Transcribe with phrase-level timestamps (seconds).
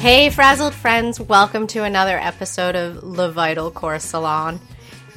[0.00, 4.58] Hey, frazzled friends, welcome to another episode of Le Vital Corps Salon.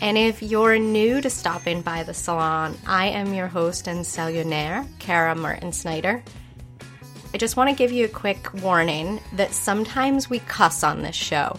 [0.02, 4.86] And if you're new to stopping by the salon, I am your host and salionaire,
[5.00, 6.21] Kara Martin Snyder.
[7.33, 11.15] I just want to give you a quick warning that sometimes we cuss on this
[11.15, 11.57] show.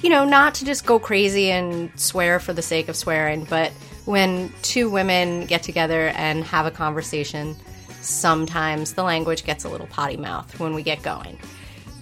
[0.00, 3.72] You know, not to just go crazy and swear for the sake of swearing, but
[4.04, 7.56] when two women get together and have a conversation,
[8.00, 11.36] sometimes the language gets a little potty mouth when we get going.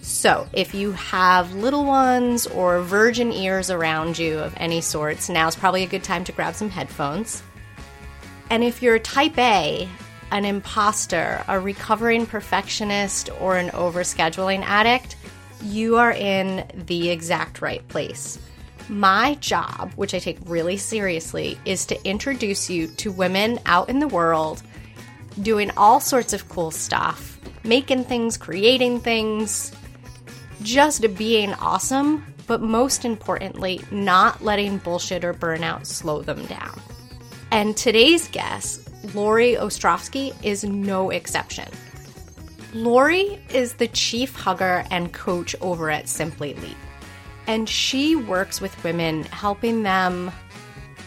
[0.08, 5.54] So, if you have little ones or virgin ears around you of any sorts, now's
[5.54, 7.42] probably a good time to grab some headphones.
[8.48, 9.86] And if you're type A,
[10.30, 15.16] an imposter, a recovering perfectionist, or an overscheduling addict,
[15.62, 18.38] you are in the exact right place.
[18.88, 23.98] My job, which I take really seriously, is to introduce you to women out in
[23.98, 24.62] the world
[25.42, 29.70] doing all sorts of cool stuff, making things, creating things,
[30.68, 36.78] just being awesome, but most importantly, not letting bullshit or burnout slow them down.
[37.50, 41.68] And today's guest, Lauree Ostrofsky, is no exception.
[42.74, 46.76] Lauree is the chief hugger and coach over at Simply Leap,
[47.46, 50.30] and she works with women, helping them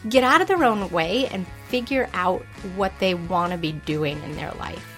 [0.10, 2.42] get out of their own way and figure out
[2.76, 4.91] what they want to be doing in their life.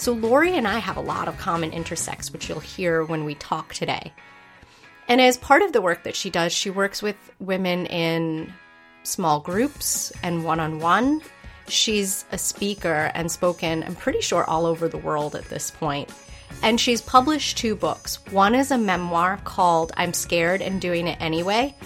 [0.00, 3.34] So, Lauree and I have a lot of common intersects, which you'll hear when we
[3.34, 4.14] talk today.
[5.08, 8.50] And as part of the work that she does, she works with women in
[9.02, 11.20] small groups and one on one.
[11.68, 16.08] She's a speaker and spoken, I'm pretty sure, all over the world at this point.
[16.62, 18.24] And she's published two books.
[18.30, 21.76] One is a memoir called I'm Scared and Doing It Anyway.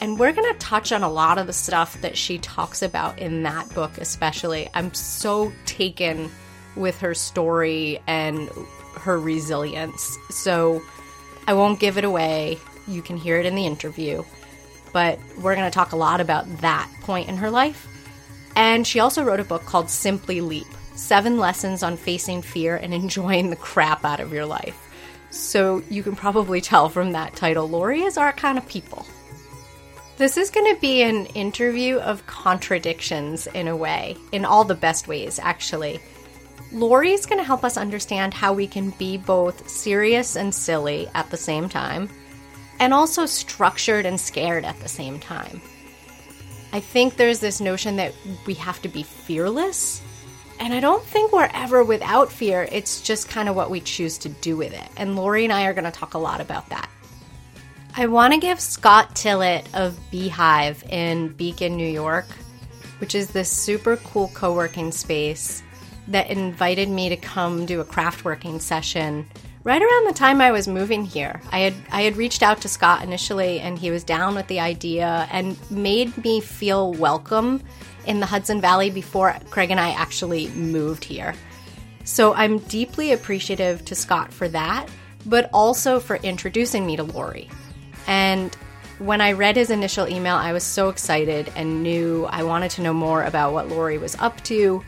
[0.00, 3.20] And we're going to touch on a lot of the stuff that she talks about
[3.20, 4.68] in that book, especially.
[4.74, 6.32] I'm so taken
[6.76, 8.48] with her story and
[8.96, 10.18] her resilience.
[10.30, 10.82] So
[11.46, 12.58] I won't give it away.
[12.86, 14.24] You can hear it in the interview.
[14.92, 17.86] But we're going to talk a lot about that point in her life.
[18.56, 22.92] And she also wrote a book called Simply Leap Seven Lessons on Facing Fear and
[22.92, 24.76] Enjoying the Crap Out of Your Life.
[25.30, 29.06] So you can probably tell from that title, Lauree is our kind of people.
[30.16, 34.74] This is going to be an interview of contradictions in a way, in all the
[34.74, 36.00] best ways, actually.
[36.72, 41.28] Lauree's going to help us understand how we can be both serious and silly at
[41.30, 42.08] the same time,
[42.78, 45.60] and also structured and scared at the same time.
[46.72, 48.14] I think there's this notion that
[48.46, 50.00] we have to be fearless,
[50.60, 52.68] and I don't think we're ever without fear.
[52.70, 54.88] It's just kind of what we choose to do with it.
[54.96, 56.88] And Lauree and I are going to talk a lot about that.
[57.96, 62.26] I want to give Scott Tillett of Beehive in Beacon, New York,
[62.98, 65.64] which is this super cool co working space
[66.10, 69.26] that invited me to come do a craft working session
[69.62, 71.40] right around the time I was moving here.
[71.52, 74.60] I had I had reached out to Scott initially and he was down with the
[74.60, 77.62] idea and made me feel welcome
[78.06, 81.34] in the Hudson Valley before Craig and I actually moved here.
[82.04, 84.88] So I'm deeply appreciative to Scott for that,
[85.26, 87.48] but also for introducing me to Lauree.
[88.06, 88.56] And
[88.98, 92.82] when I read his initial email, I was so excited and knew I wanted to
[92.82, 94.82] know more about what Lauree was up to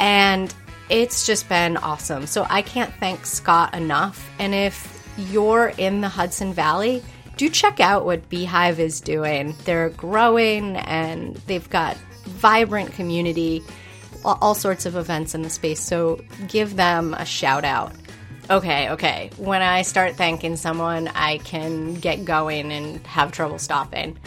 [0.00, 0.52] and
[0.88, 2.26] it's just been awesome.
[2.26, 4.28] So I can't thank Scott enough.
[4.40, 7.02] And if you're in the Hudson Valley,
[7.36, 9.54] do check out what Beehive is doing.
[9.64, 13.62] They're growing and they've got vibrant community,
[14.24, 15.80] all sorts of events in the space.
[15.80, 17.92] So give them a shout out.
[18.48, 19.30] Okay, okay.
[19.36, 24.18] When I start thanking someone, I can get going and have trouble stopping.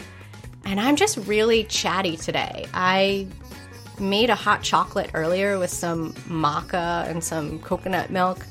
[0.64, 2.66] And I'm just really chatty today.
[2.72, 3.26] I
[3.98, 8.44] made a hot chocolate earlier with some maca and some coconut milk,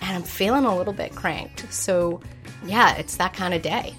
[0.00, 1.72] and I'm feeling a little bit cranked.
[1.72, 2.20] So,
[2.64, 3.94] yeah, it's that kind of day.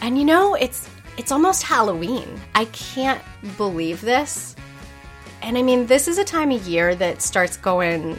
[0.00, 2.40] And you know, it's it's almost Halloween.
[2.54, 3.20] I can't
[3.56, 4.56] believe this.
[5.42, 8.18] And I mean, this is a time of year that starts going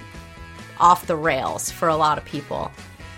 [0.79, 2.71] off the rails for a lot of people.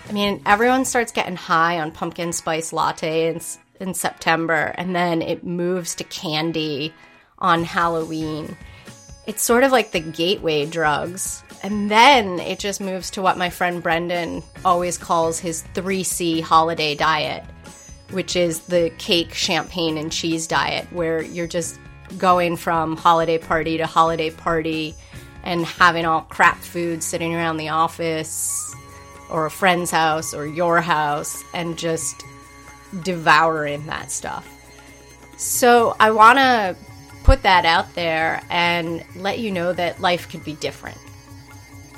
[0.08, 5.22] I mean, everyone starts getting high on pumpkin spice lattes in, in September, and then
[5.22, 6.92] it moves to candy
[7.44, 8.56] on Halloween.
[9.26, 11.44] It's sort of like the gateway drugs.
[11.62, 16.94] And then it just moves to what my friend Brendan always calls his 3C holiday
[16.94, 17.44] diet,
[18.10, 21.78] which is the cake, champagne, and cheese diet, where you're just
[22.16, 24.94] going from holiday party to holiday party
[25.42, 28.74] and having all crap food sitting around the office
[29.30, 32.24] or a friend's house or your house and just
[33.02, 34.48] devouring that stuff.
[35.36, 36.76] So I want to
[37.24, 40.98] put that out there and let you know that life could be different.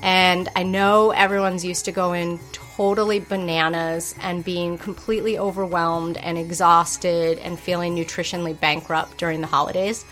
[0.02, 7.38] And I know everyone's used to going totally bananas and being completely overwhelmed and exhausted
[7.38, 10.04] and feeling nutritionally bankrupt during the holidays,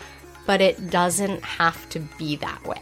[0.45, 2.81] but it doesn't have to be that way.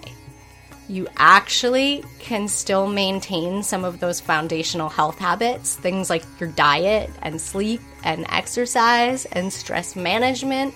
[0.90, 7.10] You actually can still maintain some of those foundational health habits, things like your diet
[7.22, 10.74] and sleep and exercise and stress management,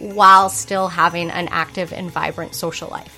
[0.00, 3.16] while still having an active and vibrant social life.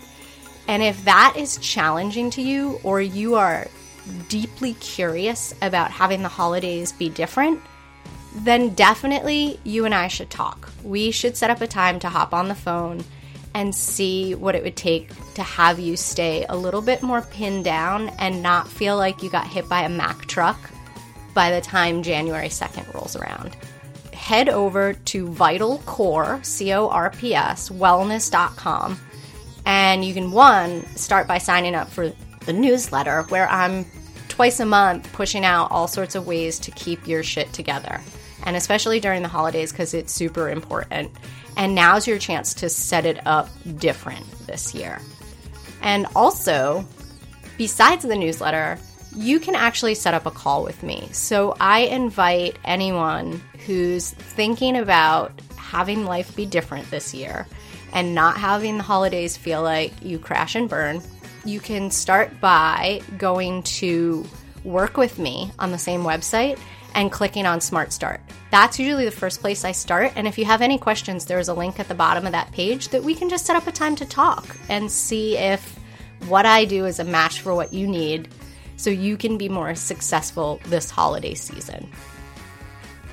[0.69, 3.69] And if that is challenging to you, or you are
[4.29, 7.61] deeply curious about having the holidays be different,
[8.34, 10.70] then definitely you and I should talk.
[10.82, 13.05] We should set up a time to hop on the phone
[13.55, 17.64] and see what it would take to have you stay a little bit more pinned
[17.64, 20.58] down and not feel like you got hit by a Mack truck
[21.34, 23.56] by the time January 2nd rolls around.
[24.22, 28.96] Head over to Vital Corps, C O R P S, wellness.com,
[29.66, 32.12] and you can, one, start by signing up for
[32.46, 33.84] the newsletter where I'm
[34.28, 38.00] twice a month pushing out all sorts of ways to keep your shit together.
[38.44, 41.10] And especially during the holidays because it's super important.
[41.56, 45.00] And now's your chance to set it up different this year.
[45.80, 46.86] And also,
[47.58, 48.78] besides the newsletter,
[49.16, 51.08] you can actually set up a call with me.
[51.10, 57.46] So I invite anyone who's thinking about having life be different this year
[57.92, 61.02] and not having the holidays feel like you crash and burn.
[61.44, 64.24] You can start by going to
[64.64, 66.58] work with me on the same website
[66.94, 68.20] and clicking on Smart Start.
[68.50, 70.12] That's usually the first place I start.
[70.14, 72.88] And if you have any questions, there's a link at the bottom of that page
[72.88, 75.78] that we can just set up a time to talk and see if
[76.28, 78.28] what I do is a match for what you need
[78.76, 81.90] so you can be more successful this holiday season.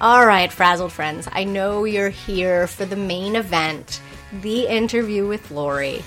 [0.02, 4.00] All right, frazzled friends, I know you're here for the main event,
[4.42, 6.02] the interview with Lauree.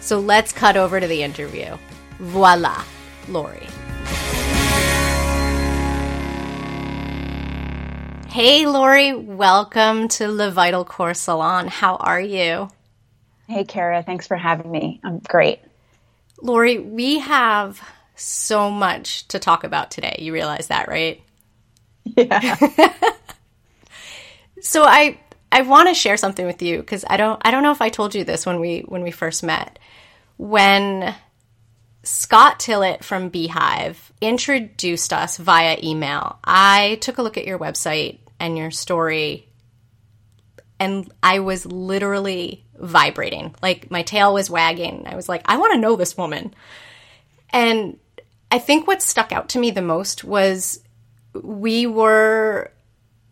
[0.00, 1.78] So let's cut over to the interview.
[2.18, 2.84] Voila,
[3.28, 3.70] Lauree.
[8.28, 11.66] Hey, Lauree, welcome to Le Vital Corps Salon.
[11.66, 12.68] How are you?
[13.48, 15.00] Hey, Kara, thanks for having me.
[15.02, 15.60] I'm great.
[16.42, 17.80] Lauree, we have
[18.16, 20.16] so much to talk about today.
[20.18, 21.22] You realize that, right?
[22.16, 22.56] Yeah.
[24.60, 25.18] so I
[25.50, 27.88] I want to share something with you because I don't I don't know if I
[27.88, 29.78] told you this when we when we first met.
[30.36, 31.14] When
[32.02, 36.38] Scott Tillett from Beehive introduced us via email.
[36.44, 39.48] I took a look at your website and your story
[40.80, 43.54] and I was literally vibrating.
[43.62, 45.04] Like my tail was wagging.
[45.06, 46.54] I was like, I want to know this woman.
[47.50, 47.98] And
[48.50, 50.80] I think what stuck out to me the most was
[51.42, 52.70] we were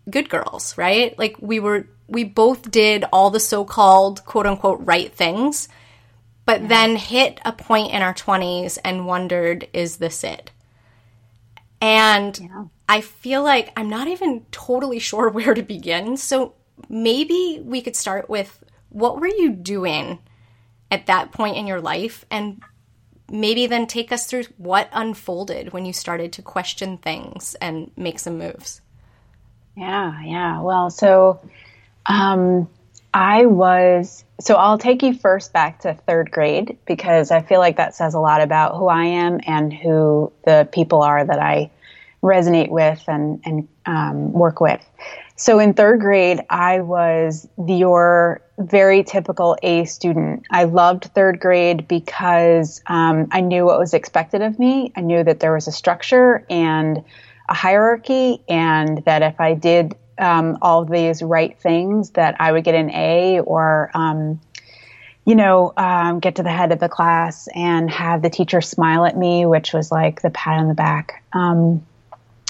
[0.09, 1.19] good girls, right?
[1.19, 5.69] Like we were we both did all the so-called quote unquote right things,
[6.45, 6.69] but yeah.
[6.69, 10.51] then hit a point in our 20s and wondered, is this it?
[11.81, 12.65] And yeah.
[12.89, 16.17] I feel like I'm not even totally sure where to begin.
[16.17, 16.55] So
[16.89, 20.21] maybe we could start with what were you doing
[20.91, 22.63] at that point in your life and
[23.31, 28.19] maybe then take us through what unfolded when you started to question things and make
[28.19, 28.81] some moves.
[29.77, 30.61] Yeah, yeah.
[30.63, 31.41] Well, so
[32.07, 32.69] um,
[33.13, 37.77] I was, so I'll take you first back to third grade because I feel like
[37.77, 41.71] that says a lot about who I am and who the people are that I
[42.23, 44.81] resonate with and, and um, work with.
[45.37, 50.47] So in third grade, I was your very typical A student.
[50.51, 54.93] I loved third grade because um, I knew what was expected of me.
[54.97, 57.05] I knew that there was a structure and
[57.49, 62.65] a hierarchy, and that if I did um, all these right things, that I would
[62.65, 64.41] get an A or um,
[65.27, 69.05] you know, um, get to the head of the class and have the teacher smile
[69.05, 71.25] at me, which was like the pat on the back.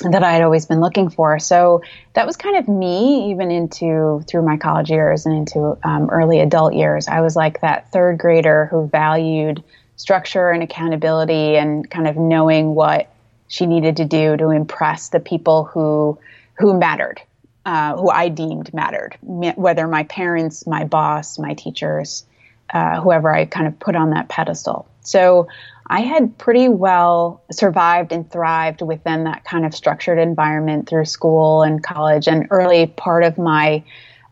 [0.03, 1.39] That I had always been looking for.
[1.39, 6.11] So that was kind of me, even into through my college years and into um,
[6.11, 7.09] early adult years.
[7.09, 9.65] I was like that third grader who valued
[9.97, 13.11] structure and accountability and kind of knowing what
[13.49, 16.19] she needed to do to impress the people who
[16.59, 17.21] who mattered,
[17.65, 22.25] uh, who I deemed mattered, whether my parents, my boss, my teachers,
[22.73, 24.87] uh, whoever I kind of put on that pedestal.
[25.01, 25.49] So
[25.89, 31.63] I had pretty well survived and thrived within that kind of structured environment through school
[31.63, 33.85] and college and early part of my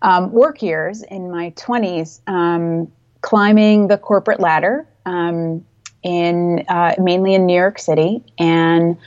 [0.02, 5.64] um, work years in my 20s, um, climbing the corporate ladder um,
[6.02, 8.98] in uh, mainly in New York City, and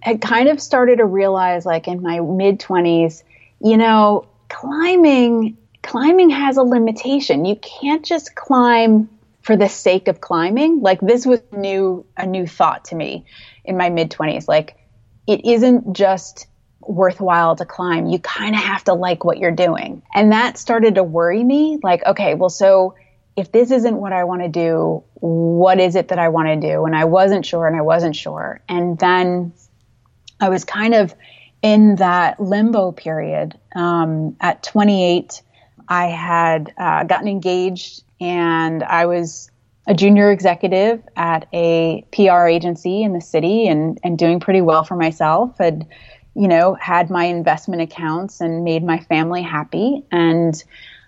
[0.00, 3.22] had kind of started to realize, like in my mid 20s,
[3.60, 7.44] you know, climbing climbing has a limitation.
[7.44, 9.08] You can't just climb
[9.46, 10.80] for the sake of climbing.
[10.80, 13.26] Like this was new a new thought to me
[13.64, 14.48] in my mid 20s.
[14.48, 14.76] Like
[15.28, 16.48] it isn't just
[16.80, 18.06] worthwhile to climb.
[18.06, 20.02] You kind of have to like what you're doing.
[20.12, 22.96] And that started to worry me like, okay, well, so
[23.36, 26.56] if this isn't what I want to do, what is it that I want to
[26.56, 26.84] do?
[26.84, 28.60] And I wasn't sure and I wasn't sure.
[28.68, 29.52] And then
[30.40, 31.14] I was kind of
[31.62, 33.56] in that limbo period.
[33.76, 35.40] Um, at 28,
[35.88, 39.50] I had uh, gotten engaged and I was
[39.86, 44.84] a junior executive at a PR agency in the city and, and doing pretty well
[44.84, 45.56] for myself.
[45.58, 45.86] Had,
[46.34, 50.62] you know, had my investment accounts and made my family happy and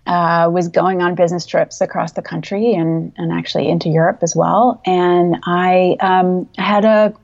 [0.07, 4.35] uh, was going on business trips across the country and, and actually into Europe as
[4.35, 4.81] well.
[4.87, 7.15] And I um, had a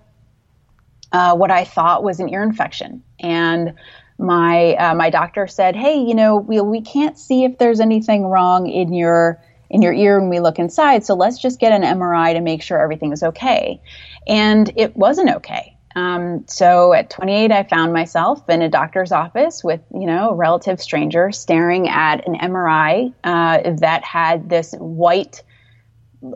[1.12, 3.03] uh, what I thought was an ear infection.
[3.21, 3.75] And
[4.19, 8.26] my uh, my doctor said, "Hey, you know, we we can't see if there's anything
[8.26, 9.41] wrong in your
[9.75, 11.04] in your ear when we look inside.
[11.04, 13.81] So let's just get an MRI to make sure everything is okay."
[14.26, 15.76] And it wasn't okay.
[15.97, 20.35] Um, so at 28, I found myself in a doctor's office with, you know, a
[20.35, 25.43] relative stranger staring at an MRI uh, that had this white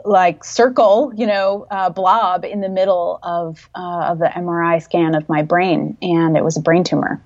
[0.04, 5.14] like circle, you know, uh, blob in the middle of uh, of the MRI scan
[5.14, 7.20] of my brain, and it was a brain tumor.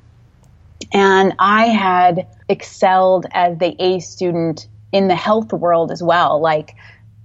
[0.93, 6.77] And I had excelled as the A student in the health world as well, like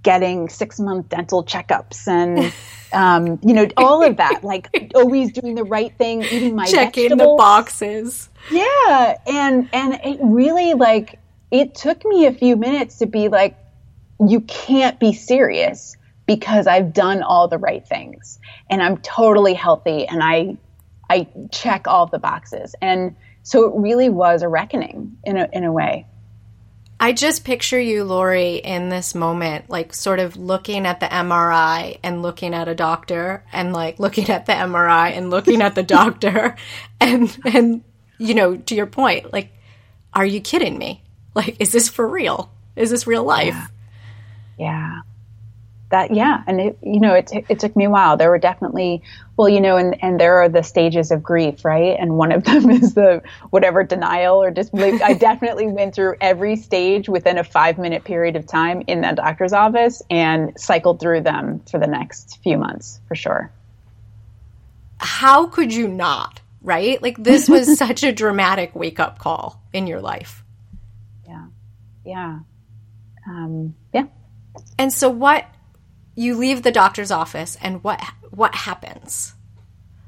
[0.03, 2.53] getting six month dental checkups and.
[2.93, 7.09] Um, you know, all of that, like always doing the right thing, eating my checking
[7.09, 7.37] vegetables.
[7.37, 8.29] the boxes.
[8.49, 11.19] Yeah, and and it really like
[11.51, 13.57] it took me a few minutes to be like,
[14.25, 20.05] you can't be serious because I've done all the right things and I'm totally healthy
[20.05, 20.57] and I
[21.09, 22.75] I check all the boxes.
[22.81, 26.05] And so it really was a reckoning in a in a way.
[26.99, 31.99] I just picture you, Lauree, in this moment, like sort of looking at the MRI
[32.03, 35.83] and looking at a doctor and like looking at the MRI and looking at the
[35.97, 36.55] doctor
[36.99, 37.83] and and
[38.17, 39.51] you know, to your point, like,
[40.13, 41.03] are you kidding me?
[41.35, 42.51] Like, is this for real?
[42.75, 43.53] Is this real life?
[43.53, 43.67] Yeah
[44.57, 45.01] yeah
[45.89, 46.43] that yeah.
[46.45, 48.17] And it, you know it, t- it took me a while.
[48.17, 49.03] There were definitely
[49.35, 51.95] well you know and, and there are the stages of grief right?
[51.99, 55.01] And one of them is the whatever denial or disbelief.
[55.01, 59.15] I definitely went through every stage within a five minute period of time in that
[59.15, 63.51] doctor's office and cycled through them for the next few months for sure.
[64.99, 67.01] How could you not right?
[67.01, 70.43] Like this was such a dramatic wake up call in your life.
[71.25, 71.45] Yeah.
[72.05, 72.39] Yeah.
[73.27, 74.05] Um, yeah.
[74.77, 75.45] And so what
[76.17, 79.33] you leave the doctor's office and what what happens?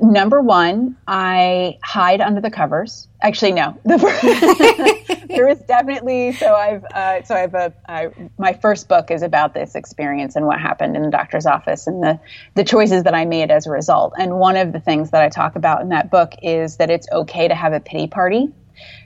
[0.01, 3.07] Number one, I hide under the covers.
[3.21, 3.77] Actually, no.
[3.83, 9.53] there is definitely so I've uh, so I've a I, my first book is about
[9.53, 12.19] this experience and what happened in the doctor's office and the
[12.55, 14.13] the choices that I made as a result.
[14.17, 17.07] And one of the things that I talk about in that book is that it's
[17.11, 18.47] okay to have a pity party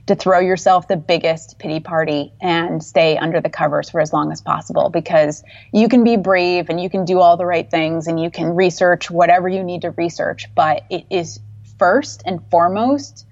[0.08, 4.32] to throw yourself the biggest pity party and stay under the covers for as long
[4.32, 8.08] as possible because you can be brave and you can do all the right things
[8.08, 10.54] and you can research whatever you need to research.
[10.54, 11.40] But it is
[11.80, 13.26] first and foremost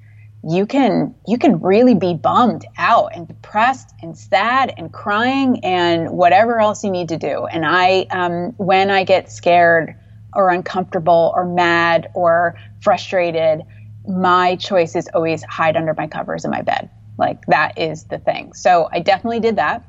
[0.43, 6.09] you can you can really be bummed out and depressed and sad and crying and
[6.09, 7.45] whatever else you need to do.
[7.45, 9.95] And i um, when i get scared
[10.33, 13.61] or uncomfortable or mad or frustrated
[14.07, 16.89] my choice is always hide under my covers in my bed.
[17.17, 18.53] Like that is the thing.
[18.53, 19.85] So I definitely did that.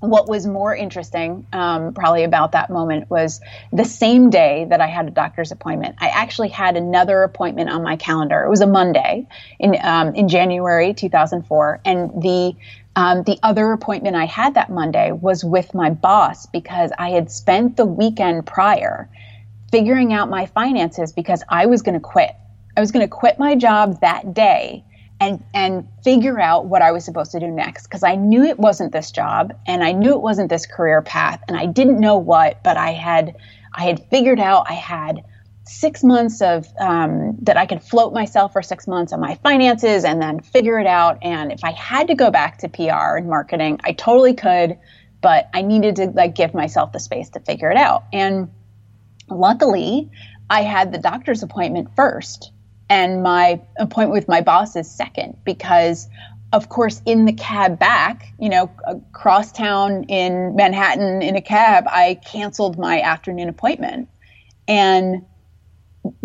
[0.00, 3.40] What was more interesting, um, probably about that moment, was
[3.72, 5.96] the same day that I had a doctor's appointment.
[5.98, 8.44] I actually had another appointment on my calendar.
[8.44, 9.26] It was a Monday
[9.58, 12.54] in um, in January 2004, and the
[12.94, 17.30] um, the other appointment I had that Monday was with my boss because I had
[17.30, 19.08] spent the weekend prior
[19.70, 22.34] figuring out my finances because I was going to quit.
[22.78, 24.84] I was going to quit my job that day
[25.18, 28.56] and and figure out what I was supposed to do next because I knew it
[28.56, 32.18] wasn't this job and I knew it wasn't this career path and I didn't know
[32.18, 33.34] what, but I had
[33.74, 35.24] I had figured out I had
[35.64, 40.04] six months of um, that I could float myself for six months on my finances
[40.04, 41.18] and then figure it out.
[41.20, 44.78] And if I had to go back to PR and marketing, I totally could,
[45.20, 48.04] but I needed to like give myself the space to figure it out.
[48.12, 48.52] And
[49.28, 50.12] luckily,
[50.48, 52.52] I had the doctor's appointment first
[52.88, 56.08] and my appointment with my boss is second because
[56.52, 61.84] of course in the cab back you know across town in manhattan in a cab
[61.88, 64.08] i canceled my afternoon appointment.
[64.66, 65.24] And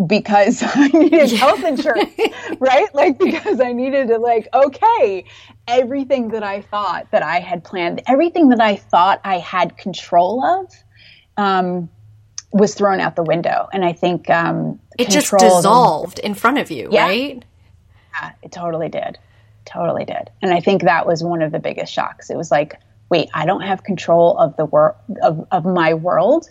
[0.08, 2.14] because i needed health insurance
[2.60, 2.94] right?
[2.94, 5.26] Like because i needed to like okay
[5.68, 10.44] everything that i thought that i had planned everything that i thought i had control
[10.44, 10.72] of
[11.38, 11.90] um,
[12.52, 13.68] was thrown out the window.
[13.74, 17.04] And I think um, it just dissolved in front of you, yeah.
[17.04, 17.46] right?
[18.14, 19.18] Yeah, it totally did.
[19.66, 20.30] Totally did.
[20.42, 22.30] And I think that was one of the biggest shocks.
[22.30, 26.50] It was like, wait, I don't have control of the world of, of my world.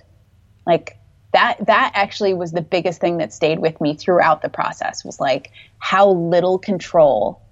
[0.66, 0.96] Like
[1.32, 5.18] that that actually was the biggest thing that stayed with me throughout the process was
[5.18, 7.42] like how little control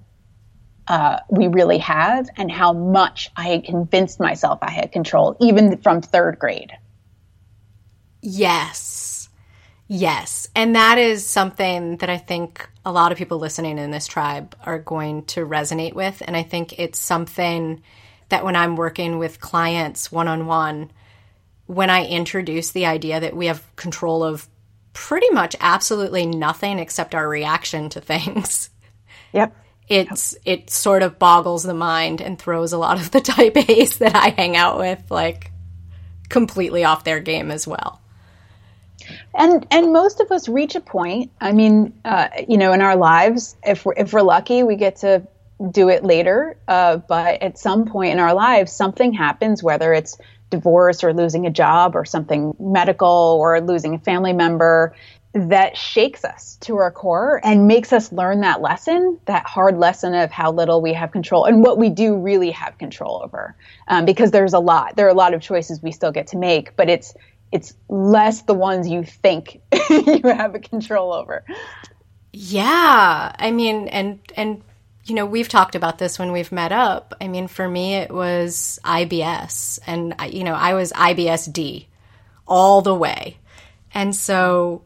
[0.91, 5.79] uh, we really have and how much I had convinced myself I had control, even
[5.79, 6.73] from third grade.
[8.23, 9.00] Yes.
[9.93, 10.49] Yes.
[10.55, 14.55] And that is something that I think a lot of people listening in this tribe
[14.65, 16.23] are going to resonate with.
[16.25, 17.83] And I think it's something
[18.29, 20.93] that when I'm working with clients one on one,
[21.67, 24.49] when I introduce the idea that we have control of
[24.93, 28.71] pretty much absolutely nothing except our reaction to things.
[29.33, 29.57] Yep.
[29.89, 30.61] It's yep.
[30.61, 34.15] it sort of boggles the mind and throws a lot of the type A's that
[34.15, 35.51] I hang out with like
[36.29, 38.00] completely off their game as well
[39.35, 42.97] and and most of us reach a point i mean uh, you know in our
[42.97, 45.23] lives if we're if we're lucky we get to
[45.71, 50.19] do it later uh, but at some point in our lives something happens whether it's
[50.49, 54.95] divorce or losing a job or something medical or losing a family member
[55.33, 60.13] that shakes us to our core and makes us learn that lesson, that hard lesson
[60.13, 63.55] of how little we have control and what we do really have control over.
[63.87, 66.37] Um, because there's a lot, there are a lot of choices we still get to
[66.37, 67.15] make, but it's
[67.53, 71.45] it's less the ones you think you have a control over.
[72.33, 74.63] Yeah, I mean, and and
[75.05, 77.15] you know, we've talked about this when we've met up.
[77.21, 81.87] I mean, for me, it was IBS, and you know, I was IBSD
[82.47, 83.39] all the way,
[83.93, 84.83] and so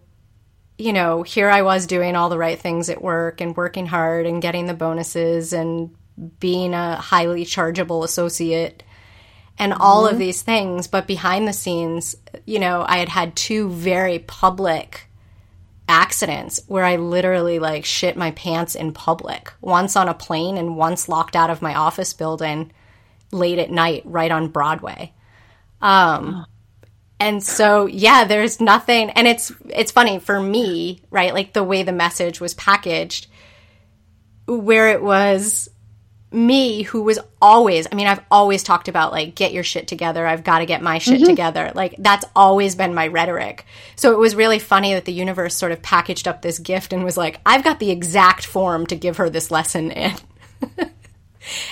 [0.76, 4.26] you know, here I was doing all the right things at work and working hard
[4.26, 5.94] and getting the bonuses and
[6.40, 8.82] being a highly chargeable associate
[9.58, 10.14] and all mm-hmm.
[10.14, 10.86] of these things.
[10.86, 15.08] But behind the scenes, you know, I had had two very public
[15.88, 19.52] accidents where I literally like shit my pants in public.
[19.60, 22.72] Once on a plane and once locked out of my office building
[23.30, 25.12] late at night right on Broadway.
[25.82, 26.46] Um
[27.20, 31.34] and so yeah, there's nothing and it's it's funny for me, right?
[31.34, 33.26] Like the way the message was packaged
[34.46, 35.68] where it was
[36.34, 40.26] me who was always i mean i've always talked about like get your shit together
[40.26, 41.26] i've got to get my shit mm-hmm.
[41.26, 43.64] together like that's always been my rhetoric
[43.96, 47.04] so it was really funny that the universe sort of packaged up this gift and
[47.04, 50.14] was like i've got the exact form to give her this lesson in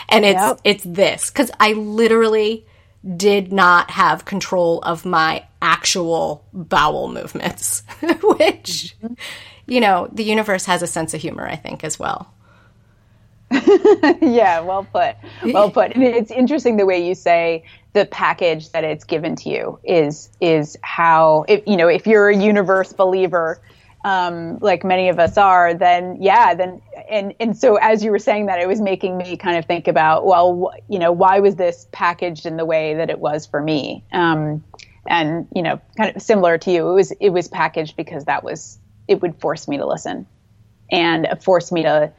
[0.08, 0.60] and it's yep.
[0.64, 2.64] it's this cuz i literally
[3.16, 9.14] did not have control of my actual bowel movements which mm-hmm.
[9.66, 12.32] you know the universe has a sense of humor i think as well
[14.22, 15.16] yeah, well put.
[15.52, 15.96] Well put.
[15.96, 20.78] It's interesting the way you say the package that it's given to you is is
[20.82, 23.60] how if you know if you're a universe believer
[24.04, 28.18] um, like many of us are, then yeah, then and and so as you were
[28.18, 31.54] saying that, it was making me kind of think about well, you know, why was
[31.56, 34.04] this packaged in the way that it was for me?
[34.12, 34.64] Um,
[35.06, 38.42] and you know, kind of similar to you, it was it was packaged because that
[38.42, 40.26] was it would force me to listen
[40.90, 42.12] and force me to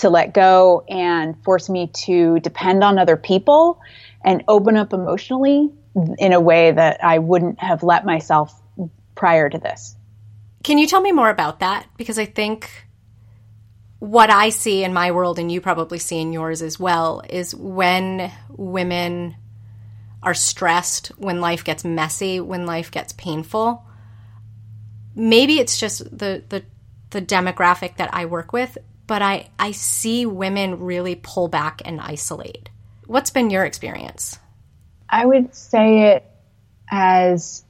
[0.00, 3.80] to let go and force me to depend on other people
[4.24, 5.70] and open up emotionally
[6.18, 8.52] in a way that I wouldn't have let myself
[9.14, 9.96] prior to this.
[10.62, 11.86] Can you tell me more about that?
[11.96, 12.70] Because I think
[13.98, 17.54] what I see in my world, and you probably see in yours as well, is
[17.54, 19.36] when women
[20.22, 23.84] are stressed, when life gets messy, when life gets painful.
[25.14, 26.64] Maybe it's just the, the
[27.10, 28.78] the demographic that I work with,
[29.10, 32.68] but I, I see women really pull back and isolate.
[33.08, 34.38] What's been your experience?
[35.08, 36.24] I would say it
[36.88, 37.64] as,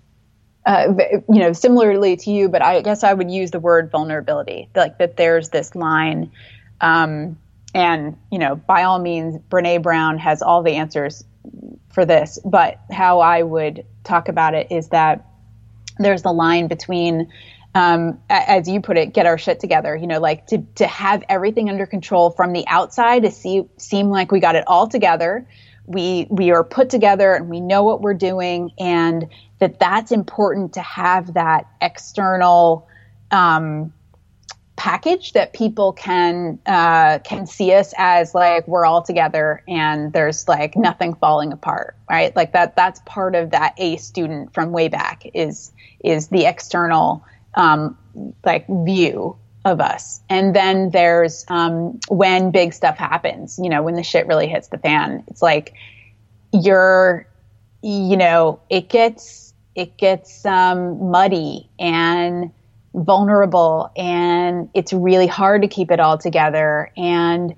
[0.67, 0.93] uh,
[1.31, 4.99] you know, similarly to you, but I guess I would use the word vulnerability, like
[4.99, 6.31] that there's this line.
[6.83, 7.39] Um,
[7.73, 11.25] and, you know, by all means, Brene Brown has all the answers
[11.95, 15.25] for this, but how I would talk about it is that
[15.99, 17.33] there's the line between
[17.75, 19.97] um, as you put it, get our shit together.
[19.97, 24.11] You know, like to to have everything under control from the outside to see seem
[24.11, 25.47] like we got it all together.
[25.87, 29.29] We we are put together and we know what we're doing, and
[29.61, 32.89] that that's important to have that external
[33.31, 33.93] um,
[34.81, 40.49] package that people can uh, can see us as like we're all together and there's
[40.49, 42.35] like nothing falling apart, right?
[42.35, 45.71] Like that that's part of that A student from way back is
[46.03, 47.23] is the external
[47.55, 47.97] um,
[48.45, 50.21] like view of us.
[50.29, 54.69] And then there's um, when big stuff happens, you know, when the shit really hits
[54.69, 55.25] the fan.
[55.29, 55.75] It's like
[56.53, 57.27] you're,
[57.83, 62.51] you know, it gets it gets um, muddy and
[62.93, 66.91] vulnerable, and it's really hard to keep it all together.
[66.97, 67.55] And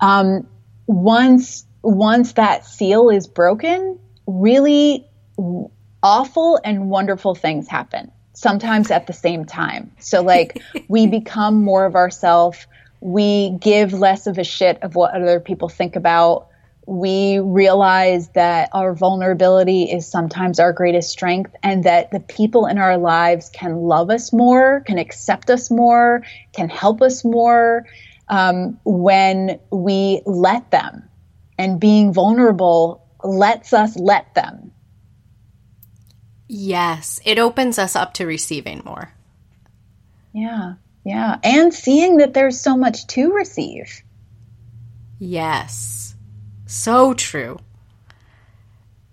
[0.00, 0.46] um,
[0.86, 5.06] once once that seal is broken, really
[6.02, 8.10] awful and wonderful things happen.
[8.36, 9.90] Sometimes at the same time.
[9.98, 12.66] So like we become more of ourselves.
[13.00, 16.48] We give less of a shit of what other people think about
[16.86, 22.78] we realize that our vulnerability is sometimes our greatest strength and that the people in
[22.78, 26.22] our lives can love us more, can accept us more,
[26.52, 27.84] can help us more
[28.28, 31.08] um, when we let them.
[31.58, 34.70] And being vulnerable lets us let them.
[36.48, 39.12] Yes, it opens us up to receiving more.
[40.32, 41.38] Yeah, yeah.
[41.42, 44.02] And seeing that there's so much to receive.
[45.18, 46.14] Yes.
[46.66, 47.58] So true.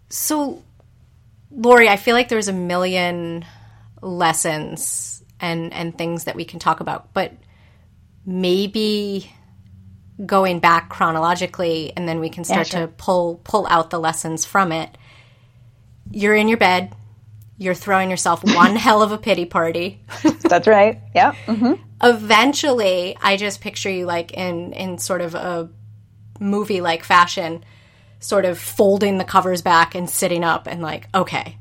[0.10, 0.64] So,
[1.56, 3.46] Lauree, I feel like there's a million
[4.02, 7.34] lessons and and things that we can talk about, but
[8.26, 9.32] maybe
[10.26, 12.88] going back chronologically and then we can start yeah, sure.
[12.88, 14.98] to pull pull out the lessons from it.
[16.12, 16.94] You're in your bed,
[17.64, 20.02] you're throwing yourself one hell of a pity party.
[20.42, 21.00] That's right.
[21.16, 21.34] Yeah.
[21.46, 21.74] Mm-hmm.
[22.02, 25.70] Eventually, I just picture you like in in sort of a
[26.40, 27.64] movie like fashion,
[28.20, 31.58] sort of folding the covers back and sitting up and like, okay,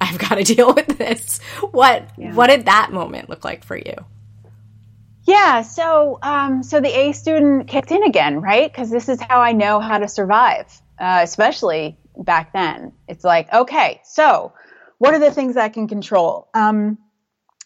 [0.00, 1.40] I've got to deal with this.
[1.70, 2.34] What yeah.
[2.34, 3.94] what did that moment look like for you?
[5.24, 8.70] Yeah, so um, so the A student kicked in again, right?
[8.70, 12.92] Because this is how I know how to survive, uh, especially back then.
[13.08, 14.52] It's like, okay, so
[14.98, 16.48] what are the things I can control?
[16.54, 16.98] Um,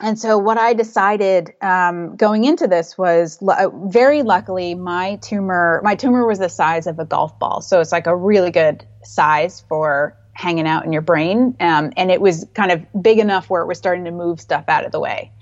[0.00, 5.80] and so what I decided um, going into this was uh, very luckily my tumor
[5.84, 8.84] my tumor was the size of a golf ball, so it's like a really good
[9.04, 13.50] size for hanging out in your brain, um, and it was kind of big enough
[13.50, 15.32] where it was starting to move stuff out of the way,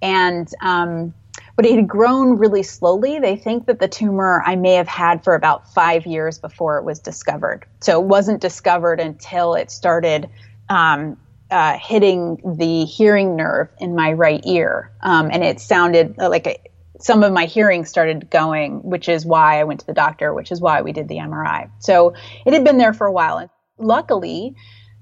[0.00, 1.12] and um,
[1.54, 3.18] but it had grown really slowly.
[3.18, 6.84] They think that the tumor I may have had for about five years before it
[6.84, 10.30] was discovered, so it wasn't discovered until it started
[10.70, 11.18] um,
[11.50, 16.58] uh, hitting the hearing nerve in my right ear, um, and it sounded like a,
[17.00, 20.50] some of my hearing started going, which is why I went to the doctor, which
[20.52, 21.70] is why we did the MRI.
[21.78, 24.54] So it had been there for a while, and luckily.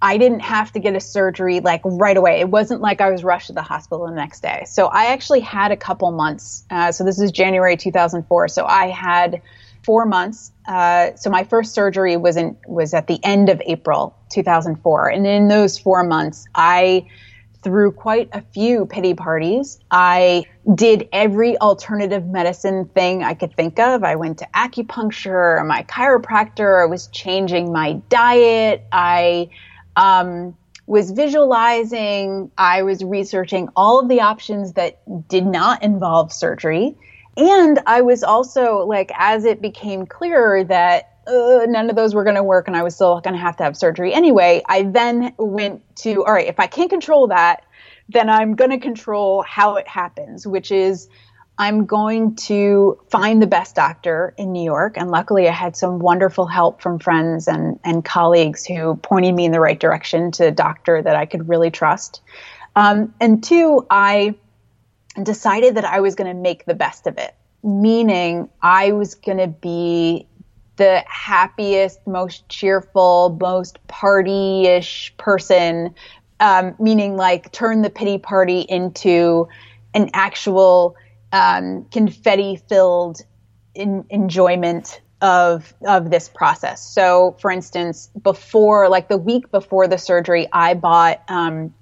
[0.02, 2.40] I didn't have to get a surgery like right away.
[2.40, 4.64] It wasn't like I was rushed to the hospital the next day.
[4.66, 6.66] So I actually had a couple months.
[6.70, 8.48] Uh, so this is January 2004.
[8.48, 9.40] So I had
[9.86, 10.52] four months.
[10.66, 15.26] Uh, so my first surgery was in was at the end of April 2004, and
[15.26, 17.06] in those four months, I
[17.62, 19.78] threw quite a few pity parties.
[19.90, 24.04] I did every alternative medicine thing I could think of.
[24.04, 26.82] I went to acupuncture, my chiropractor.
[26.82, 28.84] I was changing my diet.
[28.92, 29.50] I
[29.96, 32.50] um, was visualizing.
[32.58, 36.96] I was researching all of the options that did not involve surgery.
[37.36, 42.24] And I was also like, as it became clearer that uh, none of those were
[42.24, 44.82] going to work and I was still going to have to have surgery anyway, I
[44.82, 47.64] then went to, all right, if I can't control that,
[48.08, 51.08] then I'm going to control how it happens, which is
[51.58, 54.96] I'm going to find the best doctor in New York.
[54.96, 59.46] And luckily, I had some wonderful help from friends and, and colleagues who pointed me
[59.46, 62.20] in the right direction to a doctor that I could really trust.
[62.76, 64.34] Um, and two, I
[65.22, 69.38] decided that I was going to make the best of it, meaning I was going
[69.38, 70.26] to be
[70.76, 75.94] the happiest, most cheerful, most party ish person,
[76.40, 79.48] um, meaning like turn the pity party into
[79.94, 80.96] an actual
[81.32, 83.22] um, confetti filled
[83.74, 86.86] enjoyment of of this process.
[86.86, 91.74] So, for instance, before like the week before the surgery, I bought um,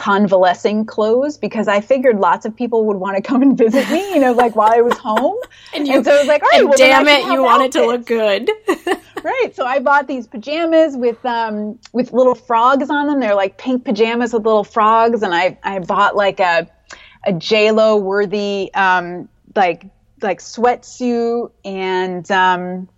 [0.00, 4.14] convalescing clothes because I figured lots of people would want to come and visit me,
[4.14, 5.36] you know, like while I was home.
[5.74, 7.72] and, you, and so I was like, all right, well, damn it, you want it
[7.72, 8.50] to look good.
[9.22, 9.50] right.
[9.54, 13.20] So I bought these pajamas with um with little frogs on them.
[13.20, 16.66] They're like pink pajamas with little frogs, and I I bought like a
[17.26, 19.84] a J Lo worthy um like
[20.22, 22.88] like sweatsuit and um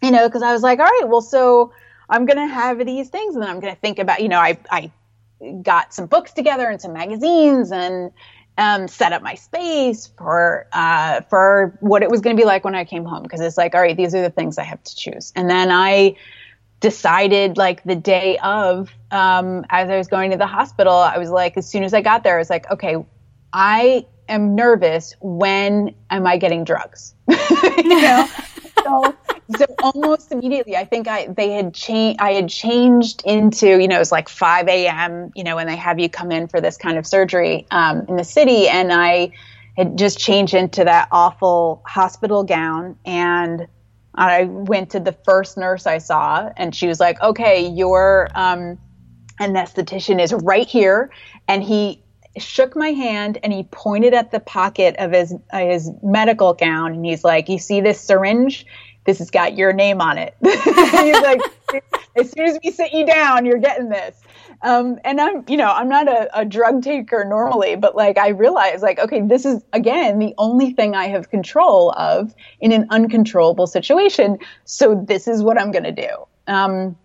[0.00, 1.72] you know because I was like, all right, well, so
[2.08, 4.90] I'm gonna have these things, and then I'm gonna think about you know I I
[5.62, 8.10] got some books together and some magazines and
[8.56, 12.64] um, set up my space for uh, for what it was going to be like
[12.64, 14.82] when I came home because it's like all right these are the things I have
[14.82, 15.32] to choose.
[15.36, 16.16] And then I
[16.80, 21.30] decided like the day of um, as I was going to the hospital I was
[21.30, 22.96] like as soon as I got there I was like okay
[23.52, 25.14] I am nervous.
[25.20, 27.14] When am I getting drugs?
[27.78, 28.28] You know?
[28.84, 29.14] So
[29.56, 32.20] so almost immediately, I think I they had changed.
[32.20, 35.32] I had changed into you know it was like 5 a.m.
[35.34, 38.16] You know when they have you come in for this kind of surgery um, in
[38.16, 39.32] the city, and I
[39.76, 43.66] had just changed into that awful hospital gown and.
[44.14, 48.76] I went to the first nurse I saw, and she was like, "Okay, your um,
[49.38, 51.12] anesthetician is right here,"
[51.46, 52.02] and he
[52.36, 56.94] shook my hand and he pointed at the pocket of his uh, his medical gown
[56.94, 58.66] and he's like, "You see this syringe?
[59.08, 61.40] This has got your name on it." like,
[62.14, 64.20] "As soon as we sit you down, you're getting this."
[64.60, 68.28] Um, and I'm, you know, I'm not a, a drug taker normally, but like I
[68.28, 72.86] realize, like, okay, this is again the only thing I have control of in an
[72.90, 74.38] uncontrollable situation.
[74.64, 76.26] So this is what I'm going to do.
[76.46, 76.96] Um,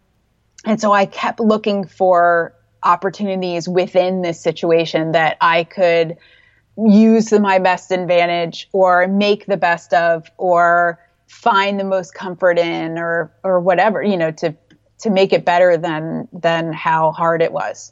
[0.66, 6.18] and so I kept looking for opportunities within this situation that I could
[6.78, 11.00] use to my best advantage or make the best of or
[11.34, 14.56] find the most comfort in or or whatever you know to
[15.00, 17.92] to make it better than than how hard it was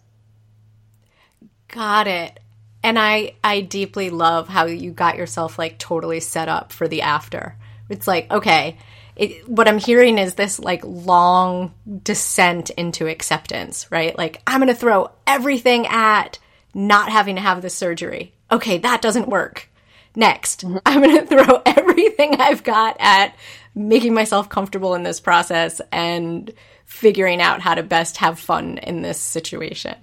[1.68, 2.40] got it
[2.84, 7.02] and i i deeply love how you got yourself like totally set up for the
[7.02, 7.58] after
[7.90, 8.78] it's like okay
[9.16, 11.74] it, what I'm hearing is this like long
[12.04, 14.18] descent into acceptance, right?
[14.18, 16.40] Like, I'm going to throw everything at
[16.74, 18.34] not having to have the surgery.
[18.52, 19.70] Okay, that doesn't work.
[20.16, 20.78] Next, mm-hmm.
[20.86, 23.36] I'm going to throw everything I've got at
[23.74, 26.52] making myself comfortable in this process and
[26.86, 29.96] figuring out how to best have fun in this situation.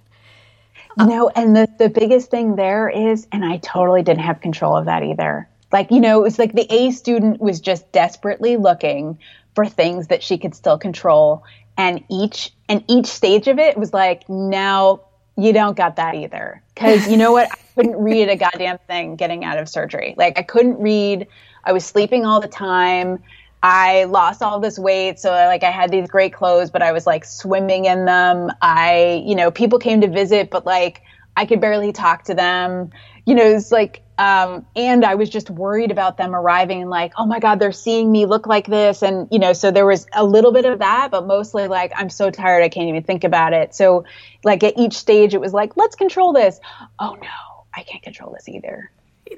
[0.97, 4.87] No, and the, the biggest thing there is, and I totally didn't have control of
[4.87, 5.49] that either.
[5.71, 9.19] Like, you know, it was like the A student was just desperately looking
[9.55, 11.45] for things that she could still control.
[11.77, 15.03] And each and each stage of it was like, now
[15.37, 16.63] you don't got that either.
[16.75, 17.49] Cause you know what?
[17.79, 20.17] Couldn't read a goddamn thing getting out of surgery.
[20.17, 21.29] Like I couldn't read.
[21.63, 23.23] I was sleeping all the time.
[23.63, 25.21] I lost all this weight.
[25.21, 28.51] So like I had these great clothes, but I was like swimming in them.
[28.61, 31.03] I, you know, people came to visit, but like
[31.37, 32.91] I could barely talk to them.
[33.27, 37.13] You know, it's like um, and I was just worried about them arriving and like,
[37.17, 39.01] oh my God, they're seeing me look like this.
[39.01, 42.11] And, you know, so there was a little bit of that, but mostly like, I'm
[42.11, 43.77] so tired, I can't even think about it.
[43.77, 44.05] So,
[44.43, 46.59] like, at each stage, it was like, let's control this.
[46.99, 48.91] Oh no, I can't control this either.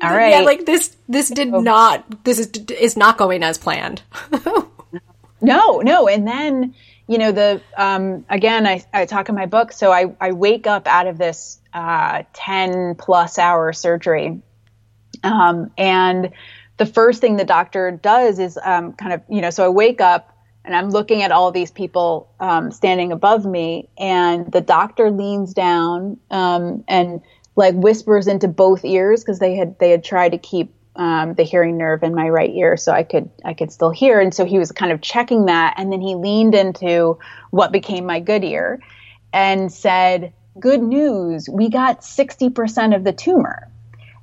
[0.02, 0.30] All right.
[0.30, 1.60] Yeah, like this, this did oh.
[1.60, 4.02] not, this is, is not going as planned.
[5.40, 6.08] no, no.
[6.08, 6.74] And then,
[7.08, 9.72] you know, the, um, again, I, I talk in my book.
[9.72, 14.40] So I, I wake up out of this, uh, 10 plus hour surgery
[15.22, 16.30] um, and
[16.76, 20.00] the first thing the doctor does is um, kind of, you know, so I wake
[20.00, 25.10] up and I'm looking at all these people um, standing above me, and the doctor
[25.10, 27.22] leans down um, and
[27.60, 31.44] like whispers into both ears because they had they had tried to keep um, the
[31.44, 34.44] hearing nerve in my right ear so I could I could still hear, and so
[34.44, 37.18] he was kind of checking that, and then he leaned into
[37.50, 38.80] what became my good ear
[39.32, 43.68] and said, "Good news, we got sixty percent of the tumor."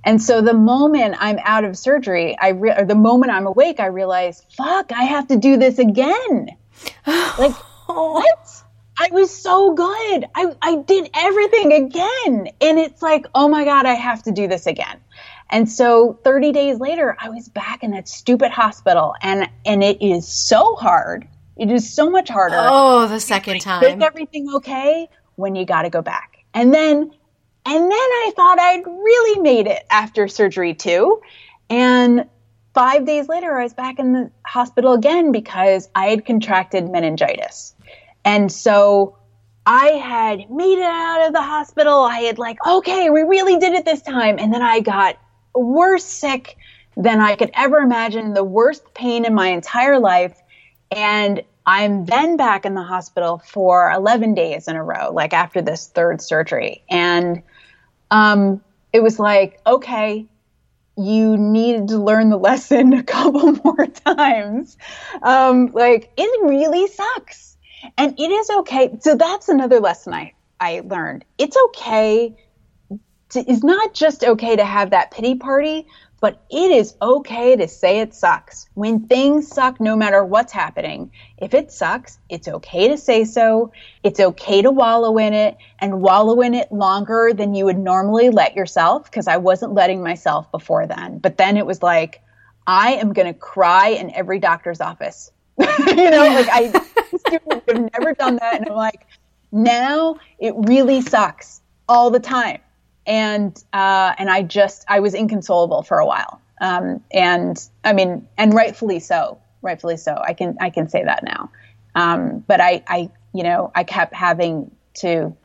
[0.04, 3.80] And so the moment I'm out of surgery, I re- or the moment I'm awake,
[3.80, 6.50] I realize, fuck, I have to do this again.
[7.08, 7.54] like
[7.86, 8.57] what?
[9.00, 10.26] I was so good.
[10.36, 12.50] I, I did everything again.
[12.62, 15.00] And it's like, oh my God, I have to do this again.
[15.50, 20.02] And so 30 days later, I was back in that stupid hospital and, and it
[20.02, 21.28] is so hard.
[21.56, 22.58] It is so much harder.
[22.60, 23.84] Oh, the second time.
[23.84, 26.38] Is everything okay when you got to go back?
[26.54, 27.12] And then
[27.68, 31.22] and then I thought I'd really made it after surgery too.
[31.70, 32.26] And
[32.74, 37.76] five days later, I was back in the hospital again because I had contracted meningitis.
[38.28, 39.18] And so
[39.66, 42.04] I had made it out of the hospital.
[42.04, 44.38] I had like, okay, we really did it this time.
[44.38, 45.18] And then I got
[45.56, 46.58] worse sick
[46.98, 50.38] than I could ever imagine, the worst pain in my entire life.
[50.92, 55.62] And I'm then back in the hospital for 11 days in a row, like after
[55.62, 56.84] this third surgery.
[56.90, 57.44] And
[58.12, 58.62] um,
[58.92, 60.26] it was like, okay,
[60.98, 64.78] you needed to learn the lesson a couple more times.
[65.22, 67.57] Um, like, it really sucks.
[67.98, 68.98] And it is okay.
[69.00, 71.26] So that's another lesson I, I learned.
[71.38, 72.36] It's okay.
[73.30, 75.86] To, it's not just okay to have that pity party,
[76.20, 78.68] but it is okay to say it sucks.
[78.74, 83.72] When things suck, no matter what's happening, if it sucks, it's okay to say so.
[84.02, 88.30] It's okay to wallow in it and wallow in it longer than you would normally
[88.30, 91.20] let yourself because I wasn't letting myself before then.
[91.20, 92.22] But then it was like,
[92.66, 95.32] I am going to cry in every doctor's office.
[95.60, 96.74] you know, like I
[97.67, 98.56] have never done that.
[98.56, 99.06] And I'm like,
[99.52, 102.60] now it really sucks all the time
[103.06, 106.41] and uh, and I just I was inconsolable for a while.
[106.60, 109.39] Um, and I mean, and rightfully so.
[109.62, 110.20] rightfully so.
[110.24, 111.52] I can I can say that now.
[111.96, 115.36] Um, but I, I, you know, I kept having to,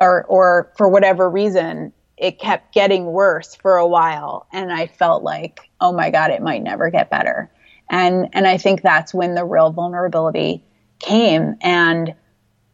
[0.00, 5.22] or or for whatever reason, it kept getting worse for a while, and I felt
[5.22, 7.50] like, oh my god, it might never get better.
[7.90, 10.62] And and I think that's when the real vulnerability
[10.98, 12.14] came, and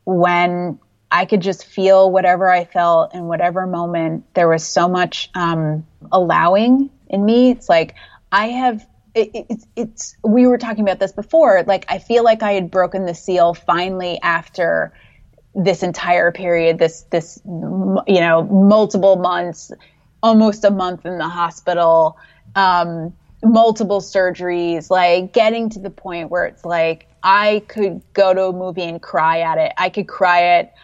[0.05, 0.79] when
[1.11, 4.33] I could just feel whatever I felt in whatever moment.
[4.35, 7.51] There was so much um, allowing in me.
[7.51, 7.95] It's like
[8.31, 12.45] I have it, it, it's we were talking about this before like i feel like
[12.45, 14.93] i had broken the seal finally after
[15.53, 19.73] this entire period this this you know multiple months
[20.23, 22.17] almost a month in the hospital
[22.55, 28.45] um, multiple surgeries like getting to the point where it's like i could go to
[28.45, 30.75] a movie and cry at it i could cry at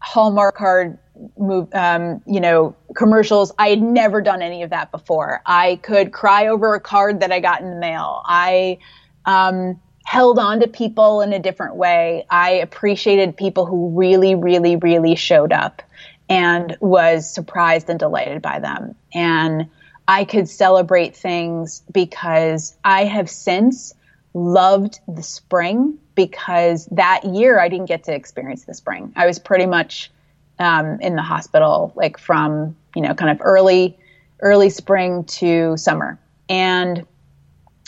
[0.00, 0.98] hallmark card
[1.38, 3.52] move, um, you know, commercials.
[3.58, 5.42] I had never done any of that before.
[5.46, 8.22] I could cry over a card that I got in the mail.
[8.24, 8.78] I
[9.24, 12.26] um, held on to people in a different way.
[12.30, 15.82] I appreciated people who really, really, really showed up
[16.28, 18.94] and was surprised and delighted by them.
[19.12, 19.68] And
[20.08, 23.94] I could celebrate things because I have since
[24.32, 29.12] loved the spring because that year I didn't get to experience the spring.
[29.16, 30.10] I was pretty much
[30.58, 33.98] um, in the hospital, like from you know kind of early
[34.40, 36.18] early spring to summer,
[36.48, 37.06] and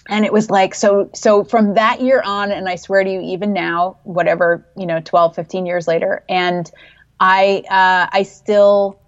[0.09, 3.21] and it was like so so from that year on, and I swear to you,
[3.23, 6.71] even now, whatever you know, 12, 15 years later, and
[7.19, 9.00] I uh, I still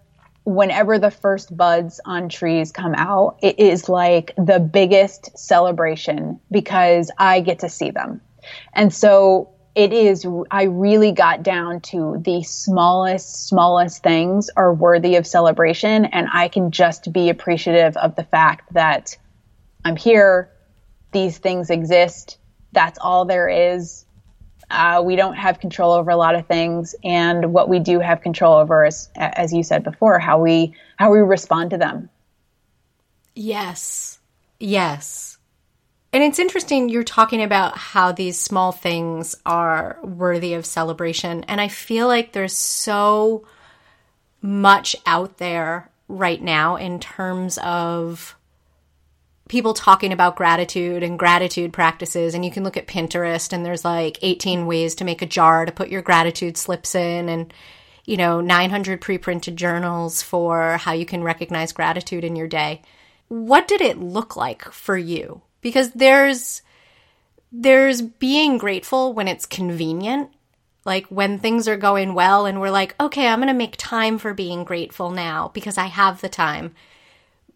[0.44, 7.10] whenever the first buds on trees come out, it is like the biggest celebration because
[7.18, 8.20] I get to see them.
[8.72, 15.16] And so it is i really got down to the smallest smallest things are worthy
[15.16, 19.16] of celebration and i can just be appreciative of the fact that
[19.84, 20.50] i'm here
[21.12, 22.38] these things exist
[22.72, 24.04] that's all there is
[24.72, 28.20] uh, we don't have control over a lot of things and what we do have
[28.20, 32.08] control over is as you said before how we how we respond to them
[33.34, 34.18] yes
[34.58, 35.38] yes
[36.12, 41.44] and it's interesting you're talking about how these small things are worthy of celebration.
[41.44, 43.46] And I feel like there's so
[44.42, 48.36] much out there right now in terms of
[49.48, 52.34] people talking about gratitude and gratitude practices.
[52.34, 55.66] And you can look at Pinterest and there's like 18 ways to make a jar
[55.66, 57.52] to put your gratitude slips in and
[58.04, 62.82] you know 900 pre-printed journals for how you can recognize gratitude in your day.
[63.28, 65.42] What did it look like for you?
[65.62, 66.60] because there's
[67.50, 70.28] there's being grateful when it's convenient
[70.84, 74.18] like when things are going well and we're like okay i'm going to make time
[74.18, 76.74] for being grateful now because i have the time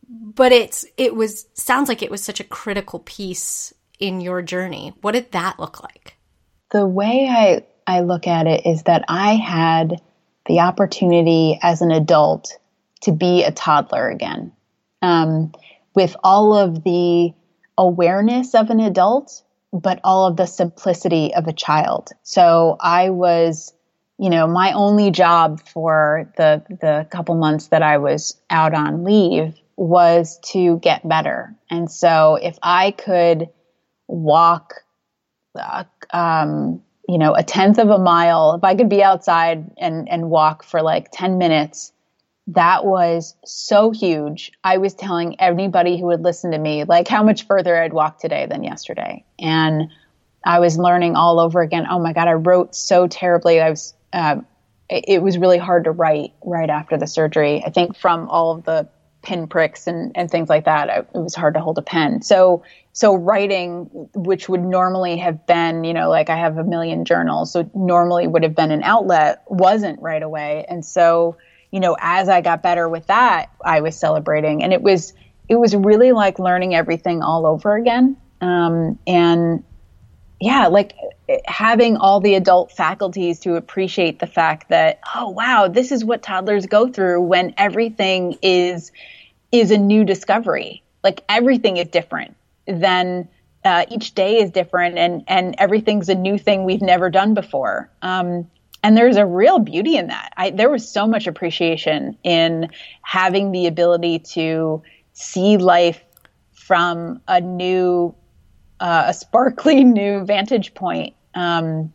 [0.08, 4.94] but it's it was sounds like it was such a critical piece in your journey.
[5.00, 6.16] What did that look like?
[6.70, 10.00] The way i i look at it is that i had
[10.46, 12.58] the opportunity as an adult
[13.02, 14.52] to be a toddler again.
[15.02, 15.52] Um,
[15.94, 17.32] with all of the
[17.78, 19.42] awareness of an adult,
[19.72, 22.10] but all of the simplicity of a child.
[22.22, 23.72] So I was,
[24.18, 29.04] you know, my only job for the the couple months that I was out on
[29.04, 31.54] leave was to get better.
[31.70, 33.48] And so if I could
[34.08, 34.74] walk
[35.54, 40.08] uh, um, you know, a tenth of a mile, if I could be outside and,
[40.08, 41.92] and walk for like 10 minutes
[42.48, 44.52] that was so huge.
[44.62, 48.18] I was telling anybody who would listen to me, like how much further I'd walk
[48.18, 49.24] today than yesterday.
[49.38, 49.90] And
[50.44, 51.86] I was learning all over again.
[51.90, 53.60] Oh my God, I wrote so terribly.
[53.60, 54.36] I was, uh,
[54.88, 57.64] it, it, was really hard to write right after the surgery.
[57.66, 58.88] I think from all of the
[59.26, 62.22] pin pricks and, and things like that, it was hard to hold a pen.
[62.22, 62.62] So,
[62.92, 67.52] so writing, which would normally have been, you know, like I have a million journals,
[67.52, 70.64] so normally would have been an outlet, wasn't right away.
[70.68, 71.38] And so,
[71.72, 75.12] you know, as I got better with that, I was celebrating, and it was
[75.48, 78.16] it was really like learning everything all over again.
[78.40, 79.64] Um, and
[80.40, 80.94] yeah, like
[81.46, 86.22] having all the adult faculties to appreciate the fact that oh wow, this is what
[86.22, 88.92] toddlers go through when everything is
[89.52, 90.82] is a new discovery.
[91.02, 92.36] Like everything is different.
[92.66, 93.28] Then
[93.64, 97.90] uh, each day is different, and and everything's a new thing we've never done before.
[98.02, 98.48] Um,
[98.82, 100.32] and there's a real beauty in that.
[100.36, 102.70] I, there was so much appreciation in
[103.02, 104.82] having the ability to
[105.12, 106.04] see life
[106.52, 108.14] from a new,
[108.80, 111.14] uh, a sparkly new vantage point.
[111.34, 111.92] Um,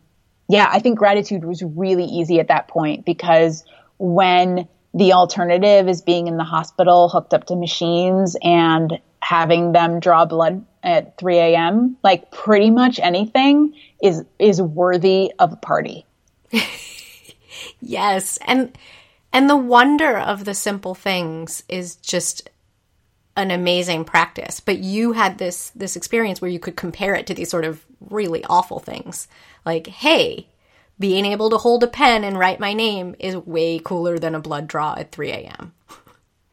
[0.48, 3.64] yeah, I think gratitude was really easy at that point because
[3.98, 10.00] when the alternative is being in the hospital hooked up to machines and having them
[10.00, 11.96] draw blood at 3 a.m.
[12.02, 16.04] Like pretty much anything is is worthy of a party.
[17.80, 18.76] yes, and
[19.32, 22.50] and the wonder of the simple things is just
[23.36, 24.60] an amazing practice.
[24.60, 27.84] But you had this this experience where you could compare it to these sort of
[28.10, 29.28] really awful things.
[29.64, 30.48] Like, hey,
[30.98, 34.40] being able to hold a pen and write my name is way cooler than a
[34.40, 35.72] blood draw at 3 a.m.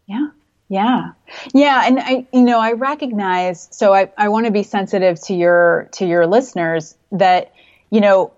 [0.07, 0.29] Yeah.
[0.69, 1.11] Yeah.
[1.53, 1.83] Yeah.
[1.85, 5.89] And I, you know, I recognize, so I, I want to be sensitive to your,
[5.93, 7.53] to your listeners that,
[7.89, 8.33] you know,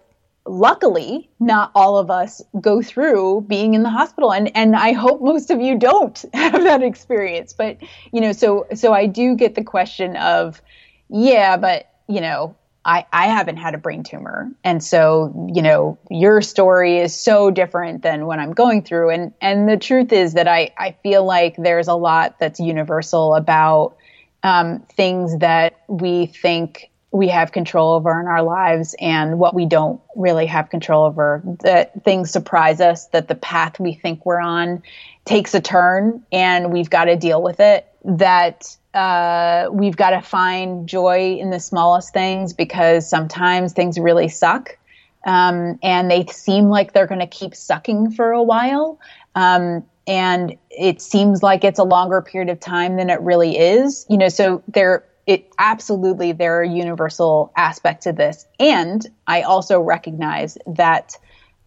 [0.45, 5.21] luckily not all of us go through being in the hospital and and I hope
[5.21, 7.77] most of you don't have that experience but
[8.11, 10.61] you know so so I do get the question of
[11.09, 14.49] yeah but you know I, I haven't had a brain tumor.
[14.63, 19.11] And so, you know, your story is so different than what I'm going through.
[19.11, 23.35] And, and the truth is that I, I feel like there's a lot that's universal
[23.35, 23.97] about
[24.41, 29.65] um, things that we think we have control over in our lives and what we
[29.65, 31.41] don't really have control over.
[31.61, 34.81] That things surprise us, that the path we think we're on
[35.25, 37.85] takes a turn and we've got to deal with it.
[38.05, 44.29] That uh, we've got to find joy in the smallest things because sometimes things really
[44.29, 44.77] suck.
[45.23, 48.99] Um, and they seem like they're going to keep sucking for a while.
[49.35, 54.05] Um, and it seems like it's a longer period of time than it really is.
[54.09, 58.45] You know, so there, it absolutely there are universal aspects to this.
[58.59, 61.17] And I also recognize that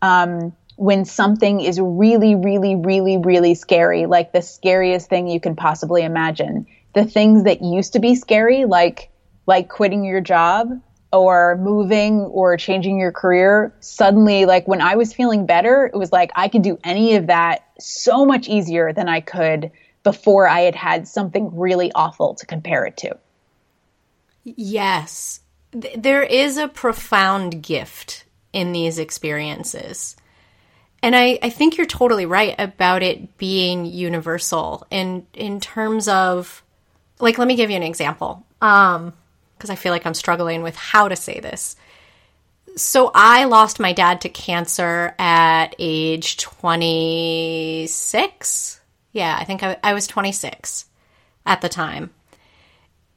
[0.02, 5.56] um, when something is really, really, really, really scary, like the scariest thing you can
[5.56, 9.10] possibly imagine, the things that used to be scary, like
[9.46, 10.70] like quitting your job
[11.12, 16.10] or moving or changing your career, suddenly like when I was feeling better, it was
[16.10, 19.70] like I could do any of that so much easier than I could
[20.02, 23.16] before I had had something really awful to compare it to.
[24.44, 25.40] Yes.
[25.72, 30.16] There is a profound gift in these experiences.
[31.02, 36.62] And I, I think you're totally right about it being universal in in terms of
[37.18, 39.12] like let me give you an example um
[39.56, 41.74] because i feel like i'm struggling with how to say this
[42.76, 48.80] so i lost my dad to cancer at age 26
[49.12, 50.86] yeah i think I, I was 26
[51.46, 52.10] at the time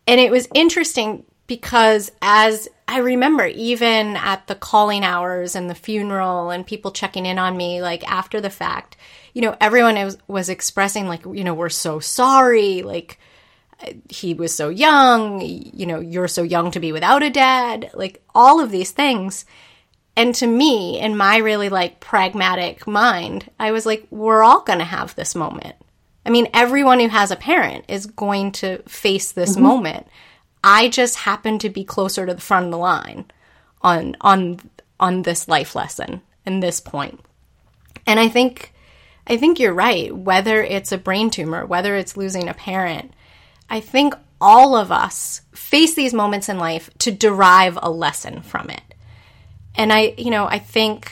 [0.07, 5.75] and it was interesting because as I remember even at the calling hours and the
[5.75, 8.97] funeral and people checking in on me like after the fact,
[9.33, 13.19] you know, everyone was, was expressing like, you know, we're so sorry, like
[14.09, 18.23] he was so young, you know, you're so young to be without a dad, like
[18.33, 19.45] all of these things.
[20.15, 24.79] And to me, in my really like pragmatic mind, I was like, we're all going
[24.79, 25.75] to have this moment.
[26.27, 29.63] I mean, everyone who has a parent is going to face this mm-hmm.
[29.63, 30.07] moment.
[30.61, 33.31] I just happen to be closer to the front of the line
[33.81, 34.59] on on
[34.99, 37.21] on this life lesson and this point.
[38.05, 38.73] And I think
[39.25, 43.13] I think you're right, whether it's a brain tumor, whether it's losing a parent,
[43.69, 48.69] I think all of us face these moments in life to derive a lesson from
[48.69, 48.81] it.
[49.75, 51.11] And I, you know, I think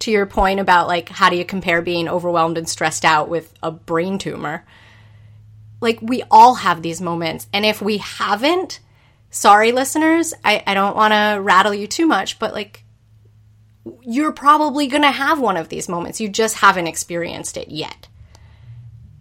[0.00, 3.52] to your point about like how do you compare being overwhelmed and stressed out with
[3.62, 4.64] a brain tumor?
[5.80, 7.46] Like we all have these moments.
[7.52, 8.80] And if we haven't,
[9.30, 12.84] sorry listeners, I, I don't want to rattle you too much, but like
[14.02, 16.20] you're probably going to have one of these moments.
[16.20, 18.08] You just haven't experienced it yet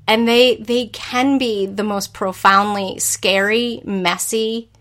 [0.07, 4.71] and they they can be the most profoundly scary, messy,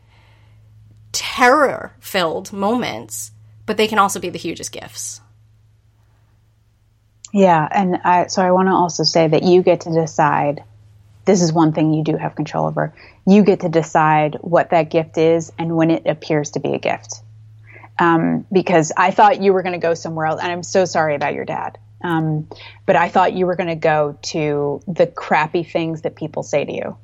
[1.13, 3.33] terror-filled moments,
[3.67, 5.21] but they can also be the hugest gifts.
[7.37, 10.65] Yeah, and I, so I want to also say that you get to decide.
[11.27, 12.95] This is one thing you do have control over.
[13.27, 16.79] You get to decide what that gift is and when it appears to be a
[16.79, 17.21] gift.
[17.99, 21.15] Um, because I thought you were going to go somewhere else, and I'm so sorry
[21.15, 21.77] about your dad.
[22.03, 22.49] Um,
[22.87, 26.65] but I thought you were going to go to the crappy things that people say
[26.65, 26.97] to you.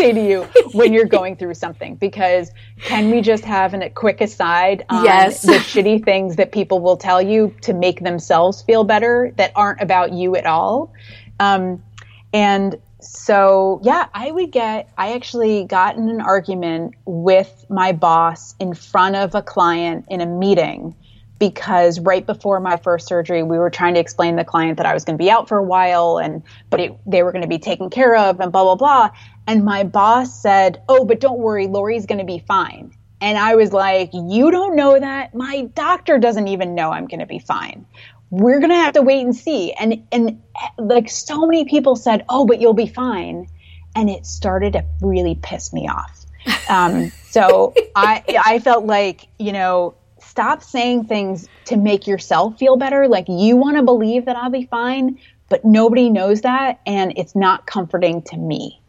[0.00, 0.42] Say to you
[0.72, 5.42] when you're going through something because can we just have a quick aside on yes.
[5.42, 9.80] the shitty things that people will tell you to make themselves feel better that aren't
[9.82, 10.92] about you at all
[11.38, 11.82] um,
[12.32, 18.54] and so yeah i would get i actually got in an argument with my boss
[18.58, 20.94] in front of a client in a meeting
[21.40, 24.86] because right before my first surgery, we were trying to explain to the client that
[24.86, 27.42] I was going to be out for a while and, but it, they were going
[27.42, 29.10] to be taken care of and blah, blah, blah.
[29.48, 32.94] And my boss said, Oh, but don't worry, Lauree's going to be fine.
[33.22, 35.34] And I was like, You don't know that?
[35.34, 37.86] My doctor doesn't even know I'm going to be fine.
[38.30, 39.72] We're going to have to wait and see.
[39.72, 40.42] And, and
[40.78, 43.48] like so many people said, Oh, but you'll be fine.
[43.96, 46.26] and it started to really piss me off.
[46.68, 49.94] Um, so I I felt like you know
[50.30, 53.08] stop saying things to make yourself feel better.
[53.08, 55.18] Like you want to believe that I'll be fine,
[55.48, 58.80] but nobody knows that, and it's not comforting to me.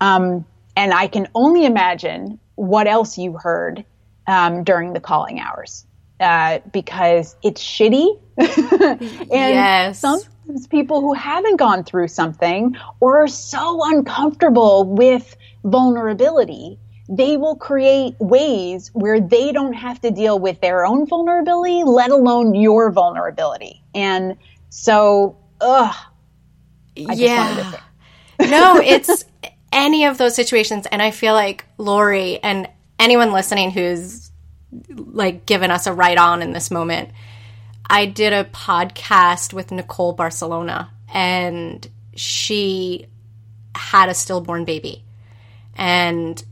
[0.00, 3.84] Um, and I can only imagine what else you heard
[4.26, 5.84] um, during the calling hours
[6.20, 8.18] uh, because it's shitty.
[8.38, 9.98] and yes.
[9.98, 16.78] sometimes people who haven't gone through something or are so uncomfortable with vulnerability
[17.08, 22.10] they will create ways where they don't have to deal with their own vulnerability, let
[22.10, 23.82] alone your vulnerability.
[23.94, 24.36] And
[24.68, 25.94] so, ugh.
[26.94, 27.80] Yeah.
[28.40, 29.24] no, it's
[29.72, 30.86] any of those situations.
[30.86, 34.30] And I feel like Lauree and anyone listening who's
[34.96, 37.10] like given us a right on in this moment,
[37.88, 43.06] I did a podcast with Nicole Barcelona and she
[43.74, 45.04] had a stillborn baby.
[45.74, 46.42] And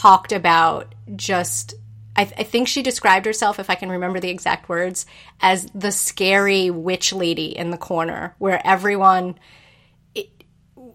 [0.00, 1.74] talked about just
[2.18, 5.04] I, th- I, think she described herself, if I can remember the exact words,
[5.40, 9.38] as the scary witch lady in the corner, where everyone,
[10.14, 10.30] it,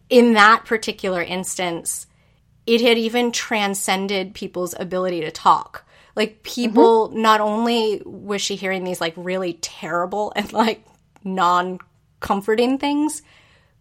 [0.10, 2.08] in that particular instance,
[2.66, 5.86] it had even transcended people's ability to talk.
[6.16, 7.22] Like, people, mm-hmm.
[7.22, 10.84] not only was she hearing these, like, really terrible and, like,
[11.24, 11.78] non
[12.20, 13.22] comforting things,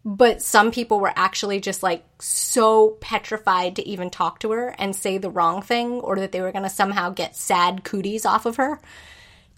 [0.05, 4.97] but some people were actually just like so petrified to even talk to her and
[4.97, 8.47] say the wrong thing or that they were going to somehow get sad cooties off
[8.47, 8.81] of her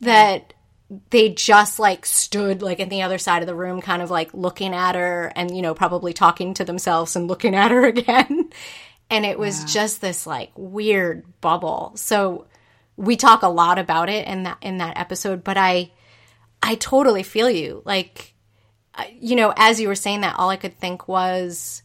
[0.01, 0.53] that
[1.11, 4.33] they just like stood like in the other side of the room kind of like
[4.35, 8.51] looking at her and you know probably talking to themselves and looking at her again.
[9.11, 9.67] And it was yeah.
[9.67, 11.93] just this like weird bubble.
[11.97, 12.47] So
[12.97, 15.91] we talk a lot about it in that in that episode but i
[16.63, 17.83] i totally feel you.
[17.85, 18.32] Like
[19.19, 21.83] you know, as you were saying that, all I could think was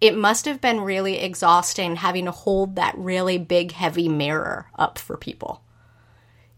[0.00, 4.98] it must have been really exhausting having to hold that really big, heavy mirror up
[4.98, 5.62] for people.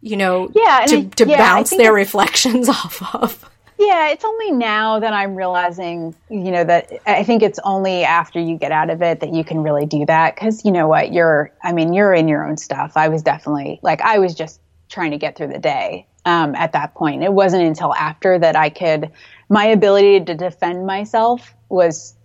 [0.03, 3.51] You know, yeah, to, to yeah, bounce their reflections off of.
[3.79, 8.39] Yeah, it's only now that I'm realizing, you know, that I think it's only after
[8.39, 10.37] you get out of it that you can really do that.
[10.37, 11.15] Cause you know what?
[11.15, 12.93] You're, I mean, you're in your own stuff.
[12.97, 16.73] I was definitely, like, I was just trying to get through the day um, at
[16.73, 17.23] that point.
[17.23, 19.11] It wasn't until after that I could
[19.51, 22.17] my ability to defend myself was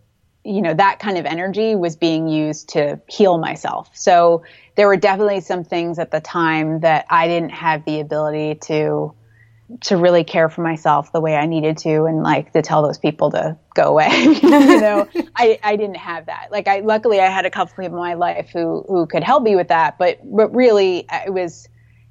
[0.45, 3.89] you know that kind of energy was being used to heal myself.
[3.93, 4.43] So
[4.75, 9.13] there were definitely some things at the time that i didn't have the ability to
[9.81, 12.99] to really care for myself the way i needed to and like to tell those
[12.99, 14.09] people to go away
[14.41, 15.07] you know?
[15.35, 16.49] I i didn't have that.
[16.51, 19.43] Like i luckily i had a couple people in my life who who could help
[19.43, 21.67] me with that but but really it was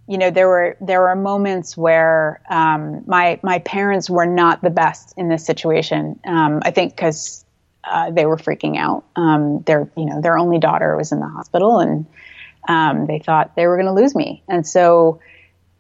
[0.07, 4.71] you know there were there were moments where um, my my parents were not the
[4.71, 6.21] best in this situation.
[6.27, 7.45] Um, I think because
[7.85, 9.05] uh, they were freaking out.
[9.17, 12.07] Um, their you know their only daughter was in the hospital, and
[12.69, 15.21] um, they thought they were going to lose me, and so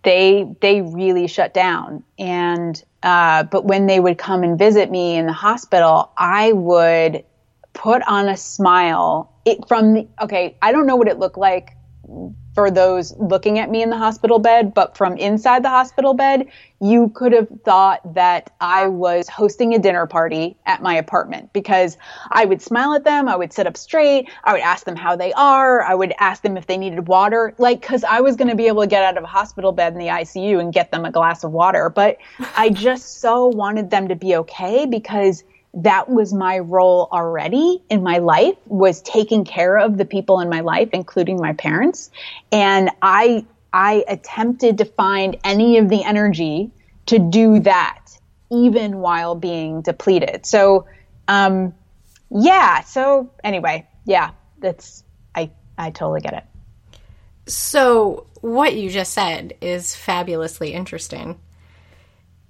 [0.05, 2.03] they they really shut down.
[2.19, 7.25] And uh, but when they would come and visit me in the hospital, I would
[7.75, 9.33] put on a smile.
[9.45, 10.57] It from the okay.
[10.63, 11.77] I don't know what it looked like
[12.55, 16.47] for those looking at me in the hospital bed, but from inside the hospital bed,
[16.81, 21.97] you could have thought that I was hosting a dinner party at my apartment because
[22.31, 25.17] I would smile at them, I would sit up straight, I would ask them how
[25.17, 28.49] they are, I would ask them if they needed water, like, because I was going
[28.49, 30.93] to be able to get out of a hospital bed in the ICU and get
[30.93, 31.91] them a glass of water.
[31.91, 32.19] But
[32.57, 35.43] I just so wanted them to be okay because
[35.77, 40.49] that was my role already in my life was taking care of the people in
[40.49, 42.11] my life including my parents.
[42.53, 46.71] And i i attempted to find any of the energy
[47.07, 48.01] to do that
[48.51, 50.47] even while being depleted.
[50.47, 50.87] So
[51.29, 51.75] um
[52.31, 55.03] yeah so anyway yeah that's
[55.35, 56.45] i i totally get it.
[57.47, 61.41] So what you just said is fabulously interesting.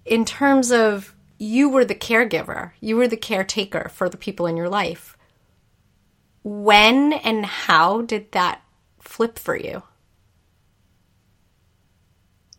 [0.04, 1.13] In terms of
[1.44, 5.16] you were the caregiver, you were the caretaker for the people in your life.
[6.42, 8.62] When and how did that
[9.00, 9.82] flip for you?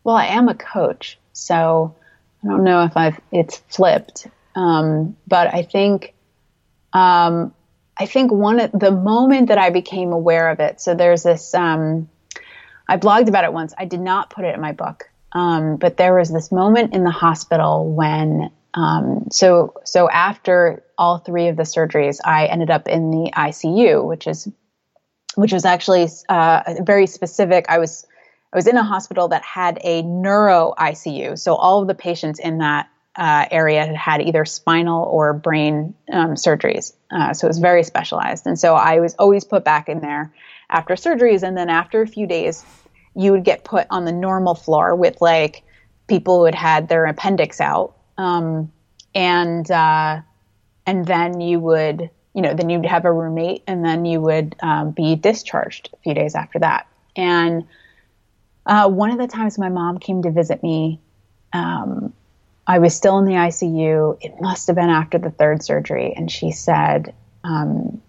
[0.04, 1.96] Well, I am a coach, so
[2.42, 6.14] I don't know if I've it's flipped, um, but I think
[6.92, 7.52] um,
[7.98, 10.80] I think one of the moment that I became aware of it.
[10.80, 11.54] So there's this.
[11.54, 12.08] Um,
[12.88, 13.74] I blogged about it once.
[13.76, 17.02] I did not put it in my book, um, but there was this moment in
[17.02, 22.86] the hospital when um, so so after all three of the surgeries, I ended up
[22.86, 24.48] in the ICU, which is
[25.34, 27.66] which was actually uh, very specific.
[27.68, 28.06] I was
[28.52, 32.38] I was in a hospital that had a neuro ICU, so all of the patients
[32.38, 36.92] in that uh, area had had either spinal or brain um, surgeries.
[37.10, 38.46] Uh, so it was very specialized.
[38.46, 40.32] And so I was always put back in there
[40.68, 41.42] after surgeries.
[41.42, 42.64] And then after a few days,
[43.14, 45.62] you would get put on the normal floor with like
[46.08, 47.95] people who had had their appendix out.
[48.18, 48.72] Um,
[49.14, 50.20] and, uh,
[50.86, 54.54] and then you would, you know, then you'd have a roommate and then you would
[54.60, 56.86] um, be discharged a few days after that.
[57.16, 57.66] And
[58.66, 61.00] uh, one of the times my mom came to visit me,
[61.52, 62.12] um,
[62.66, 64.18] I was still in the ICU.
[64.20, 67.14] It must have been after the third surgery, and she said,
[67.44, 68.02] um,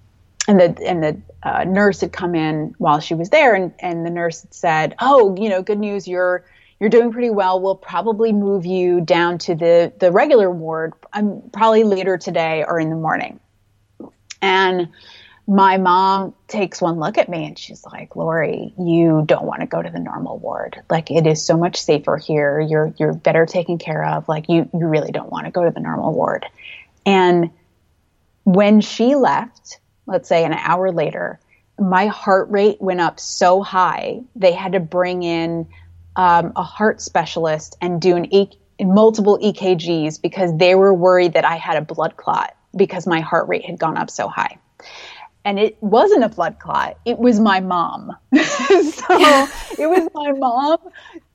[0.47, 4.05] and the and the uh, nurse had come in while she was there, and and
[4.05, 6.43] the nurse had said, "Oh, you know, good news, you're."
[6.80, 7.59] You're doing pretty well.
[7.59, 12.80] We'll probably move you down to the, the regular ward, um, probably later today or
[12.80, 13.39] in the morning.
[14.41, 14.89] And
[15.47, 19.65] my mom takes one look at me and she's like, Lauree, you don't want to
[19.65, 20.78] go to the normal ward.
[20.89, 22.59] Like it is so much safer here.
[22.59, 24.28] You're you're better taken care of.
[24.28, 26.45] Like you you really don't want to go to the normal ward.
[27.05, 27.51] And
[28.43, 31.39] when she left, let's say an hour later,
[31.80, 35.67] my heart rate went up so high they had to bring in
[36.18, 38.49] um, a heart specialist and do an e-
[38.82, 43.47] multiple EKGs because they were worried that I had a blood clot because my heart
[43.47, 44.57] rate had gone up so high
[45.47, 46.97] and it wasn't a blood clot.
[47.05, 48.13] It was my mom.
[48.36, 48.38] so
[49.80, 50.78] it was my mom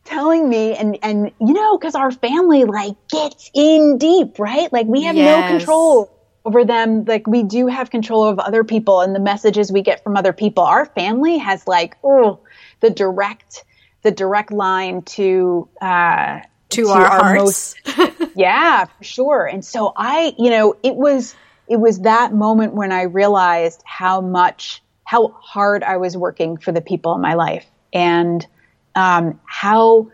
[0.05, 4.87] telling me and and you know because our family like gets in deep right like
[4.87, 5.25] we have yes.
[5.25, 6.11] no control
[6.45, 10.03] over them like we do have control of other people and the messages we get
[10.03, 12.41] from other people our family has like oh
[12.81, 13.65] the direct
[14.03, 17.77] the direct line to uh to, to our, our most
[18.35, 21.35] yeah for sure and so i you know it was
[21.73, 26.71] it was that moment when I realized how much, how hard I was working for
[26.71, 28.47] the people in my life and
[28.95, 30.11] um, how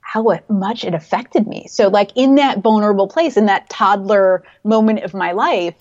[0.00, 1.66] how much it affected me.
[1.68, 5.74] So, like in that vulnerable place, in that toddler moment of my life,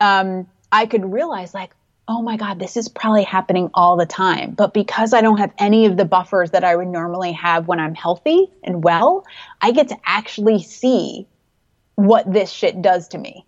[0.00, 1.74] um, I could realize, like,
[2.10, 4.50] oh my God, this is probably happening all the time.
[4.50, 7.78] But because I don't have any of the buffers that I would normally have when
[7.78, 9.24] I'm healthy and well,
[9.60, 11.28] I get to actually see
[11.94, 13.46] what this shit does to me.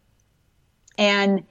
[0.96, 1.42] And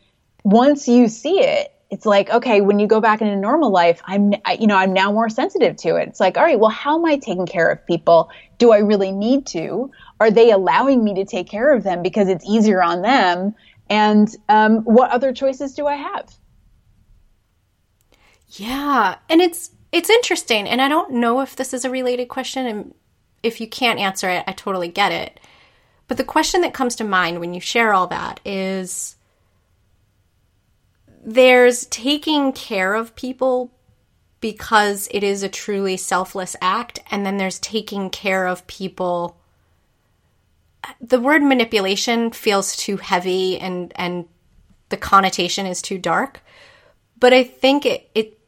[0.46, 4.32] once you see it, it's like, okay, when you go back into normal life, I'm,
[4.58, 6.08] you know, I'm now more sensitive to it.
[6.08, 8.30] It's like, all right, well, how am I taking care of people?
[8.58, 9.92] Do I really need to?
[10.22, 13.54] Are they allowing me to take care of them because it's easier on them?
[13.90, 16.34] And um, what other choices do I have?
[18.52, 22.66] Yeah, and it's it's interesting, and I don't know if this is a related question,
[22.66, 22.94] and
[23.44, 25.40] if you can't answer it, I totally get it.
[26.08, 29.16] But the question that comes to mind when you share all that is
[31.24, 33.72] there's taking care of people
[34.42, 39.38] because it is a truly selfless act, and then there's taking care of people.
[41.00, 44.26] The word manipulation feels too heavy and and
[44.90, 46.42] the connotation is too dark.
[47.18, 48.41] But I think it, it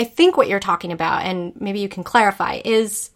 [0.00, 3.10] I think what you're talking about, and maybe you can clarify, is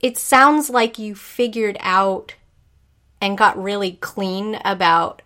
[0.00, 2.36] it sounds like you figured out
[3.20, 5.20] and got really clean about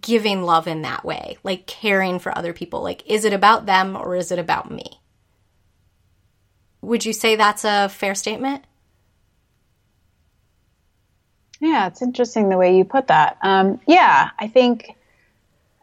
[0.00, 2.82] giving love in that way, like caring for other people.
[2.82, 5.00] Like, is it about them or is it about me?
[6.80, 8.64] Would you say that's a fair statement?
[11.60, 13.38] Yeah, it's interesting the way you put that.
[13.42, 14.96] Um, yeah, I think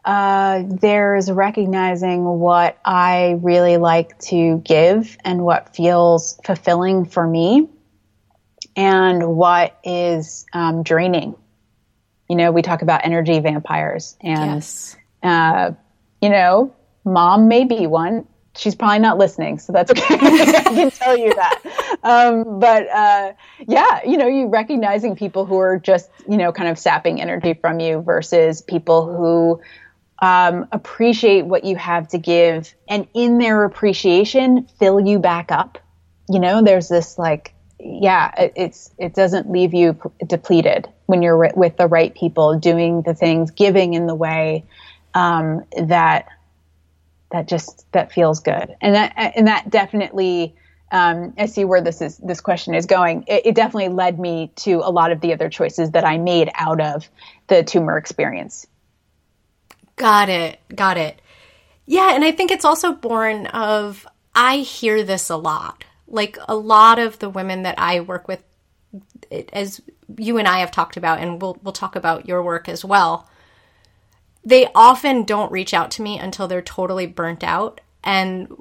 [0.04, 7.68] uh, there's recognizing what I really like to give and what feels fulfilling for me
[8.76, 11.36] and what is um, draining
[12.28, 14.96] you know, we talk about energy vampires and, yes.
[15.22, 15.72] uh,
[16.22, 16.74] you know,
[17.04, 18.26] mom may be one.
[18.56, 20.02] She's probably not listening, so that's okay.
[20.14, 21.98] I can tell you that.
[22.04, 23.32] Um, but uh,
[23.66, 27.54] yeah, you know, you recognizing people who are just, you know, kind of sapping energy
[27.54, 29.60] from you versus people who
[30.20, 35.78] um, appreciate what you have to give and in their appreciation fill you back up.
[36.28, 37.54] You know, there's this like
[37.84, 43.02] yeah, it, it's it doesn't leave you depleted when you're with the right people, doing
[43.02, 44.64] the things, giving in the way
[45.12, 46.28] um, that
[47.30, 50.54] that just that feels good, and that and that definitely.
[50.92, 52.18] Um, I see where this is.
[52.18, 53.24] This question is going.
[53.26, 56.50] It, it definitely led me to a lot of the other choices that I made
[56.54, 57.08] out of
[57.48, 58.66] the tumor experience.
[59.96, 60.60] Got it.
[60.74, 61.20] Got it.
[61.86, 66.54] Yeah, and I think it's also born of I hear this a lot like a
[66.54, 68.42] lot of the women that I work with,
[69.52, 69.80] as
[70.16, 73.28] you and I have talked about, and we'll we'll talk about your work as well.
[74.44, 78.54] They often don't reach out to me until they're totally burnt out, and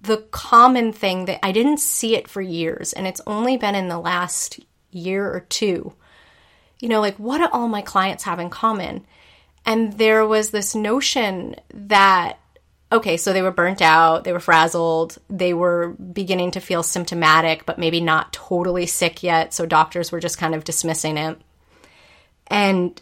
[0.00, 3.88] the common thing that I didn't see it for years, and it's only been in
[3.88, 5.92] the last year or two,
[6.80, 9.06] you know, like what do all my clients have in common?
[9.66, 12.38] And there was this notion that,
[12.92, 17.64] okay, so they were burnt out, they were frazzled, they were beginning to feel symptomatic,
[17.64, 19.54] but maybe not totally sick yet.
[19.54, 21.40] So doctors were just kind of dismissing it.
[22.48, 23.00] And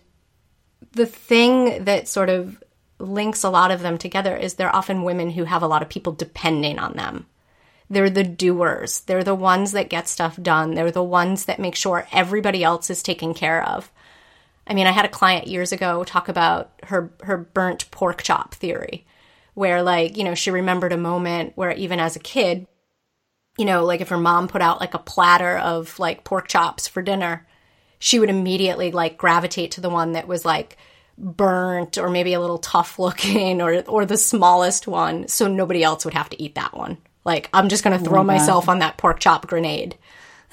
[0.92, 2.62] the thing that sort of
[2.98, 5.88] links a lot of them together is they're often women who have a lot of
[5.88, 7.26] people depending on them.
[7.90, 9.00] They're the doers.
[9.00, 10.74] They're the ones that get stuff done.
[10.74, 13.90] They're the ones that make sure everybody else is taken care of.
[14.66, 18.54] I mean, I had a client years ago talk about her her burnt pork chop
[18.54, 19.06] theory,
[19.54, 22.66] where like, you know, she remembered a moment where even as a kid,
[23.58, 26.86] you know, like if her mom put out like a platter of like pork chops
[26.86, 27.46] for dinner,
[27.98, 30.76] she would immediately like gravitate to the one that was like
[31.18, 36.04] burnt or maybe a little tough looking or or the smallest one so nobody else
[36.04, 36.98] would have to eat that one.
[37.24, 39.96] Like I'm just going to throw oh my myself on that pork chop grenade.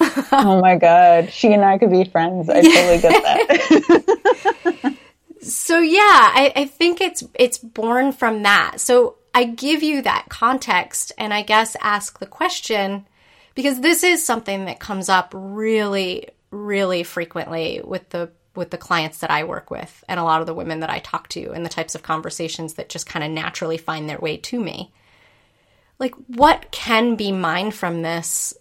[0.32, 2.48] oh my god, she and I could be friends.
[2.48, 4.96] I totally get that.
[5.42, 8.80] so yeah, I, I think it's it's born from that.
[8.80, 13.06] So I give you that context and I guess ask the question
[13.54, 19.18] because this is something that comes up really, really frequently with the with the clients
[19.18, 21.64] that I work with and a lot of the women that I talk to and
[21.64, 24.92] the types of conversations that just kind of naturally find their way to me.
[25.98, 28.54] Like what can be mined from this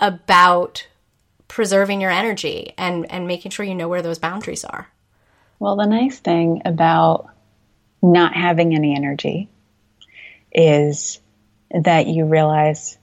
[0.00, 0.86] about
[1.48, 4.88] preserving your energy and and making sure you know where those boundaries are.
[5.58, 7.28] Well, the nice thing about
[8.02, 9.48] not having any energy
[10.52, 11.20] is
[11.70, 12.98] that you realize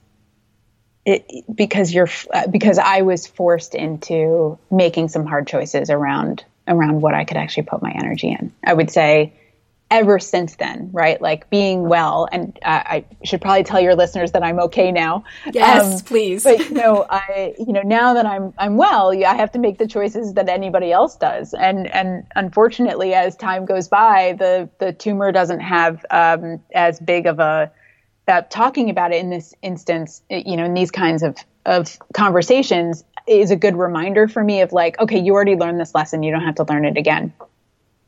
[1.04, 7.00] it because you're uh, because I was forced into making some hard choices around around
[7.00, 8.52] what I could actually put my energy in.
[8.64, 9.32] I would say
[9.92, 11.20] ever since then, right?
[11.20, 15.24] Like being well, and uh, I should probably tell your listeners that I'm okay now.
[15.52, 16.44] Yes, um, please.
[16.44, 19.76] but you know, I you know now that I'm I'm well, I have to make
[19.76, 24.94] the choices that anybody else does, and and unfortunately, as time goes by, the the
[24.94, 27.70] tumor doesn't have um, as big of a
[28.28, 31.36] uh, talking about it in this instance, you know, in these kinds of
[31.66, 35.94] of conversations is a good reminder for me of like, okay, you already learned this
[35.94, 37.32] lesson, you don't have to learn it again.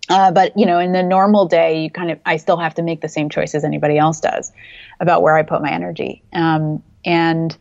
[0.08, 2.82] Uh, but you know, in the normal day, you kind of I still have to
[2.82, 4.52] make the same choices anybody else does
[5.00, 6.22] about where I put my energy.
[6.32, 7.56] Um, and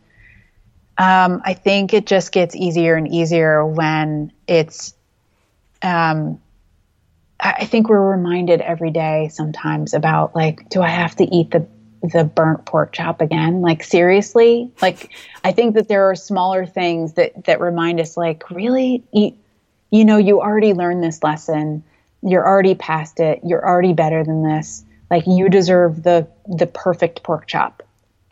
[0.98, 4.94] um, I think it just gets easier and easier when it's.
[5.82, 6.40] Um,
[7.40, 11.66] I think we're reminded every day sometimes about like, do I have to eat the
[12.02, 13.60] the burnt pork chop again?
[13.60, 14.70] Like seriously?
[14.80, 15.10] Like
[15.42, 19.34] I think that there are smaller things that that remind us like, really, you,
[19.90, 21.82] you know, you already learned this lesson
[22.24, 23.40] you're already past it.
[23.44, 24.84] You're already better than this.
[25.10, 27.82] Like you deserve the the perfect pork chop.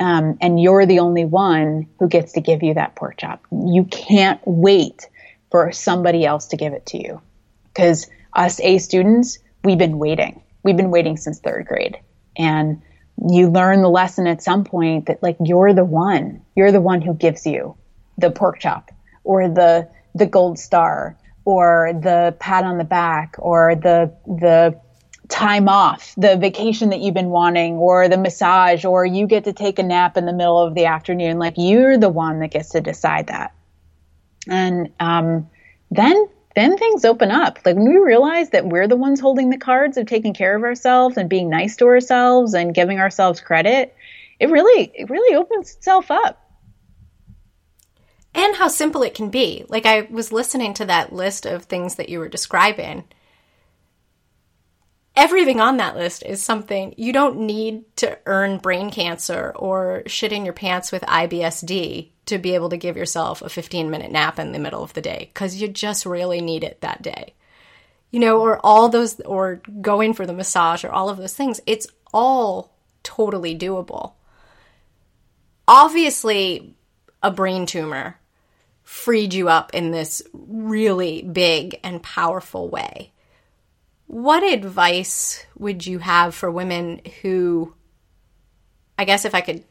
[0.01, 3.45] Um, and you're the only one who gets to give you that pork chop.
[3.53, 5.09] You can't wait
[5.51, 7.21] for somebody else to give it to you.
[7.69, 10.43] Because us A students, we've been waiting.
[10.65, 11.99] We've been waiting since third grade.
[12.37, 12.83] And
[13.29, 17.03] you learn the lesson at some point that like you're the one, you're the one
[17.03, 17.77] who gives you
[18.19, 18.91] the pork chop
[19.23, 24.81] or the the gold star or the pat on the back or the the
[25.29, 29.53] time off, the vacation that you've been wanting, or the massage, or you get to
[29.53, 31.39] take a nap in the middle of the afternoon.
[31.39, 33.55] Like you're the one that gets to decide that.
[34.47, 35.49] And um,
[35.91, 37.59] then then things open up.
[37.65, 40.63] Like when we realize that we're the ones holding the cards of taking care of
[40.63, 43.95] ourselves and being nice to ourselves and giving ourselves credit,
[44.39, 46.42] it really it really opens itself up
[48.35, 49.65] and how simple it can be.
[49.69, 53.05] Like I was listening to that list of things that you were describing.
[55.15, 60.33] Everything on that list is something you don't need to earn brain cancer or shit
[60.33, 64.39] in your pants with IBSD to be able to give yourself a 15 minute nap
[64.39, 67.35] in the middle of the day because you just really need it that day.
[68.11, 71.61] You know, or all those, or going for the massage or all of those things.
[71.67, 72.73] It's all
[73.03, 74.13] totally doable.
[75.67, 76.75] Obviously,
[77.23, 78.19] a brain tumor
[78.93, 83.11] freed you up in this really big and powerful way.
[84.07, 87.73] What advice would you have for women who,
[88.99, 89.65] I guess if I could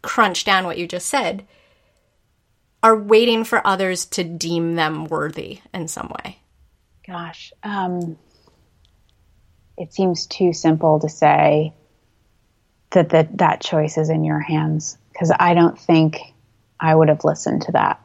[0.00, 1.46] crunch down what you just said,
[2.82, 6.38] are waiting for others to deem them worthy in some way?
[7.06, 8.16] Gosh, um,
[9.76, 11.74] it seems too simple to say
[12.92, 16.20] that that, that choice is in your hands because I don't think
[16.80, 18.00] I would have listened to that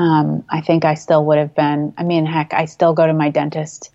[0.00, 1.92] um, I think I still would have been.
[1.98, 3.90] I mean, heck, I still go to my dentist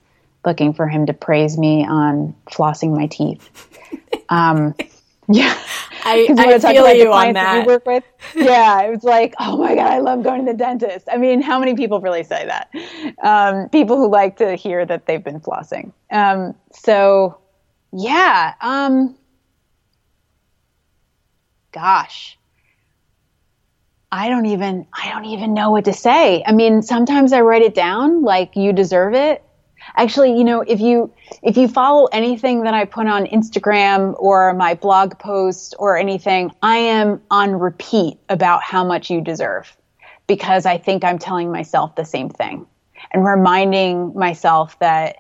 [0.46, 3.50] looking for him to praise me on flossing my teeth.
[4.30, 4.76] Um,
[5.28, 5.58] yeah.
[6.04, 7.66] I, I feel you on that.
[7.66, 8.04] work with.
[8.36, 11.08] Yeah, it was like, oh my god, I love going to the dentist.
[11.12, 12.70] I mean, how many people really say that?
[13.24, 15.92] Um, people who like to hear that they've been flossing.
[16.12, 17.40] Um, so,
[17.92, 18.54] yeah.
[18.62, 19.16] Um,
[21.72, 22.38] gosh,
[24.16, 26.42] I don't even I don't even know what to say.
[26.48, 29.44] I mean, sometimes I write it down like you deserve it.
[29.98, 31.14] Actually, you know, if you
[31.44, 36.54] if you follow anything that I put on Instagram or my blog post or anything,
[36.62, 39.76] I am on repeat about how much you deserve
[40.28, 42.66] because I think I'm telling myself the same thing
[43.12, 45.18] and reminding myself that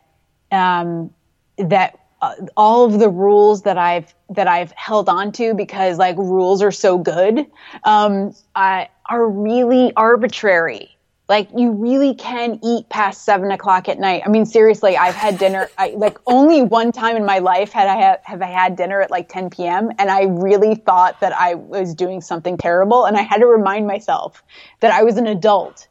[0.52, 1.14] um,
[1.58, 6.17] that uh, all of the rules that I've that I've held on to because like
[6.17, 7.45] rules are so good
[7.84, 10.91] um, I, are really arbitrary.
[11.30, 14.23] Like you really can eat past seven o'clock at night.
[14.26, 15.69] I mean, seriously, I've had dinner.
[15.78, 19.01] I, like only one time in my life had I have, have I had dinner
[19.01, 19.91] at like 10 p.m.
[19.99, 23.86] and I really thought that I was doing something terrible, and I had to remind
[23.86, 24.43] myself
[24.80, 25.88] that I was an adult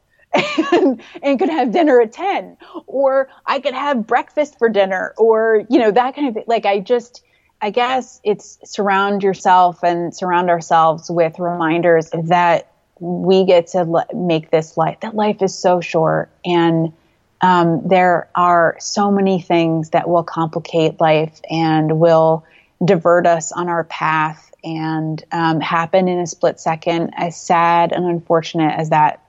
[0.73, 2.57] and, and could have dinner at 10
[2.87, 6.45] or I could have breakfast for dinner or, you know, that kind of thing.
[6.47, 7.23] Like I just,
[7.61, 12.71] I guess it's surround yourself and surround ourselves with reminders that
[13.01, 16.93] we get to make this life, that life is so short and,
[17.41, 22.47] um, there are so many things that will complicate life and will
[22.83, 27.13] divert us on our path and um, happen in a split second.
[27.17, 29.24] As sad and unfortunate as that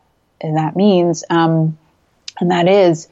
[0.54, 1.78] that means, um,
[2.40, 3.08] and that is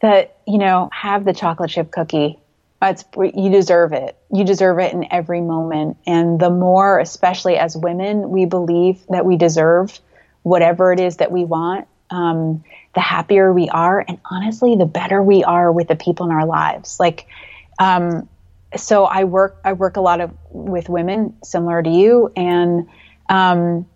[0.00, 2.38] that you know have the chocolate chip cookie.
[2.82, 4.16] It's you deserve it.
[4.32, 9.26] You deserve it in every moment, and the more, especially as women, we believe that
[9.26, 10.00] we deserve
[10.42, 11.86] whatever it is that we want.
[12.08, 12.64] Um,
[12.94, 16.46] the happier we are, and honestly, the better we are with the people in our
[16.46, 16.98] lives.
[16.98, 17.26] Like,
[17.78, 18.28] um,
[18.76, 22.88] so I work I work a lot of with women, similar to you, and
[23.28, 23.86] um,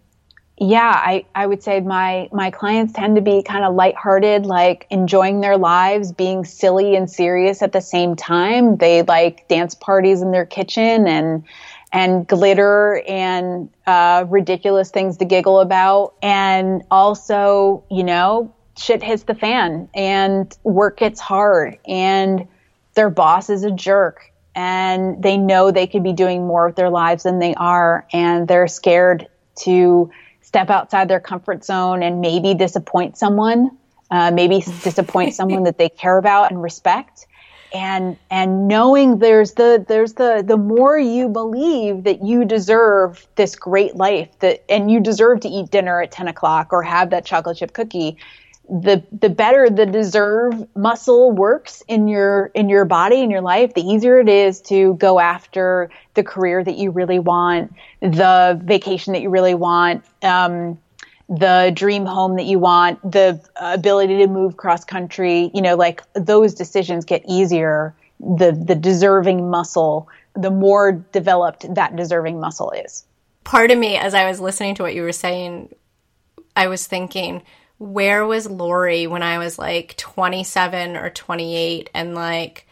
[0.57, 4.87] yeah, I, I would say my, my clients tend to be kind of lighthearted, like
[4.89, 8.77] enjoying their lives, being silly and serious at the same time.
[8.77, 11.43] They like dance parties in their kitchen and,
[11.93, 16.15] and glitter and, uh, ridiculous things to giggle about.
[16.23, 22.47] And also, you know, shit hits the fan and work gets hard and
[22.95, 26.91] their boss is a jerk and they know they could be doing more with their
[26.91, 29.27] lives than they are and they're scared
[29.57, 30.11] to
[30.55, 33.77] step outside their comfort zone and maybe disappoint someone,
[34.13, 37.27] uh, maybe disappoint someone that they care about and respect.
[37.75, 43.57] And, and knowing there's the, there's the, the more you believe that you deserve this
[43.57, 47.27] great life that, and you deserve to eat dinner at 10 o'clock or have that
[47.27, 48.17] chocolate chip cookie,
[48.69, 53.75] the the better the deserve muscle works in your in your body in your life
[53.75, 59.13] the easier it is to go after the career that you really want the vacation
[59.13, 60.79] that you really want um,
[61.29, 65.51] the dream home that you want the ability to move cross country.
[65.55, 67.95] You know like those decisions get easier.
[68.21, 73.05] The the deserving muscle the more developed that deserving muscle is.
[73.45, 75.75] Part of me as i was listening to what you were saying
[76.57, 77.43] i was thinking
[77.85, 82.67] where was Lauree when I was like 27 or 28 and like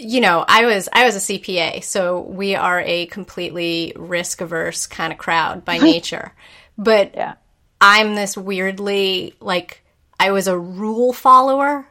[0.00, 4.86] you know, I was I was a CPA, so we are a completely risk averse
[4.86, 6.32] kind of crowd by nature.
[6.76, 7.34] But yeah.
[7.80, 9.84] I'm this weirdly like
[10.18, 11.86] I was a rule follower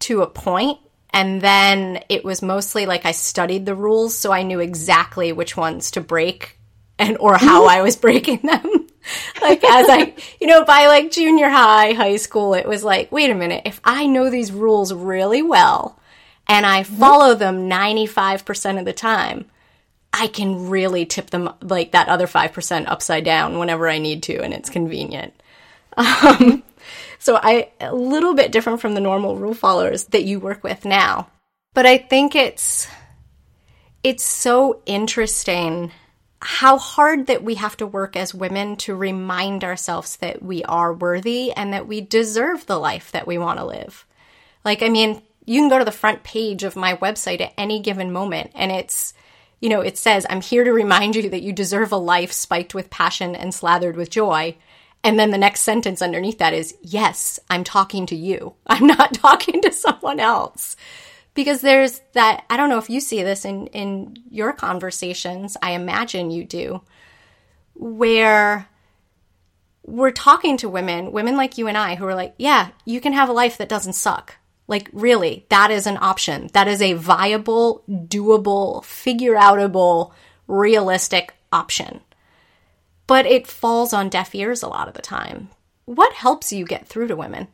[0.00, 0.78] to a point
[1.10, 5.56] and then it was mostly like I studied the rules so I knew exactly which
[5.56, 6.58] ones to break
[6.98, 8.79] and or how I was breaking them.
[9.42, 13.30] like as I, you know, by like junior high, high school, it was like, wait
[13.30, 15.98] a minute, if I know these rules really well
[16.46, 16.94] and I mm-hmm.
[16.96, 19.46] follow them 95% of the time,
[20.12, 24.42] I can really tip them like that other 5% upside down whenever I need to
[24.42, 25.34] and it's convenient.
[25.96, 26.62] Um,
[27.18, 30.84] so I, a little bit different from the normal rule followers that you work with
[30.84, 31.28] now.
[31.74, 32.86] But I think it's,
[34.02, 35.90] it's so interesting
[36.42, 40.92] how hard that we have to work as women to remind ourselves that we are
[40.92, 44.06] worthy and that we deserve the life that we want to live.
[44.64, 47.80] Like, I mean, you can go to the front page of my website at any
[47.80, 49.12] given moment and it's,
[49.60, 52.74] you know, it says, I'm here to remind you that you deserve a life spiked
[52.74, 54.56] with passion and slathered with joy.
[55.04, 58.54] And then the next sentence underneath that is, yes, I'm talking to you.
[58.66, 60.76] I'm not talking to someone else
[61.40, 65.70] because there's that I don't know if you see this in in your conversations, I
[65.70, 66.82] imagine you do,
[67.72, 68.68] where
[69.82, 73.14] we're talking to women, women like you and I who are like, yeah, you can
[73.14, 74.36] have a life that doesn't suck.
[74.68, 76.50] Like really, that is an option.
[76.52, 80.12] That is a viable, doable, figure outable,
[80.46, 82.02] realistic option.
[83.06, 85.48] But it falls on deaf ears a lot of the time.
[85.86, 87.48] What helps you get through to women?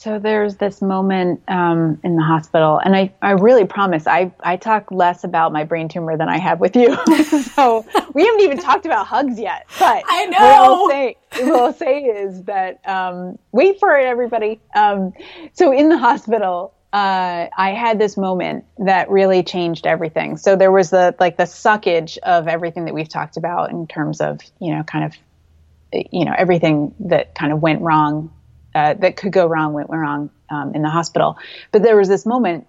[0.00, 4.56] So there's this moment um, in the hospital, and I, I really promise I, I
[4.56, 6.96] talk less about my brain tumor than I have with you.
[7.22, 7.84] so
[8.14, 9.66] we haven't even talked about hugs yet.
[9.78, 10.38] But I know.
[10.38, 14.58] What I'll say, what I'll say is that um, wait for it, everybody.
[14.74, 15.12] Um,
[15.52, 20.38] so in the hospital, uh, I had this moment that really changed everything.
[20.38, 24.22] So there was the like the suckage of everything that we've talked about in terms
[24.22, 28.32] of you know kind of you know everything that kind of went wrong
[28.74, 31.36] uh, that could go wrong went wrong um, in the hospital.
[31.72, 32.66] But there was this moment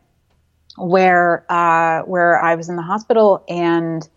[0.78, 4.08] where uh, where I was in the hospital and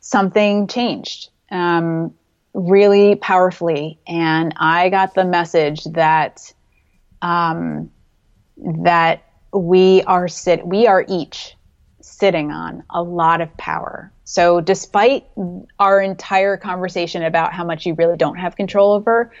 [0.00, 2.14] something changed um,
[2.54, 6.52] really powerfully, and I got the message that
[7.22, 7.90] um,
[8.56, 11.56] that we are sit we are each
[12.00, 14.12] sitting on a lot of power.
[14.24, 15.26] So despite
[15.78, 19.32] our entire conversation about how much you really don't have control over,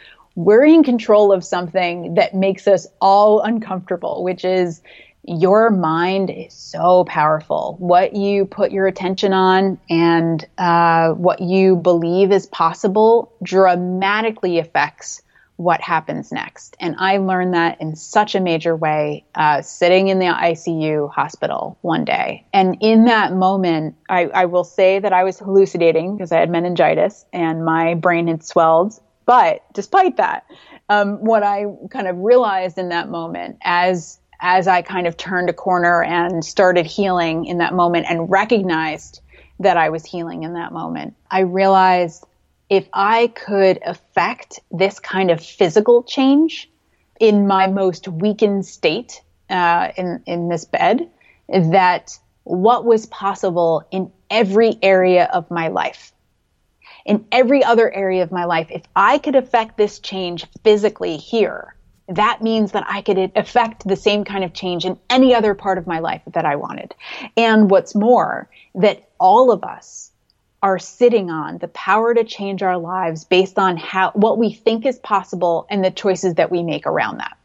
[0.44, 4.80] we're in control of something that makes us all uncomfortable, which is
[5.22, 7.76] your mind is so powerful.
[7.78, 15.22] What you put your attention on and uh, what you believe is possible dramatically affects
[15.56, 16.74] what happens next.
[16.80, 21.76] And I learned that in such a major way uh, sitting in the ICU hospital
[21.82, 22.46] one day.
[22.54, 26.48] And in that moment, I, I will say that I was hallucinating because I had
[26.48, 28.98] meningitis and my brain had swelled
[29.30, 30.44] but despite that,
[30.88, 35.48] um, what I kind of realized in that moment as as I kind of turned
[35.48, 39.20] a corner and started healing in that moment and recognized
[39.60, 42.26] that I was healing in that moment, I realized
[42.70, 46.68] if I could affect this kind of physical change
[47.20, 51.08] in my most weakened state uh, in in this bed,
[51.48, 56.12] that what was possible in every area of my life
[57.04, 61.74] in every other area of my life, if I could affect this change physically here,
[62.08, 65.78] that means that I could affect the same kind of change in any other part
[65.78, 66.94] of my life that I wanted.
[67.36, 70.10] And what's more, that all of us
[70.62, 74.84] are sitting on the power to change our lives based on how, what we think
[74.84, 77.36] is possible and the choices that we make around that.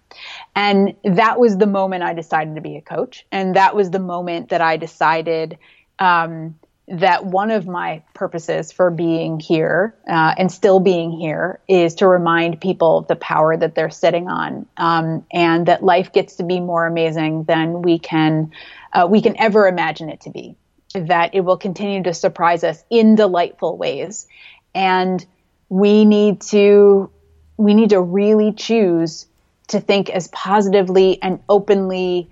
[0.55, 3.25] And that was the moment I decided to be a coach.
[3.31, 5.57] And that was the moment that I decided,
[5.99, 6.55] um,
[6.87, 12.07] that one of my purposes for being here uh, and still being here is to
[12.07, 16.43] remind people of the power that they're sitting on, um, and that life gets to
[16.43, 18.51] be more amazing than we can
[18.93, 20.55] uh, we can ever imagine it to be.
[20.93, 24.27] That it will continue to surprise us in delightful ways,
[24.73, 25.25] and
[25.69, 27.09] we need to
[27.57, 29.25] we need to really choose
[29.69, 32.29] to think as positively and openly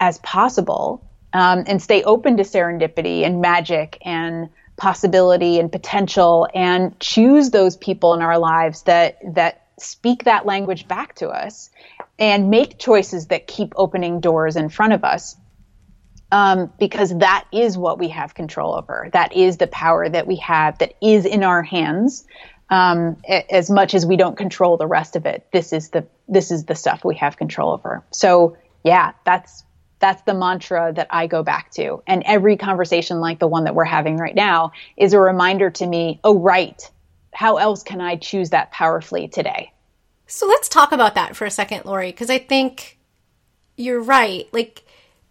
[0.00, 6.98] as possible um, and stay open to serendipity and magic and possibility and potential and
[6.98, 11.70] choose those people in our lives that that speak that language back to us
[12.18, 15.36] and make choices that keep opening doors in front of us
[16.30, 19.08] um, because that is what we have control over.
[19.12, 22.24] That is the power that we have that is in our hands
[22.70, 25.46] um, as much as we don't control the rest of it.
[25.52, 28.04] This is the this is the stuff we have control over.
[28.12, 29.64] So yeah that's
[30.02, 32.02] that's the mantra that I go back to.
[32.06, 35.86] And every conversation like the one that we're having right now is a reminder to
[35.86, 36.90] me, oh, right.
[37.32, 39.72] How else can I choose that powerfully today?
[40.26, 42.98] So let's talk about that for a second, Lauree, because I think
[43.76, 44.48] you're right.
[44.52, 44.84] Like,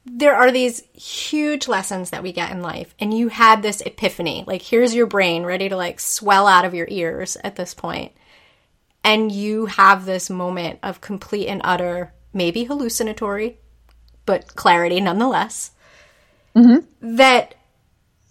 [0.06, 4.44] there are these huge lessons that we get in life, and you had this epiphany.
[4.48, 8.14] Like, here's your brain ready to like swell out of your ears at this point,
[9.04, 13.60] and you have this moment of complete and utter, maybe hallucinatory,
[14.26, 15.72] but clarity nonetheless.
[16.56, 17.18] Mm-hmm.
[17.18, 17.56] That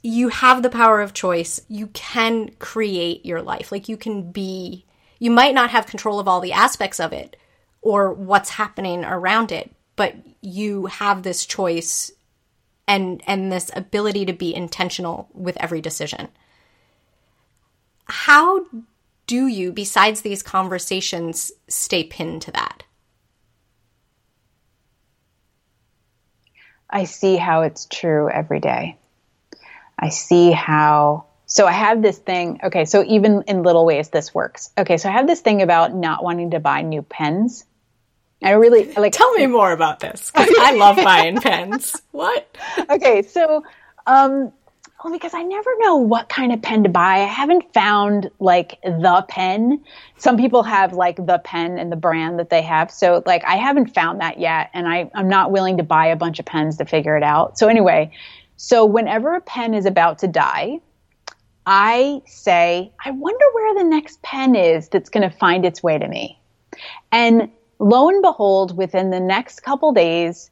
[0.03, 1.61] you have the power of choice.
[1.69, 3.71] You can create your life.
[3.71, 4.85] Like you can be,
[5.19, 7.37] you might not have control of all the aspects of it
[7.83, 12.13] or what's happening around it, but you have this choice
[12.89, 16.29] and and this ability to be intentional with every decision.
[18.07, 18.67] How
[19.27, 22.80] do you besides these conversations stay pinned to that?
[26.91, 28.97] I see how it's true every day.
[29.99, 31.27] I see how.
[31.47, 32.61] So I have this thing.
[32.63, 34.71] Okay, so even in little ways, this works.
[34.79, 37.65] Okay, so I have this thing about not wanting to buy new pens.
[38.43, 39.13] I really like.
[39.13, 42.01] Tell me more about this because I love buying pens.
[42.11, 42.47] What?
[42.91, 43.65] Okay, so
[44.07, 44.53] um,
[45.03, 47.21] well, because I never know what kind of pen to buy.
[47.21, 49.83] I haven't found like the pen.
[50.19, 52.91] Some people have like the pen and the brand that they have.
[52.91, 54.71] So like I haven't found that yet.
[54.75, 57.59] And I, I'm not willing to buy a bunch of pens to figure it out.
[57.59, 58.13] So anyway,
[58.57, 60.81] so whenever a pen is about to die,
[61.65, 65.99] I say, I wonder where the next pen is that's going to find its way
[65.99, 66.39] to me.
[67.11, 70.51] And lo and behold, within the next couple days,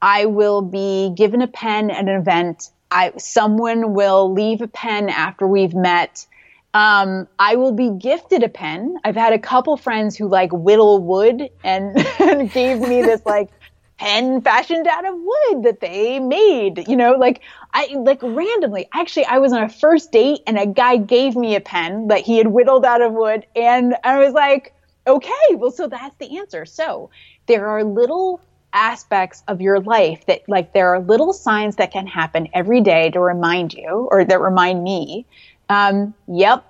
[0.00, 2.70] I will be given a pen at an event.
[2.92, 6.26] I, someone will leave a pen after we've met.
[6.74, 8.98] Um, I will be gifted a pen.
[9.02, 13.50] I've had a couple friends who like whittle wood and, and gave me this like
[13.98, 16.86] pen fashioned out of wood that they made.
[16.86, 17.40] You know, like
[17.72, 18.88] I like randomly.
[18.92, 22.20] Actually, I was on a first date and a guy gave me a pen that
[22.20, 24.74] he had whittled out of wood, and I was like,
[25.06, 26.66] okay, well, so that's the answer.
[26.66, 27.10] So
[27.46, 28.40] there are little
[28.72, 33.10] aspects of your life that like there are little signs that can happen every day
[33.10, 35.26] to remind you or that remind me
[35.68, 36.64] um, yep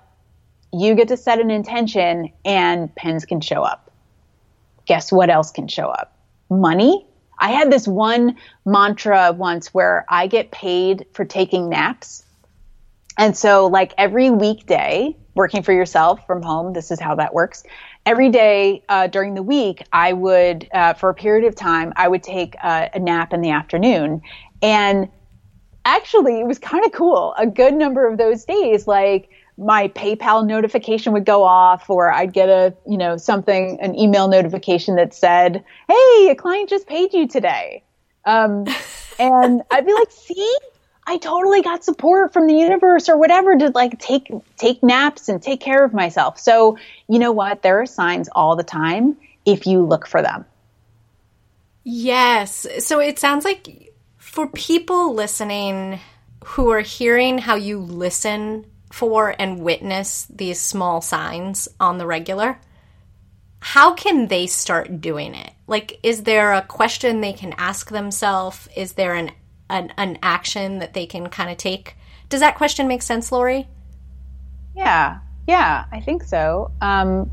[0.73, 3.91] you get to set an intention and pens can show up.
[4.85, 6.17] Guess what else can show up?
[6.49, 7.05] Money?
[7.39, 12.23] I had this one mantra once where i get paid for taking naps.
[13.17, 17.63] And so like every weekday working for yourself from home this is how that works
[18.05, 22.07] every day uh, during the week, I would, uh, for a period of time, I
[22.07, 24.21] would take uh, a nap in the afternoon.
[24.61, 25.09] And
[25.85, 27.33] actually, it was kind of cool.
[27.37, 32.33] A good number of those days, like my PayPal notification would go off, or I'd
[32.33, 37.13] get a, you know, something, an email notification that said, "Hey, a client just paid
[37.13, 37.83] you today,"
[38.25, 38.65] um,
[39.19, 40.57] and I'd be like, "See."
[41.05, 45.41] I totally got support from the universe or whatever to like take take naps and
[45.41, 46.39] take care of myself.
[46.39, 46.77] So,
[47.09, 47.61] you know what?
[47.61, 50.45] There are signs all the time if you look for them.
[51.83, 52.65] Yes.
[52.79, 55.99] So it sounds like for people listening
[56.45, 62.59] who are hearing how you listen for and witness these small signs on the regular,
[63.59, 65.51] how can they start doing it?
[65.67, 68.67] Like, is there a question they can ask themselves?
[68.75, 69.31] Is there an
[69.73, 71.97] an, an action that they can kind of take.
[72.29, 73.67] Does that question make sense, Lauree?
[74.75, 76.71] Yeah, yeah, I think so.
[76.79, 77.29] Um,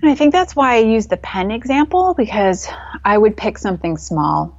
[0.00, 2.68] and I think that's why I use the pen example because
[3.04, 4.54] I would pick something small.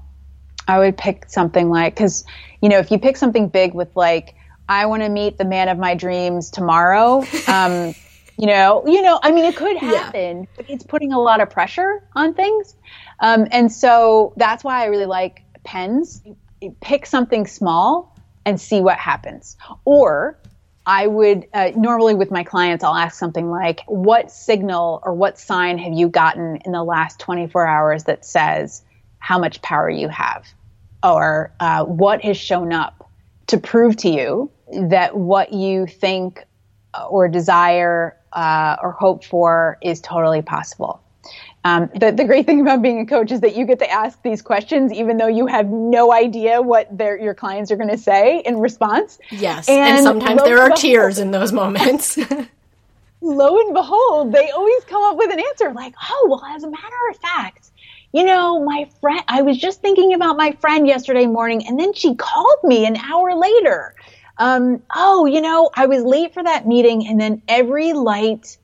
[0.67, 2.25] I would pick something like, because,
[2.61, 4.35] you know, if you pick something big with like,
[4.67, 7.95] I want to meet the man of my dreams tomorrow, um,
[8.37, 10.45] you know, you know, I mean, it could happen, yeah.
[10.55, 12.75] but it's putting a lot of pressure on things.
[13.19, 16.21] Um, and so that's why I really like pens
[16.81, 19.57] pick something small and see what happens.
[19.85, 20.37] Or
[20.85, 25.37] I would uh, normally with my clients, I'll ask something like, What signal or what
[25.37, 28.83] sign have you gotten in the last 24 hours that says
[29.19, 30.47] how much power you have?
[31.03, 33.09] Or uh, what has shown up
[33.47, 36.45] to prove to you that what you think
[37.09, 41.01] or desire uh, or hope for is totally possible?
[41.65, 44.21] Um, the, the great thing about being a coach is that you get to ask
[44.23, 47.97] these questions even though you have no idea what their, your clients are going to
[47.97, 49.19] say in response.
[49.29, 49.67] Yes.
[49.67, 52.17] And, and sometimes there are tears in those moments.
[53.21, 56.69] lo and behold, they always come up with an answer like, oh, well, as a
[56.69, 57.71] matter of fact,
[58.13, 61.93] you know, my friend, I was just thinking about my friend yesterday morning and then
[61.93, 63.95] she called me an hour later.
[64.37, 68.57] Um, oh, you know, I was late for that meeting and then every light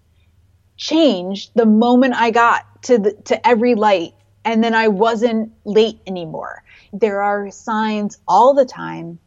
[0.78, 4.14] changed the moment I got to the, to every light
[4.44, 6.64] and then I wasn't late anymore.
[6.94, 9.20] There are signs all the time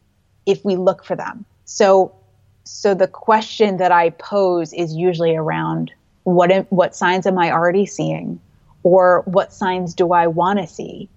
[0.45, 1.45] if we look for them.
[1.65, 2.15] So
[2.63, 5.91] so the question that I pose is usually around
[6.23, 8.39] what what signs am I already seeing
[8.83, 11.09] or what signs do I want to see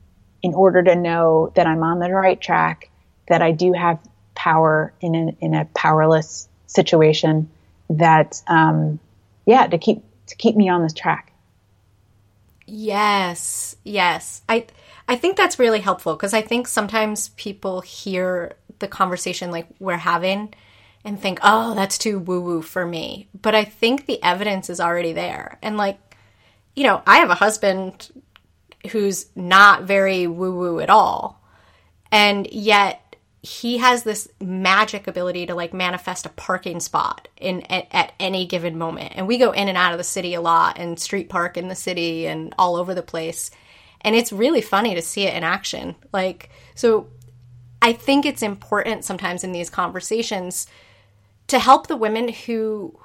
[0.43, 2.91] in order to know that I'm on the right track,
[3.29, 4.01] that I do have
[4.35, 7.49] power in a, in a powerless situation
[7.91, 8.99] that um,
[9.47, 10.03] yeah to keep
[10.33, 11.33] to keep me on this track.
[12.67, 14.43] Yes, yes.
[14.49, 14.67] I
[15.07, 19.97] I think that's really helpful because I think sometimes people hear the conversation like we're
[19.97, 20.55] having
[21.05, 25.13] and think, "Oh, that's too woo-woo for me." But I think the evidence is already
[25.13, 25.59] there.
[25.61, 25.99] And like,
[26.75, 28.11] you know, I have a husband
[28.91, 31.43] who's not very woo-woo at all.
[32.11, 33.02] And yet
[33.43, 38.47] he has this magic ability to like manifest a parking spot in at, at, any
[38.47, 39.15] given moment.
[39.17, 41.67] And we go in and out of the city a lot and street park in
[41.67, 43.51] the city and all over the place.
[44.03, 45.97] And it's really funny to see it in action.
[46.13, 47.09] Like so
[47.81, 50.67] i think it's important sometimes in these conversations
[51.49, 52.99] to help the women who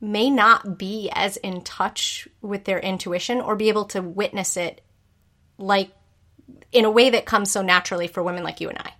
[0.00, 4.80] may not be as in touch with their intuition or be able to witness it
[5.58, 5.90] like
[6.72, 8.92] in a way that comes so naturally for women like you and I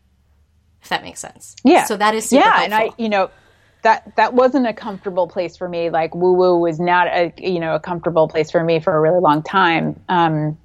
[0.82, 1.57] if that makes sense.
[1.65, 1.85] Yeah.
[1.85, 2.65] So that is yeah, helpful.
[2.65, 3.31] and I, you know,
[3.82, 5.90] that that wasn't a comfortable place for me.
[5.90, 9.01] Like woo woo was not a you know a comfortable place for me for a
[9.01, 10.01] really long time.
[10.09, 10.59] Um,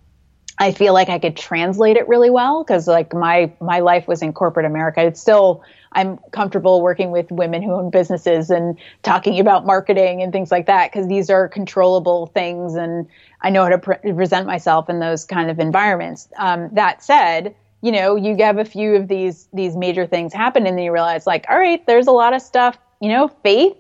[0.58, 4.22] I feel like I could translate it really well because like my my life was
[4.22, 5.02] in corporate America.
[5.02, 10.32] It's still I'm comfortable working with women who own businesses and talking about marketing and
[10.32, 13.08] things like that because these are controllable things and
[13.42, 16.28] I know how to pre- present myself in those kind of environments.
[16.38, 17.56] Um, that said,
[17.86, 20.91] you know, you have a few of these these major things happen and then you
[20.91, 22.76] realize like, all right, there's a lot of stuff.
[22.99, 23.78] You know, faith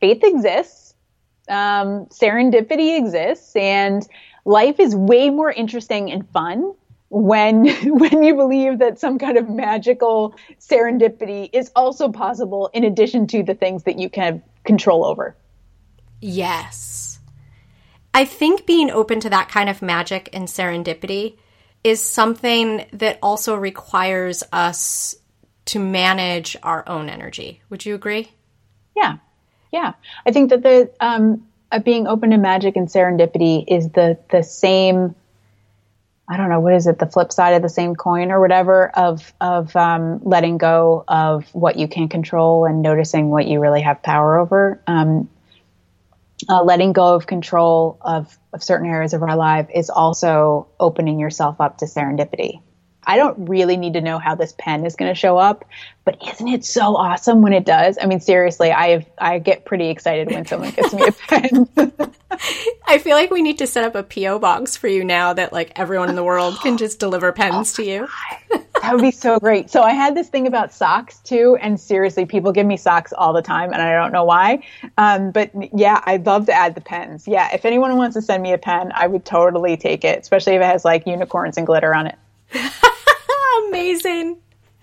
[0.00, 0.94] faith exists,
[1.50, 4.08] um, serendipity exists, and
[4.46, 6.72] life is way more interesting and fun
[7.10, 7.66] when
[7.98, 13.42] when you believe that some kind of magical serendipity is also possible in addition to
[13.42, 15.36] the things that you can control over.
[16.22, 17.18] Yes.
[18.14, 21.36] I think being open to that kind of magic and serendipity
[21.84, 25.14] is something that also requires us
[25.66, 27.60] to manage our own energy.
[27.70, 28.32] Would you agree?
[28.96, 29.18] Yeah.
[29.70, 29.92] Yeah.
[30.26, 34.42] I think that the um, uh, being open to magic and serendipity is the the
[34.42, 35.14] same
[36.26, 38.88] I don't know what is it the flip side of the same coin or whatever
[38.90, 43.82] of of um, letting go of what you can't control and noticing what you really
[43.82, 44.80] have power over.
[44.86, 45.28] Um,
[46.48, 51.18] uh, letting go of control of, of certain areas of our life is also opening
[51.18, 52.60] yourself up to serendipity.
[53.06, 55.64] I don't really need to know how this pen is going to show up,
[56.04, 57.98] but isn't it so awesome when it does?
[58.00, 61.68] I mean, seriously, I have, I get pretty excited when someone gives me a pen.
[62.86, 65.52] I feel like we need to set up a PO box for you now that
[65.52, 68.08] like everyone in the world can just deliver pens oh to you.
[68.84, 69.70] That would be so great.
[69.70, 73.32] So I had this thing about socks too, and seriously, people give me socks all
[73.32, 74.62] the time, and I don't know why.
[74.98, 77.26] Um, but yeah, I'd love to add the pens.
[77.26, 80.52] Yeah, if anyone wants to send me a pen, I would totally take it, especially
[80.54, 82.18] if it has like unicorns and glitter on it.
[83.68, 84.36] Amazing.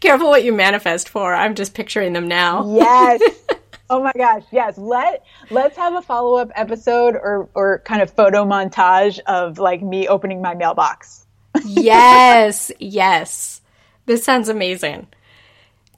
[0.00, 1.32] Careful what you manifest for.
[1.32, 2.74] I'm just picturing them now.
[2.74, 3.22] Yes.
[3.88, 4.76] Oh my gosh, yes.
[4.78, 9.80] Let let's have a follow up episode or or kind of photo montage of like
[9.80, 11.25] me opening my mailbox.
[11.66, 13.60] Yes, yes.
[14.06, 15.08] This sounds amazing.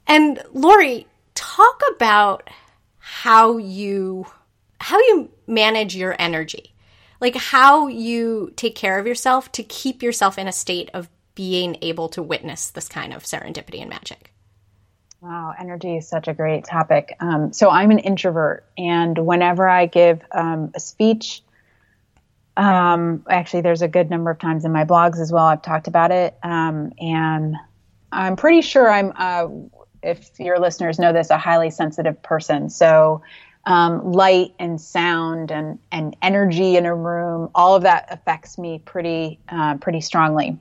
[0.07, 1.05] And Lauree,
[1.35, 2.49] talk about
[2.97, 4.25] how you
[4.81, 6.73] how you manage your energy
[7.21, 11.77] like how you take care of yourself to keep yourself in a state of being
[11.81, 14.33] able to witness this kind of serendipity and magic.
[15.21, 17.15] Wow, energy is such a great topic.
[17.19, 21.41] Um, so I'm an introvert, and whenever I give um, a speech,
[22.59, 25.45] um, actually, there's a good number of times in my blogs as well.
[25.45, 27.55] I've talked about it, um, and
[28.11, 29.13] I'm pretty sure I'm.
[29.15, 29.47] Uh,
[30.01, 32.69] if your listeners know this, a highly sensitive person.
[32.69, 33.21] So
[33.65, 38.81] um, light and sound and, and energy in a room, all of that affects me
[38.85, 40.57] pretty uh, pretty strongly.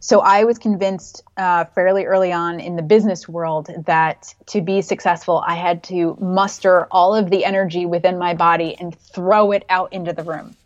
[0.00, 4.82] So I was convinced uh, fairly early on in the business world that to be
[4.82, 9.64] successful, I had to muster all of the energy within my body and throw it
[9.68, 10.56] out into the room.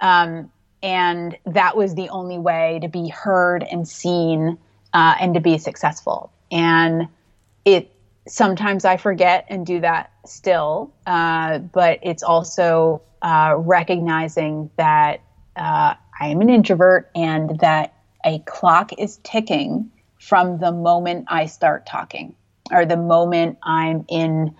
[0.00, 0.50] Um,
[0.82, 4.58] and that was the only way to be heard and seen
[4.92, 6.32] uh, and to be successful.
[6.50, 7.08] And
[7.64, 7.92] it
[8.26, 15.20] sometimes I forget and do that still, uh, but it's also uh, recognizing that
[15.56, 17.94] uh, I am an introvert and that
[18.24, 22.34] a clock is ticking from the moment I start talking
[22.70, 24.54] or the moment I'm in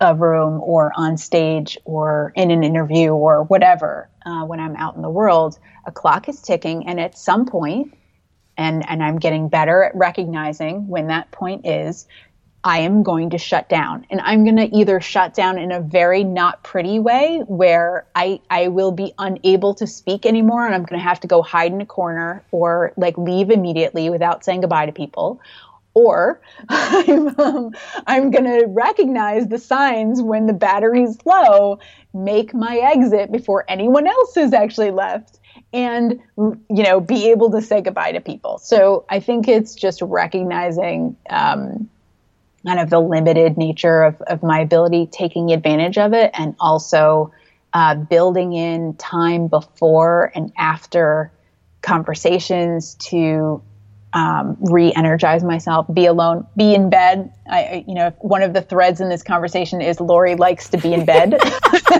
[0.00, 4.96] a room or on stage or in an interview or whatever uh, when I'm out
[4.96, 5.58] in the world.
[5.86, 7.96] A clock is ticking, and at some point,
[8.56, 12.06] and and I'm getting better at recognizing when that point is
[12.64, 14.06] I am going to shut down.
[14.08, 18.40] And I'm going to either shut down in a very not pretty way where I,
[18.48, 21.72] I will be unable to speak anymore and I'm going to have to go hide
[21.72, 25.40] in a corner or like leave immediately without saying goodbye to people.
[25.94, 27.72] Or I'm, um,
[28.06, 31.78] I'm going to recognize the signs when the battery's low,
[32.12, 35.38] make my exit before anyone else has actually left
[35.72, 38.58] and you know be able to say goodbye to people.
[38.58, 41.90] So i think it's just recognizing um,
[42.66, 47.32] kind of the limited nature of, of my ability, taking advantage of it, and also
[47.72, 51.30] uh, building in time before and after
[51.82, 53.62] conversations to
[54.14, 57.32] um, re-energize myself, be alone, be in bed.
[57.50, 60.94] I, you know, one of the threads in this conversation is Lauree likes to be
[60.94, 61.32] in bed.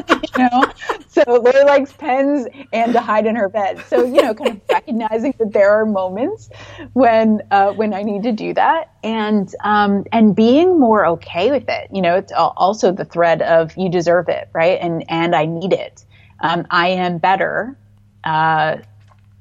[0.09, 0.73] you know,
[1.09, 3.85] so Lauree likes pens and to hide in her bed.
[3.89, 6.49] So you know, kind of recognizing that there are moments
[6.93, 11.69] when uh, when I need to do that, and um, and being more okay with
[11.69, 11.89] it.
[11.93, 14.79] You know, it's also the thread of you deserve it, right?
[14.81, 16.05] And and I need it.
[16.39, 17.77] Um, I am better
[18.23, 18.77] uh,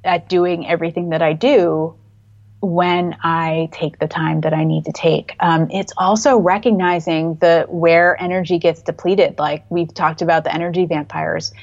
[0.03, 1.95] at doing everything that I do
[2.63, 5.35] when I take the time that I need to take.
[5.41, 9.37] Um, it's also recognizing the where energy gets depleted.
[9.37, 11.53] Like we've talked about the energy vampires.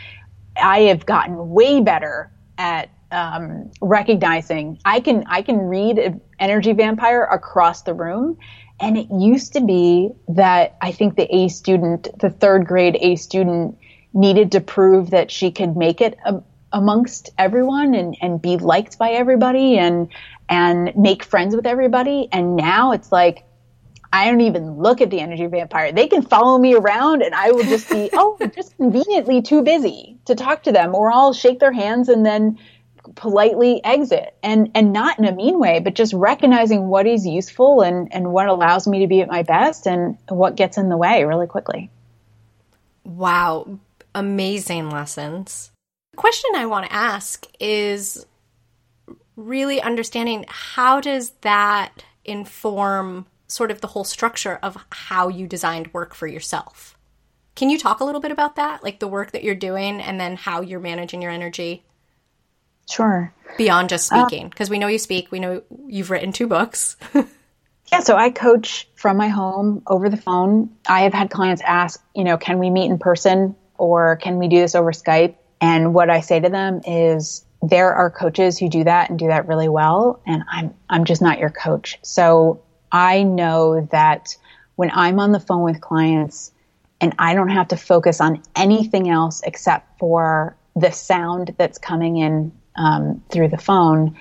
[0.61, 6.75] I have gotten way better at um, recognizing I can I can read an energy
[6.75, 8.37] vampire across the room.
[8.79, 13.17] And it used to be that I think the A student, the third grade A
[13.17, 13.79] student,
[14.13, 18.99] needed to prove that she could make it a, amongst everyone and, and be liked
[18.99, 20.09] by everybody and
[20.51, 22.29] and make friends with everybody.
[22.33, 23.45] And now it's like
[24.13, 25.93] I don't even look at the energy vampire.
[25.93, 30.19] They can follow me around and I will just be, oh, just conveniently too busy
[30.25, 30.95] to talk to them.
[30.95, 32.59] Or I'll shake their hands and then
[33.15, 37.81] politely exit and and not in a mean way but just recognizing what is useful
[37.81, 40.97] and and what allows me to be at my best and what gets in the
[40.99, 41.91] way really quickly
[43.05, 43.67] wow
[44.15, 45.73] amazing lessons
[46.13, 48.27] the question i want to ask is
[49.41, 55.93] really understanding how does that inform sort of the whole structure of how you designed
[55.93, 56.97] work for yourself
[57.55, 60.21] can you talk a little bit about that like the work that you're doing and
[60.21, 61.83] then how you're managing your energy
[62.91, 63.33] Sure.
[63.57, 66.97] Beyond just uh, speaking, because we know you speak, we know you've written two books.
[67.93, 70.71] yeah, so I coach from my home over the phone.
[70.87, 74.49] I have had clients ask, you know, can we meet in person or can we
[74.49, 75.37] do this over Skype?
[75.61, 79.29] And what I say to them is there are coaches who do that and do
[79.29, 81.99] that really well, and I'm I'm just not your coach.
[82.03, 84.37] So I know that
[84.77, 86.53] when I'm on the phone with clients
[87.01, 92.17] and I don't have to focus on anything else except for the sound that's coming
[92.17, 94.17] in um, through the phone,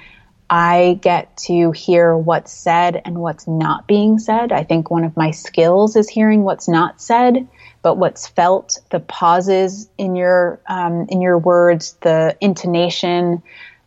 [0.49, 4.51] I get to hear what's said and what's not being said.
[4.51, 7.47] I think one of my skills is hearing what's not said,
[7.81, 13.41] but what's felt, the pauses in your um, in your words, the intonation.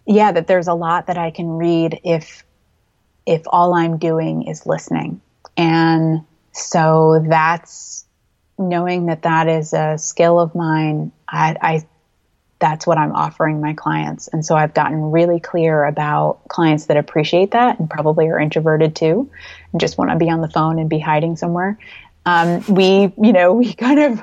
[0.07, 2.45] Yeah, that there's a lot that I can read if
[3.27, 5.21] if all I'm doing is listening,
[5.57, 8.05] and so that's
[8.59, 11.13] knowing that that is a skill of mine.
[11.29, 11.87] I, I
[12.63, 14.29] that's what I'm offering my clients.
[14.29, 18.95] And so I've gotten really clear about clients that appreciate that and probably are introverted
[18.95, 19.29] too
[19.73, 21.77] and just want to be on the phone and be hiding somewhere.
[22.27, 24.23] Um, we, you know, we kind of,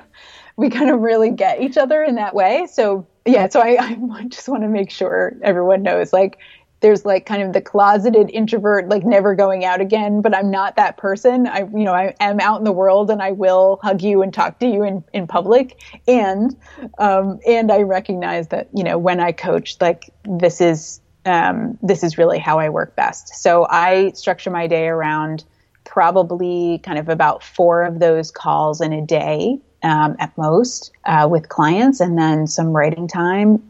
[0.56, 2.68] we kind of really get each other in that way.
[2.72, 3.78] So yeah, so I,
[4.14, 6.40] I just want to make sure everyone knows like
[6.82, 10.76] there's like kind of the closeted introvert, like never going out again, but I'm not
[10.78, 11.48] that person.
[11.48, 14.34] I, you know, I am out in the world and I will hug you and
[14.34, 15.80] talk to you in, in public.
[16.08, 16.56] And,
[16.98, 22.04] um, and I recognize that, you know, when I coach, like this is, um, this
[22.04, 23.36] is really how I work best.
[23.36, 25.44] So I structure my day around
[25.90, 29.60] probably kind of about four of those calls in a day.
[29.82, 33.64] Um, at most uh, with clients and then some writing time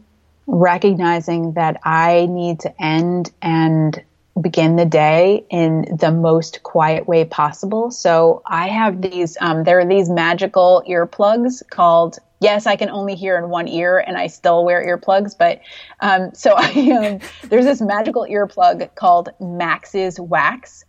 [0.48, 4.02] recognizing that I need to end and
[4.40, 7.90] begin the day in the most quiet way possible.
[7.90, 13.14] So I have these, um, there are these magical earplugs called yes, I can only
[13.14, 15.36] hear in one ear and I still wear earplugs.
[15.38, 15.60] But
[16.00, 17.18] um, so I, um,
[17.48, 20.84] there's this magical earplug called Mack's Wax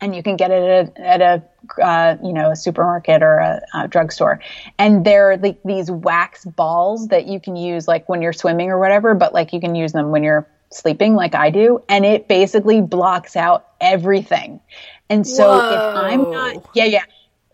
[0.00, 3.38] and you can get it at a, at a uh, you know a supermarket or
[3.38, 4.40] a, a drugstore.
[4.78, 8.78] And they're like these wax balls that you can use like when you're swimming or
[8.78, 12.28] whatever but like you can use them when you're sleeping like I do and it
[12.28, 14.60] basically blocks out everything.
[15.08, 15.70] And so Whoa.
[15.70, 17.04] if I'm not yeah yeah.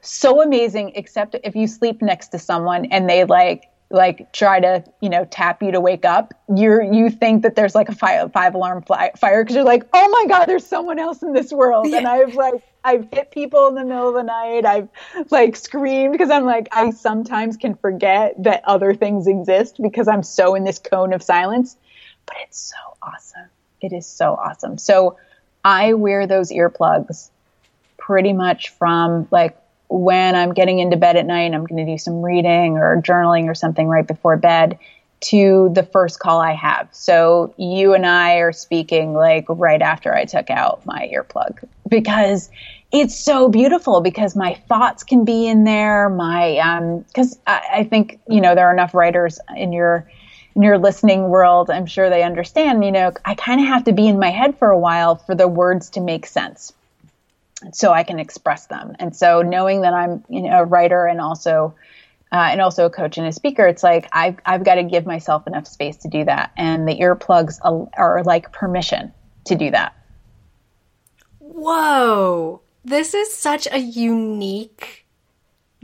[0.01, 4.83] So amazing except if you sleep next to someone and they like like try to
[5.01, 8.33] you know tap you to wake up you're you think that there's like a five,
[8.33, 11.53] five alarm fly, fire because you're like oh my god there's someone else in this
[11.53, 11.87] world.
[11.89, 11.99] Yeah.
[11.99, 12.55] and i've like
[12.85, 14.89] i've hit people in the middle of the night i've
[15.31, 20.23] like screamed because i'm like i sometimes can forget that other things exist because i'm
[20.23, 21.77] so in this cone of silence.
[22.25, 23.49] But it's so awesome.
[23.81, 24.79] It is so awesome.
[24.79, 25.19] So
[25.65, 27.31] i wear those earplugs
[27.99, 29.57] pretty much from like
[29.93, 33.45] when I'm getting into bed at night, I'm going to do some reading or journaling
[33.45, 34.79] or something right before bed
[35.21, 36.89] to the first call I have.
[36.93, 42.51] So you and I are speaking like right after I took out my earplug because
[42.91, 46.09] it's so beautiful because my thoughts can be in there.
[46.09, 50.09] My, um, cause I, I think, you know, there are enough writers in your,
[50.57, 51.71] in your listening world.
[51.71, 54.59] I'm sure they understand, you know, I kind of have to be in my head
[54.59, 56.73] for a while for the words to make sense
[57.73, 58.97] so I can express them.
[58.99, 61.75] And so knowing that I'm you know a writer and also
[62.33, 65.07] uh, and also a coach and a speaker, it's like I've I've got to give
[65.07, 66.53] myself enough space to do that.
[66.57, 69.13] And the earplugs are, like permission
[69.45, 69.95] to do that.
[71.39, 75.07] Whoa, this is such a unique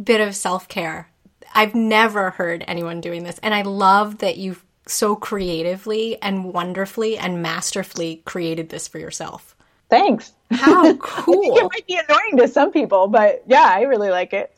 [0.02, 1.10] bit of self care.
[1.54, 7.18] I've never heard anyone doing this, and I love that you've so creatively and wonderfully
[7.18, 9.54] and masterfully created this for yourself.
[9.90, 10.32] Thanks.
[10.50, 11.56] How cool.
[11.56, 14.52] it might be annoying to some people, but yeah, I really like it.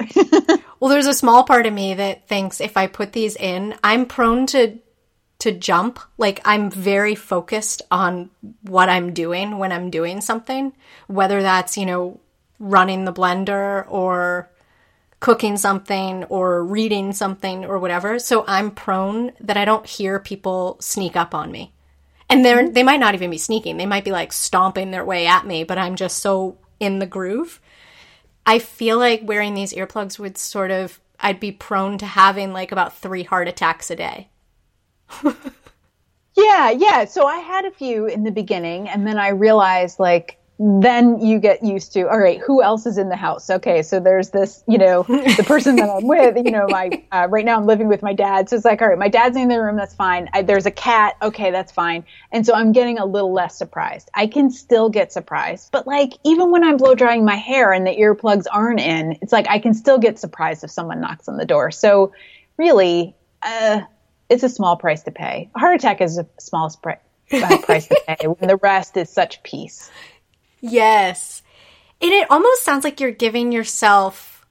[0.81, 4.07] well, there's a small part of me that thinks if I put these in, I'm
[4.07, 4.79] prone to
[5.41, 5.99] to jump.
[6.19, 8.31] Like I'm very focused on
[8.63, 10.73] what I'm doing when I'm doing something,
[11.07, 12.21] whether that's, you know,
[12.59, 14.51] running the blender or
[15.19, 18.19] cooking something or reading something or whatever.
[18.19, 21.73] So I'm prone that I don't hear people sneak up on me.
[22.31, 22.73] And they're mm-hmm.
[22.73, 23.77] they might not even be sneaking.
[23.77, 27.07] They might be like stomping their way at me, but I'm just so in the
[27.07, 27.61] groove.
[28.47, 32.73] I feel like wearing these earplugs would sort of I'd be prone to having like
[32.73, 34.29] about 3 heart attacks a day.
[36.37, 37.05] yeah, yeah.
[37.05, 41.39] So I had a few in the beginning, and then I realized like then you
[41.39, 43.49] get used to all right who else is in the house?
[43.49, 47.27] Okay so there's this you know the person that i'm with you know my uh,
[47.31, 48.49] right now i'm living with my dad.
[48.51, 50.29] So it's like all right my dad's in the room that's fine.
[50.35, 52.05] I, there's a cat okay that's fine.
[52.31, 54.11] And so i'm getting a little less surprised.
[54.15, 57.87] I can still get surprised but like even when i'm blow drying my hair and
[57.87, 61.39] the earplugs aren't in it's like i can still get surprised if someone knocks on
[61.39, 61.71] the door.
[61.71, 62.13] So
[62.59, 63.81] really uh,
[64.29, 65.51] it's a small price to pay.
[65.55, 69.43] A heart attack is a small uh, price to pay when the rest is such
[69.43, 69.91] peace.
[70.61, 71.43] Yes.
[72.01, 74.47] And it almost sounds like you're giving yourself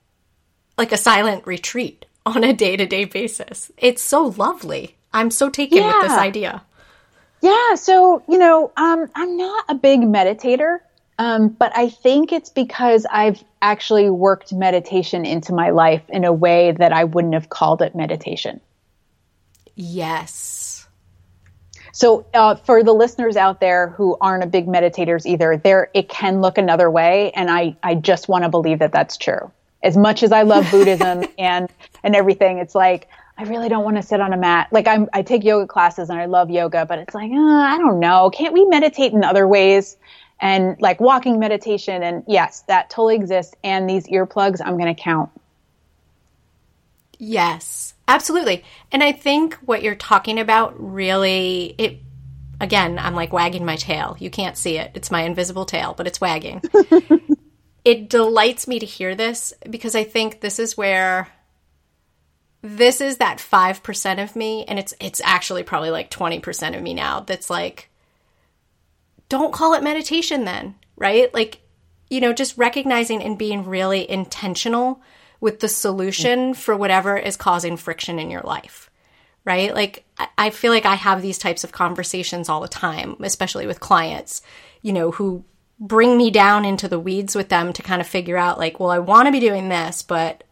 [0.78, 3.72] like a silent retreat on a day to day basis.
[3.78, 4.96] It's so lovely.
[5.14, 5.98] I'm so taken yeah.
[5.98, 6.64] with this idea.
[7.42, 7.76] Yeah.
[7.76, 10.80] So, you know, um, I'm not a big meditator,
[11.18, 16.34] um, but I think it's because I've actually worked meditation into my life in a
[16.34, 18.62] way that I wouldn't have called it meditation.
[19.76, 20.59] Yes.
[22.00, 26.08] So, uh, for the listeners out there who aren't a big meditators either, there it
[26.08, 29.52] can look another way, and I I just want to believe that that's true.
[29.84, 31.70] As much as I love Buddhism and
[32.02, 34.70] and everything, it's like I really don't want to sit on a mat.
[34.72, 37.78] Like I'm, I take yoga classes and I love yoga, but it's like uh, I
[37.78, 38.30] don't know.
[38.30, 39.98] Can't we meditate in other ways?
[40.40, 43.56] And like walking meditation, and yes, that totally exists.
[43.62, 45.32] And these earplugs, I'm going to count.
[47.20, 47.94] Yes.
[48.08, 48.64] Absolutely.
[48.92, 52.00] And I think what you're talking about really it
[52.60, 54.18] again, I'm like wagging my tail.
[54.20, 54.92] You can't see it.
[54.96, 56.64] It's my invisible tail, but it's wagging.
[57.86, 61.28] it delights me to hear this because I think this is where
[62.62, 66.94] this is that 5% of me and it's it's actually probably like 20% of me
[66.94, 67.90] now that's like
[69.30, 71.32] don't call it meditation then, right?
[71.34, 71.62] Like
[72.10, 75.00] you know, just recognizing and being really intentional
[75.40, 76.56] with the solution mm.
[76.56, 78.90] for whatever is causing friction in your life.
[79.46, 79.74] Right?
[79.74, 80.06] Like,
[80.38, 84.42] I feel like I have these types of conversations all the time, especially with clients,
[84.82, 85.44] you know, who
[85.80, 88.92] bring me down into the weeds with them to kind of figure out, like, well,
[88.92, 90.44] I want to be doing this, but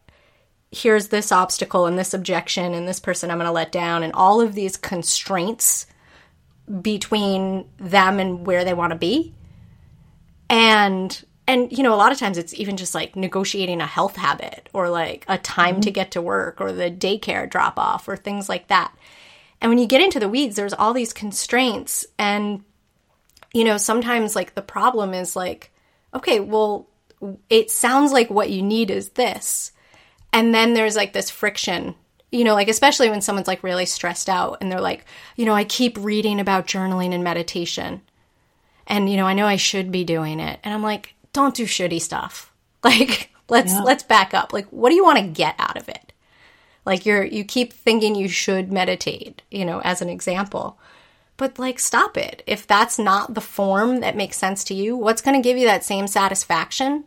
[0.71, 4.13] here's this obstacle and this objection and this person I'm going to let down, and
[4.13, 5.85] all of these constraints
[6.81, 9.33] between them and where they want to be.
[10.49, 14.17] And and you know a lot of times it's even just like negotiating a health
[14.17, 15.81] habit or like a time mm-hmm.
[15.81, 18.93] to get to work or the daycare drop off or things like that.
[19.59, 22.05] And when you get into the weeds there's all these constraints.
[22.19, 22.63] And
[23.53, 25.71] you know sometimes like the problem is like
[26.13, 26.87] okay well
[27.49, 29.71] it sounds like what you need is this.
[30.33, 31.95] And then there's like this friction
[32.29, 35.05] you know like especially when someone's like really stressed out and they're like
[35.37, 38.01] you know i keep reading about journaling and meditation.
[38.85, 40.59] And you know i know i should be doing it.
[40.61, 42.53] And i'm like don't do shitty stuff.
[42.83, 43.81] Like let's yeah.
[43.81, 44.53] let's back up.
[44.53, 46.13] Like what do you want to get out of it?
[46.85, 50.79] Like you're you keep thinking you should meditate, you know, as an example.
[51.35, 52.43] But like stop it.
[52.45, 55.65] If that's not the form that makes sense to you, what's going to give you
[55.65, 57.03] that same satisfaction?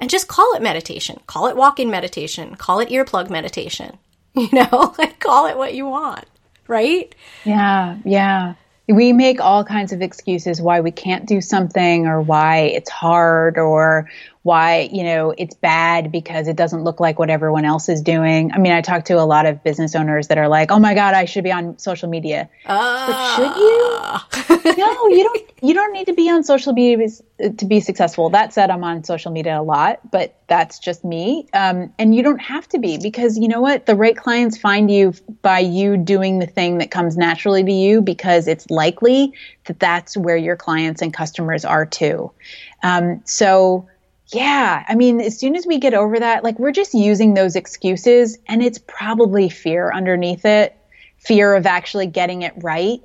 [0.00, 1.20] And just call it meditation.
[1.26, 2.56] Call it walking meditation.
[2.56, 3.98] Call it earplug meditation.
[4.34, 6.24] You know, like call it what you want,
[6.66, 7.12] right?
[7.44, 8.54] Yeah, yeah
[8.92, 13.58] we make all kinds of excuses why we can't do something or why it's hard
[13.58, 14.08] or
[14.42, 18.52] why you know it's bad because it doesn't look like what everyone else is doing.
[18.52, 20.94] I mean i talk to a lot of business owners that are like oh my
[20.94, 22.48] god i should be on social media.
[22.66, 24.76] Uh, but should you?
[24.76, 27.08] No you don't you don't need to be on social media
[27.56, 28.30] to be successful.
[28.30, 31.46] That said i'm on social media a lot but that's just me.
[31.54, 33.86] Um, and you don't have to be because you know what?
[33.86, 38.02] The right clients find you by you doing the thing that comes naturally to you
[38.02, 39.32] because it's likely
[39.66, 42.32] that that's where your clients and customers are too.
[42.82, 43.88] Um, so
[44.32, 47.56] yeah, I mean, as soon as we get over that, like we're just using those
[47.56, 50.76] excuses, and it's probably fear underneath it
[51.20, 53.00] fear of actually getting it right,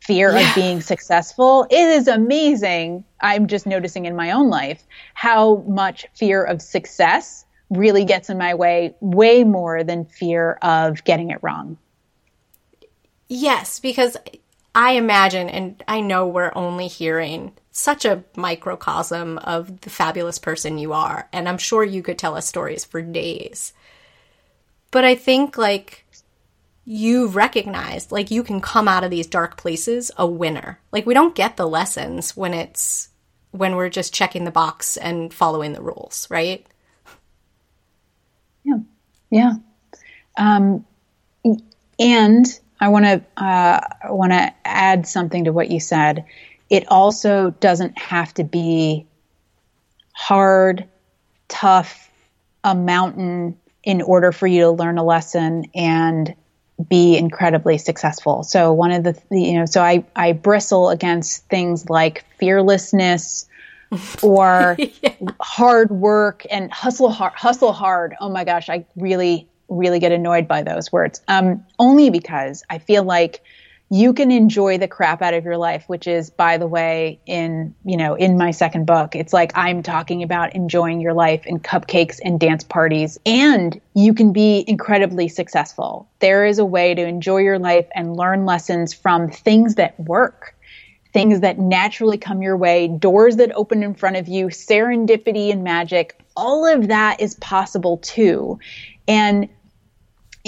[0.00, 0.48] fear yeah.
[0.48, 1.66] of being successful.
[1.70, 3.04] It is amazing.
[3.20, 4.82] I'm just noticing in my own life
[5.14, 11.04] how much fear of success really gets in my way, way more than fear of
[11.04, 11.76] getting it wrong.
[13.28, 14.16] Yes, because
[14.74, 20.78] I imagine, and I know we're only hearing such a microcosm of the fabulous person
[20.78, 21.28] you are.
[21.32, 23.72] And I'm sure you could tell us stories for days.
[24.90, 26.04] But I think, like,
[26.90, 30.80] you've recognized like you can come out of these dark places a winner.
[30.90, 33.10] Like we don't get the lessons when it's
[33.50, 36.66] when we're just checking the box and following the rules, right?
[38.64, 38.78] Yeah.
[39.30, 39.52] Yeah.
[40.38, 40.86] Um,
[41.98, 42.46] and
[42.80, 46.24] I want to uh, want to add something to what you said.
[46.70, 49.06] It also doesn't have to be
[50.12, 50.84] hard,
[51.48, 52.10] tough,
[52.64, 56.34] a mountain in order for you to learn a lesson and
[56.88, 58.42] be incredibly successful.
[58.44, 63.46] So one of the you know so I I bristle against things like fearlessness
[64.22, 65.14] or yeah.
[65.40, 68.14] hard work and hustle hard hustle hard.
[68.20, 71.20] Oh my gosh, I really really get annoyed by those words.
[71.28, 73.42] Um, only because I feel like
[73.90, 77.74] you can enjoy the crap out of your life, which is, by the way, in
[77.84, 81.58] you know, in my second book, it's like I'm talking about enjoying your life in
[81.60, 86.08] cupcakes and dance parties, and you can be incredibly successful.
[86.18, 90.54] There is a way to enjoy your life and learn lessons from things that work.
[91.14, 95.64] Things that naturally come your way, doors that open in front of you, serendipity and
[95.64, 98.58] magic, all of that is possible too.
[99.08, 99.48] And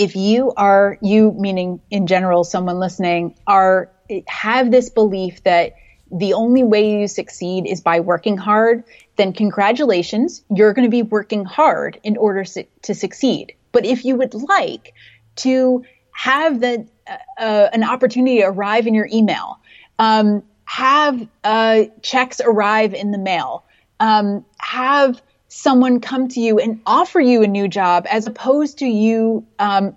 [0.00, 3.90] if you are you meaning in general someone listening are
[4.26, 5.74] have this belief that
[6.10, 8.82] the only way you succeed is by working hard
[9.16, 13.52] then congratulations you're going to be working hard in order to succeed.
[13.72, 14.94] But if you would like
[15.36, 19.58] to have the uh, uh, an opportunity arrive in your email
[19.98, 23.64] um, have uh, checks arrive in the mail
[24.00, 25.20] um, have
[25.52, 29.96] someone come to you and offer you a new job as opposed to you um,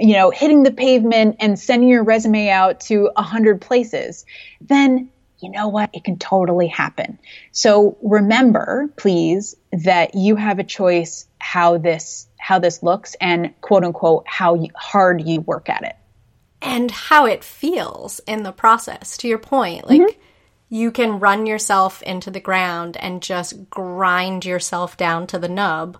[0.00, 4.24] you know hitting the pavement and sending your resume out to a hundred places
[4.60, 5.10] then
[5.42, 5.90] you know what?
[5.92, 7.18] It can totally happen.
[7.50, 13.84] So remember please that you have a choice how this how this looks and quote
[13.84, 15.96] unquote how you, hard you work at it.
[16.60, 20.20] And how it feels in the process to your point like mm-hmm
[20.72, 25.98] you can run yourself into the ground and just grind yourself down to the nub.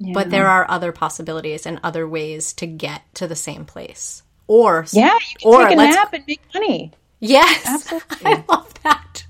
[0.00, 0.14] Yeah.
[0.14, 4.24] But there are other possibilities and other ways to get to the same place.
[4.48, 6.90] Or yeah, you can or take a nap and make money.
[7.20, 8.26] Yes, absolutely.
[8.26, 9.26] I love that.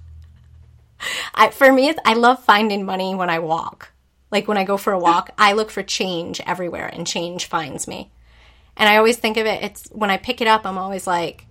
[1.35, 3.93] I, for me, I love finding money when I walk.
[4.31, 7.87] Like when I go for a walk, I look for change everywhere, and change finds
[7.87, 8.11] me.
[8.79, 9.63] And I always think of it.
[9.63, 11.45] It's when I pick it up, I'm always like,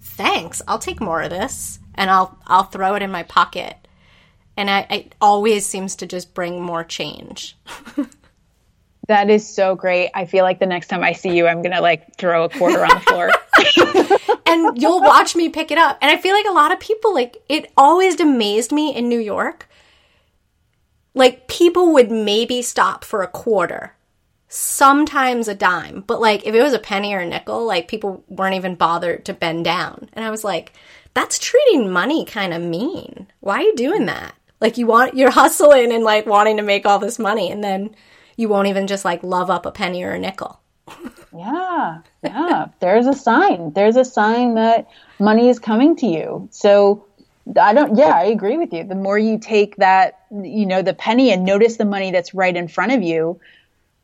[0.00, 3.76] "Thanks, I'll take more of this." And I'll I'll throw it in my pocket.
[4.56, 7.56] And I, it always seems to just bring more change.
[9.08, 10.10] that is so great.
[10.14, 12.82] I feel like the next time I see you, I'm gonna like throw a quarter
[12.82, 13.30] on the floor.
[14.46, 15.98] and you'll watch me pick it up.
[16.00, 19.20] And I feel like a lot of people like it always amazed me in New
[19.20, 19.68] York.
[21.14, 23.96] Like people would maybe stop for a quarter
[24.48, 28.24] sometimes a dime, but like if it was a penny or a nickel, like people
[28.28, 30.08] weren't even bothered to bend down.
[30.12, 30.72] And I was like,
[31.16, 33.26] that's treating money kind of mean.
[33.40, 34.34] Why are you doing that?
[34.60, 37.96] Like you want you're hustling and like wanting to make all this money and then
[38.36, 40.60] you won't even just like love up a penny or a nickel.
[41.34, 42.02] yeah.
[42.22, 42.66] Yeah.
[42.80, 43.72] There's a sign.
[43.72, 44.88] There's a sign that
[45.18, 46.48] money is coming to you.
[46.52, 47.06] So
[47.58, 48.84] I don't yeah, I agree with you.
[48.84, 52.54] The more you take that, you know, the penny and notice the money that's right
[52.54, 53.40] in front of you,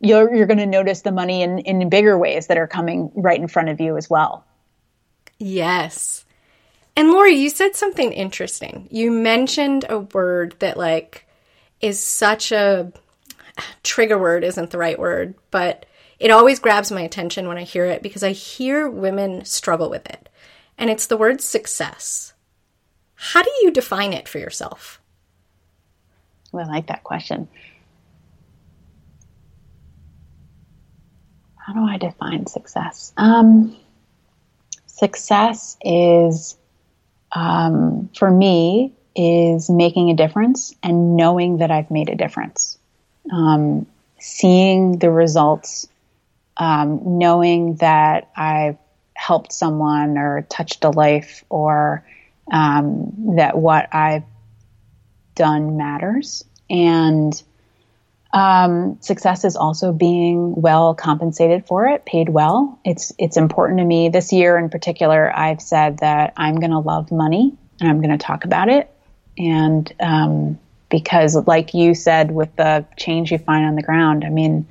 [0.01, 3.39] you're you're going to notice the money in in bigger ways that are coming right
[3.39, 4.47] in front of you as well.
[5.39, 6.22] Yes.
[6.97, 8.89] And Lauree, you said something interesting.
[8.91, 11.27] You mentioned a word that like
[11.81, 12.93] is such a
[13.83, 15.87] trigger word isn't the right word, but
[16.19, 20.07] it always grabs my attention when I hear it because I hear women struggle with
[20.09, 20.29] it.
[20.79, 22.35] And it's the word success.
[23.15, 25.01] How do you define it for yourself?
[26.53, 27.49] Well, I like that question.
[31.57, 33.13] How do I define success?
[33.17, 33.77] Um,
[34.87, 36.57] success is
[37.35, 42.79] um, for me is making a difference and knowing that I've made a difference.
[43.31, 43.87] Um,
[44.19, 45.89] seeing the results,
[46.57, 48.79] um, knowing that I've
[49.15, 52.05] helped someone or touched a life or
[52.51, 54.25] um, that what I've
[55.35, 56.45] done matters.
[56.69, 57.41] And
[58.33, 62.79] um, success is also being well compensated for it, paid well.
[62.85, 64.09] It's it's important to me.
[64.09, 68.17] This year in particular, I've said that I'm going to love money and I'm going
[68.17, 68.91] to talk about it.
[69.37, 74.31] And um, because, like you said, with the change you find on the ground, I
[74.31, 74.67] mean,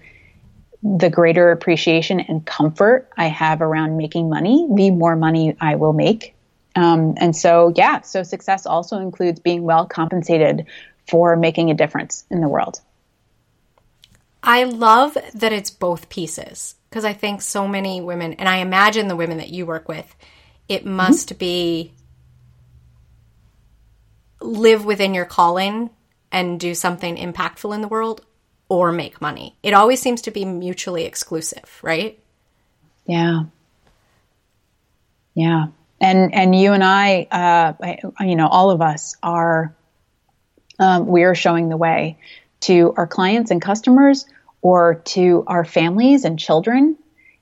[0.81, 5.93] the greater appreciation and comfort I have around making money, the more money I will
[5.93, 6.35] make.
[6.75, 10.65] Um, and so, yeah, so success also includes being well compensated
[11.07, 12.79] for making a difference in the world.
[14.43, 16.76] I love that it's both pieces.
[16.91, 20.13] because I think so many women, and I imagine the women that you work with,
[20.68, 21.38] it must mm-hmm.
[21.38, 21.93] be
[24.41, 25.89] live within your calling
[26.34, 28.26] and do something impactful in the world
[28.68, 29.55] or make money.
[29.63, 32.19] It always seems to be mutually exclusive, right?
[33.05, 33.43] Yeah.
[35.34, 35.68] Yeah.
[36.01, 37.73] And and you and I, uh,
[38.19, 39.73] I you know, all of us are
[40.80, 42.18] um, we are showing the way
[42.61, 44.25] to our clients and customers
[44.61, 46.97] or to our families and children.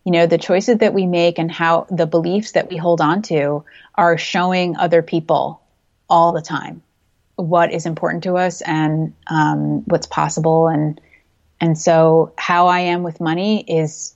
[0.06, 3.22] You know, the choices that we make and how the beliefs that we hold on
[3.24, 3.64] to
[3.96, 5.62] are showing other people
[6.10, 6.82] all the time
[7.40, 10.68] what is important to us and um, what's possible.
[10.68, 11.00] And
[11.62, 14.16] and so how I am with money is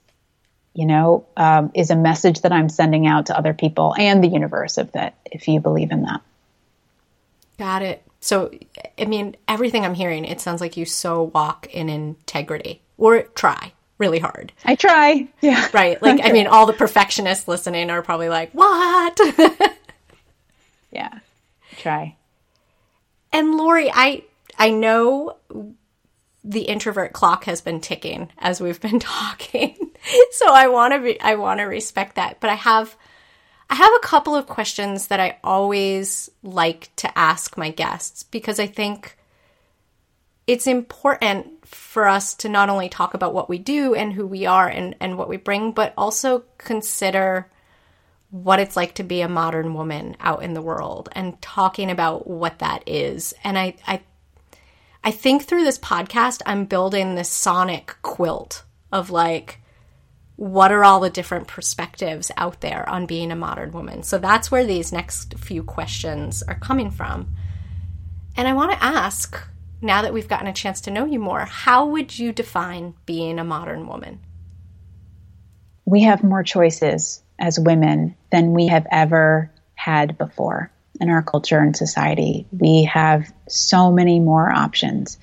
[0.74, 4.28] you know um, is a message that I'm sending out to other people and the
[4.28, 6.22] universe if that if you believe in that.
[7.58, 8.52] Got it so
[8.98, 12.82] I mean everything I'm hearing it sounds like you so walk in integrity.
[12.98, 14.52] Or try really hard.
[14.66, 15.28] I try.
[15.42, 15.68] Yeah.
[15.74, 16.02] Right?
[16.02, 19.20] Like I mean all the perfectionists listening are probably like what?
[20.94, 21.20] Yeah.
[21.78, 22.16] Try.
[23.32, 24.24] And Lauree, I
[24.58, 25.38] I know
[26.44, 29.76] the introvert clock has been ticking as we've been talking.
[30.32, 32.96] so I want to be I want to respect that, but I have
[33.74, 38.60] I have a couple of questions that I always like to ask my guests because
[38.60, 39.18] I think
[40.46, 44.46] it's important for us to not only talk about what we do and who we
[44.46, 47.50] are and, and what we bring, but also consider
[48.30, 52.28] what it's like to be a modern woman out in the world and talking about
[52.28, 53.34] what that is.
[53.44, 54.02] And I, I,
[55.04, 59.63] I think through this podcast, I'm building this sonic quilt of like,
[60.44, 64.04] what are all the different perspectives out there on being a modern woman?
[64.04, 67.34] So that's where these next few questions are coming from.
[68.36, 69.42] And I want to ask,
[69.82, 73.40] now that we've gotten a chance to know you more, how would you define being
[73.40, 74.20] a modern woman?
[75.86, 81.60] We have more choices as women than we have ever had before in our culture
[81.60, 82.48] and society.
[82.52, 85.18] We have so many more options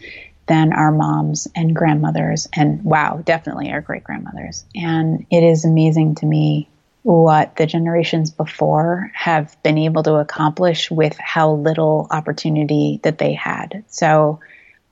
[0.50, 4.64] than our moms and grandmothers, and wow, definitely our great grandmothers.
[4.74, 6.68] And it is amazing to me
[7.02, 13.32] what the generations before have been able to accomplish with how little opportunity that they
[13.32, 13.84] had.
[13.86, 14.40] So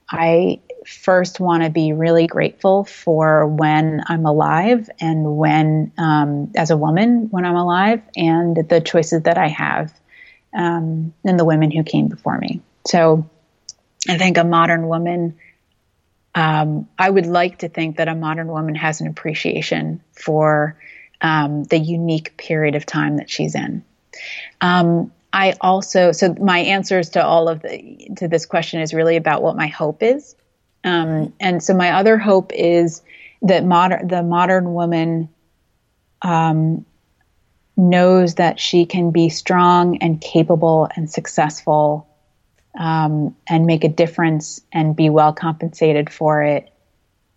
[0.09, 6.71] I first want to be really grateful for when I'm alive and when, um, as
[6.71, 9.93] a woman, when I'm alive, and the choices that I have,
[10.53, 12.61] um, and the women who came before me.
[12.87, 13.29] So
[14.07, 15.35] I think a modern woman,
[16.35, 20.77] um, I would like to think that a modern woman has an appreciation for
[21.21, 23.83] um, the unique period of time that she's in.
[24.61, 29.15] Um, I also so my answers to all of the to this question is really
[29.15, 30.35] about what my hope is.
[30.83, 33.01] Um, and so my other hope is
[33.43, 35.29] that modern the modern woman
[36.21, 36.85] um,
[37.77, 42.08] knows that she can be strong and capable and successful
[42.79, 46.73] um, and make a difference and be well compensated for it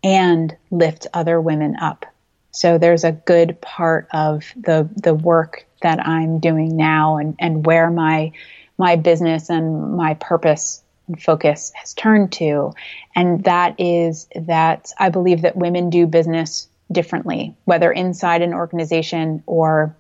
[0.03, 2.07] and lift other women up.
[2.53, 7.67] So there's a good part of the the work that I'm doing now and, and
[7.67, 8.33] where my
[8.79, 12.73] my business and my purpose and focus has turned to.
[13.15, 19.43] And that is that I believe that women do business differently, whether inside an organization
[19.47, 19.97] or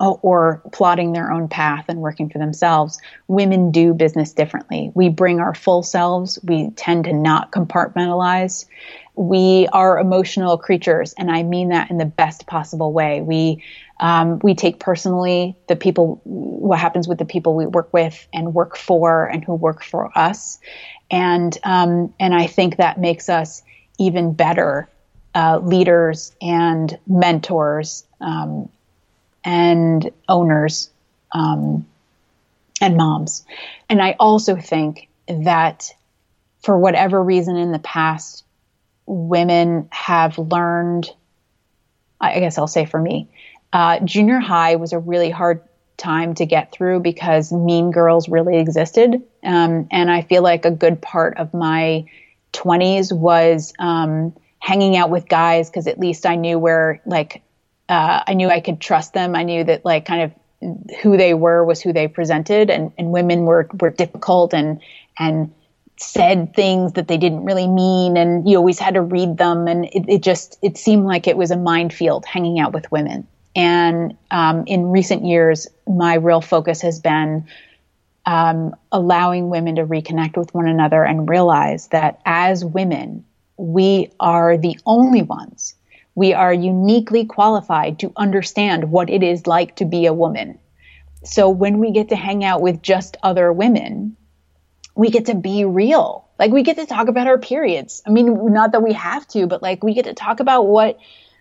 [0.00, 3.00] or plotting their own path and working for themselves.
[3.28, 4.90] Women do business differently.
[4.94, 6.38] We bring our full selves.
[6.42, 8.66] We tend to not compartmentalize.
[9.16, 13.20] We are emotional creatures, and I mean that in the best possible way.
[13.20, 13.62] We
[14.00, 18.52] um, we take personally the people, what happens with the people we work with and
[18.52, 20.58] work for and who work for us.
[21.10, 23.62] And, um, and I think that makes us
[23.98, 24.88] even better
[25.34, 28.68] uh, leaders and mentors um,
[29.44, 30.90] and owners
[31.32, 31.86] um,
[32.80, 33.44] and moms.
[33.88, 35.92] And I also think that
[36.62, 38.44] for whatever reason in the past,
[39.06, 41.10] women have learned,
[42.20, 43.28] I guess I'll say for me,
[43.72, 45.62] uh, junior high was a really hard
[45.96, 49.22] time to get through because mean girls really existed.
[49.42, 52.06] Um, and I feel like a good part of my
[52.52, 57.42] 20s was um, hanging out with guys because at least I knew where, like,
[57.88, 59.34] uh, I knew I could trust them.
[59.34, 60.32] I knew that, like, kind of
[61.02, 64.80] who they were was who they presented, and, and women were, were difficult and,
[65.18, 65.52] and,
[65.96, 69.84] said things that they didn't really mean and you always had to read them and
[69.84, 73.24] it, it just it seemed like it was a minefield hanging out with women
[73.56, 77.46] and um, in recent years, my real focus has been
[78.26, 83.24] um, allowing women to reconnect with one another and realize that as women,
[83.56, 85.74] we are the only ones
[86.14, 90.58] we are uniquely qualified to understand what it is like to be a woman.
[91.24, 94.16] So when we get to hang out with just other women,
[94.94, 96.28] we get to be real.
[96.38, 98.02] Like we get to talk about our periods.
[98.06, 100.98] I mean, not that we have to, but like we get to talk about what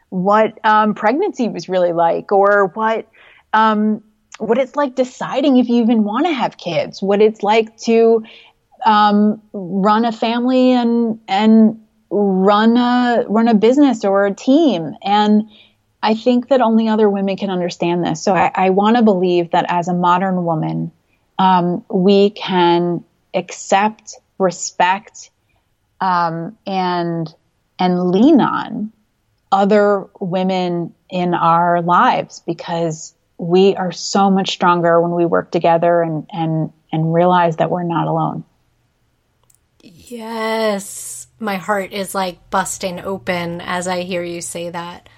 [0.10, 3.08] what um, pregnancy was really like, or what
[3.52, 4.04] um,
[4.38, 8.24] what it's like deciding if you even want to have kids, what it's like to
[8.86, 11.82] um, run a family and and
[12.14, 14.95] run a run a business or a team.
[15.02, 15.49] And
[16.02, 18.22] I think that only other women can understand this.
[18.22, 20.91] So I, I want to believe that as a modern woman,
[21.40, 23.03] um, we can
[23.34, 25.31] accept, respect,
[25.99, 27.34] um, and
[27.80, 28.91] and lean on
[29.52, 36.02] other women in our lives because we are so much stronger when we work together
[36.02, 38.44] and and and realize that we're not alone.
[39.81, 41.12] Yes.
[41.44, 45.10] My heart is like busting open as I hear you say that.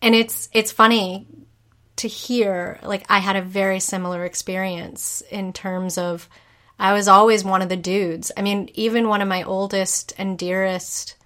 [0.00, 1.26] And it's it's funny
[1.96, 6.28] to hear like I had a very similar experience in terms of
[6.78, 8.30] I was always one of the dudes.
[8.36, 11.16] I mean, even one of my oldest and dearest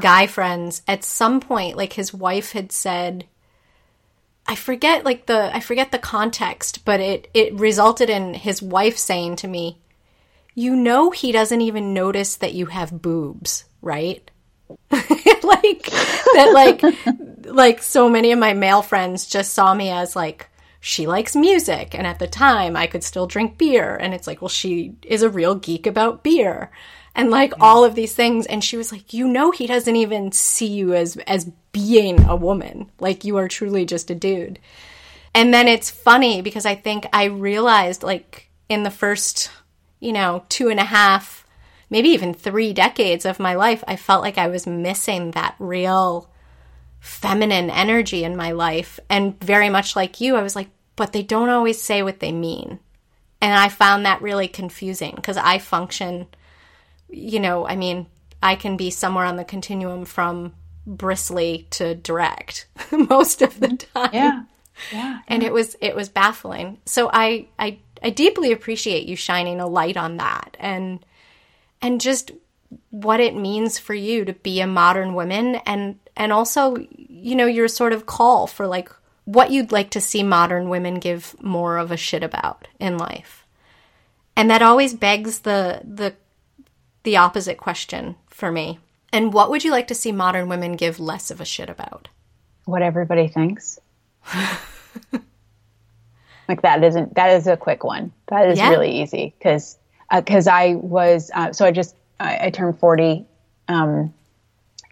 [0.00, 3.26] guy friends at some point like his wife had said
[4.46, 8.96] I forget like the I forget the context, but it it resulted in his wife
[8.96, 9.78] saying to me,
[10.58, 14.30] "You know he doesn't even notice that you have boobs, right?"
[14.90, 16.82] like that like
[17.46, 21.94] like so many of my male friends just saw me as like she likes music
[21.94, 25.22] and at the time I could still drink beer and it's like, well she is
[25.22, 26.70] a real geek about beer
[27.14, 27.56] and like mm.
[27.60, 30.94] all of these things and she was like you know he doesn't even see you
[30.94, 34.58] as as being a woman like you are truly just a dude
[35.34, 39.50] and then it's funny because i think i realized like in the first
[40.00, 41.46] you know two and a half
[41.90, 46.30] maybe even three decades of my life i felt like i was missing that real
[47.00, 51.22] feminine energy in my life and very much like you i was like but they
[51.22, 52.78] don't always say what they mean
[53.40, 56.26] and i found that really confusing because i function
[57.08, 58.06] you know, I mean,
[58.42, 60.54] I can be somewhere on the continuum from
[60.86, 64.10] bristly to direct most of the time.
[64.12, 64.42] Yeah.
[64.92, 65.20] Yeah.
[65.26, 66.78] And it was it was baffling.
[66.84, 71.04] So I I I deeply appreciate you shining a light on that and
[71.80, 72.32] and just
[72.90, 77.46] what it means for you to be a modern woman and and also you know
[77.46, 78.90] your sort of call for like
[79.28, 83.44] what you'd like to see modern women give more of a shit about in life.
[84.34, 86.14] And that always begs the the
[87.02, 88.78] the opposite question for me.
[89.12, 92.08] And what would you like to see modern women give less of a shit about?
[92.64, 93.78] What everybody thinks.
[96.48, 98.10] like that isn't that is a quick one.
[98.28, 98.70] That is yeah.
[98.70, 99.78] really easy because
[100.14, 103.26] because uh, I was uh, so I just I, I turned forty,
[103.68, 104.12] um,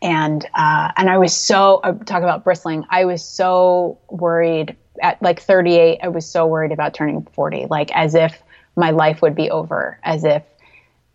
[0.03, 2.85] and uh, and I was so uh, talk about bristling.
[2.91, 6.01] I was so worried at like thirty eight.
[6.03, 8.43] I was so worried about turning forty, like as if
[8.77, 10.43] my life would be over, as if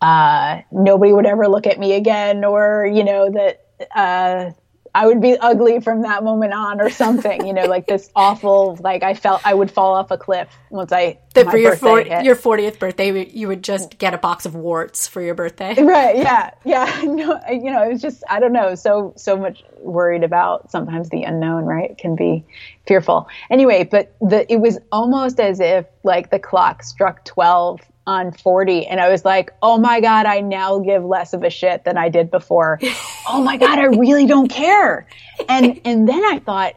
[0.00, 3.64] uh, nobody would ever look at me again, or you know that
[3.94, 4.50] uh,
[4.94, 7.46] I would be ugly from that moment on, or something.
[7.46, 8.76] You know, like this awful.
[8.80, 11.18] Like I felt I would fall off a cliff once I.
[11.34, 15.08] That for your for, your fortieth birthday, you would just get a box of warts
[15.08, 15.82] for your birthday.
[15.82, 16.16] Right?
[16.16, 17.02] Yeah, yeah.
[17.12, 18.74] No, you know, it was just I don't know.
[18.74, 21.64] So so much worried about sometimes the unknown.
[21.64, 21.90] Right?
[21.90, 22.44] It can be
[22.86, 23.28] fearful.
[23.50, 28.86] Anyway, but the it was almost as if like the clock struck twelve on 40
[28.86, 31.96] and I was like, "Oh my god, I now give less of a shit than
[31.96, 32.78] I did before."
[33.28, 35.06] oh my god, I really don't care.
[35.48, 36.74] And and then I thought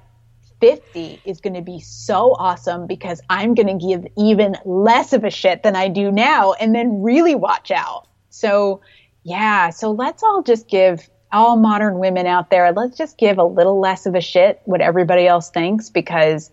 [0.61, 5.23] 50 is going to be so awesome because I'm going to give even less of
[5.23, 8.07] a shit than I do now and then really watch out.
[8.29, 8.81] So,
[9.23, 13.43] yeah, so let's all just give all modern women out there, let's just give a
[13.43, 16.49] little less of a shit what everybody else thinks because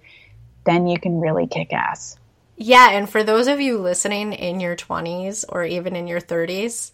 [0.67, 2.17] then you can really kick ass.
[2.65, 6.93] Yeah, and for those of you listening in your 20s or even in your 30s,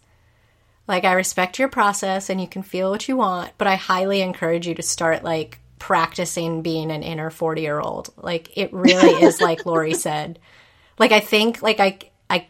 [0.86, 4.22] like I respect your process and you can feel what you want, but I highly
[4.22, 8.08] encourage you to start like practicing being an inner 40 year old.
[8.16, 10.38] Like it really is like Lauree said.
[10.98, 11.98] Like I think like I
[12.30, 12.46] I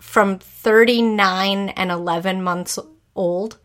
[0.00, 2.78] from 39 and 11 months
[3.14, 3.58] old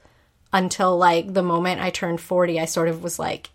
[0.52, 3.50] until like the moment I turned 40, I sort of was like,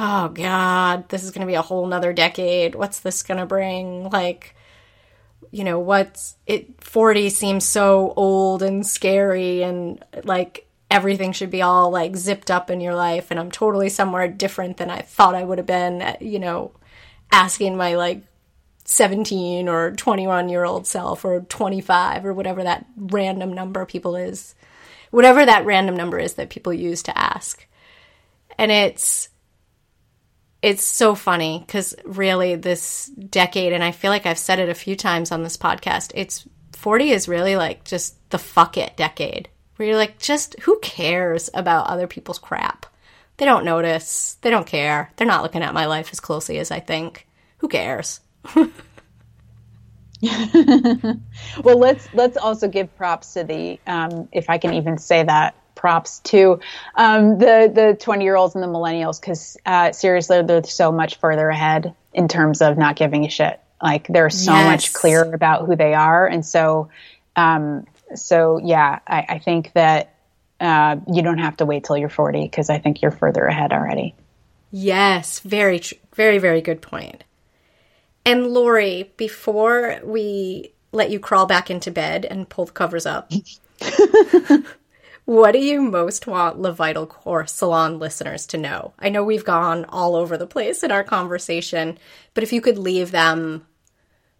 [0.00, 2.74] oh god this is going to be a whole nother decade.
[2.74, 4.10] What's this going to bring?
[4.10, 4.54] Like
[5.50, 11.62] you know what's it 40 seems so old and scary and like everything should be
[11.62, 15.34] all like zipped up in your life and i'm totally somewhere different than i thought
[15.34, 16.70] i would have been uh, you know
[17.32, 18.22] asking my like
[18.84, 24.54] 17 or 21 year old self or 25 or whatever that random number people is
[25.10, 27.66] whatever that random number is that people use to ask.
[28.58, 29.28] And it's
[30.62, 34.74] it's so funny because really this decade, and I feel like I've said it a
[34.74, 39.48] few times on this podcast, it's 40 is really like just the fuck it decade
[39.80, 42.84] where you're like, just who cares about other people's crap?
[43.38, 44.36] They don't notice.
[44.42, 45.10] They don't care.
[45.16, 47.26] They're not looking at my life as closely as I think.
[47.58, 48.20] Who cares?
[51.64, 55.54] well, let's let's also give props to the, um, if I can even say that,
[55.80, 56.60] props to
[56.94, 61.16] um, the the twenty year olds and the millennials because uh, seriously, they're so much
[61.16, 63.58] further ahead in terms of not giving a shit.
[63.82, 64.66] Like they're so yes.
[64.66, 66.90] much clearer about who they are, and so
[67.34, 70.14] um, so yeah, I, I think that
[70.60, 73.72] uh, you don't have to wait till you're forty because I think you're further ahead
[73.72, 74.14] already.
[74.70, 77.24] Yes, very tr- very very good point.
[78.26, 83.32] And Lauree, before we let you crawl back into bed and pull the covers up,
[85.30, 88.94] what do you most want Le Vital Corps Salon listeners to know?
[88.98, 91.98] I know we've gone all over the place in our conversation,
[92.34, 93.64] but if you could leave them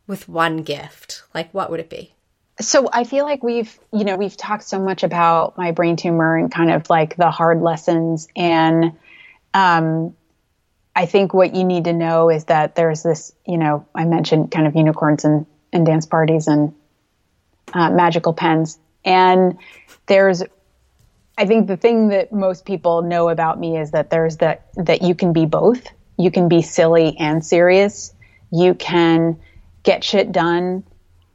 [0.09, 2.12] with one gift, like what would it be?
[2.59, 6.37] So I feel like we've, you know, we've talked so much about my brain tumor
[6.37, 8.99] and kind of like the hard lessons and
[9.55, 10.17] um
[10.97, 14.51] I think what you need to know is that there's this, you know, I mentioned
[14.51, 16.75] kind of unicorns and, and dance parties and
[17.73, 18.77] uh, magical pens.
[19.05, 19.59] And
[20.07, 20.43] there's,
[21.41, 25.01] I think the thing that most people know about me is that there's that, that
[25.01, 25.83] you can be both.
[26.19, 28.12] You can be silly and serious.
[28.53, 29.41] You can
[29.83, 30.85] get shit done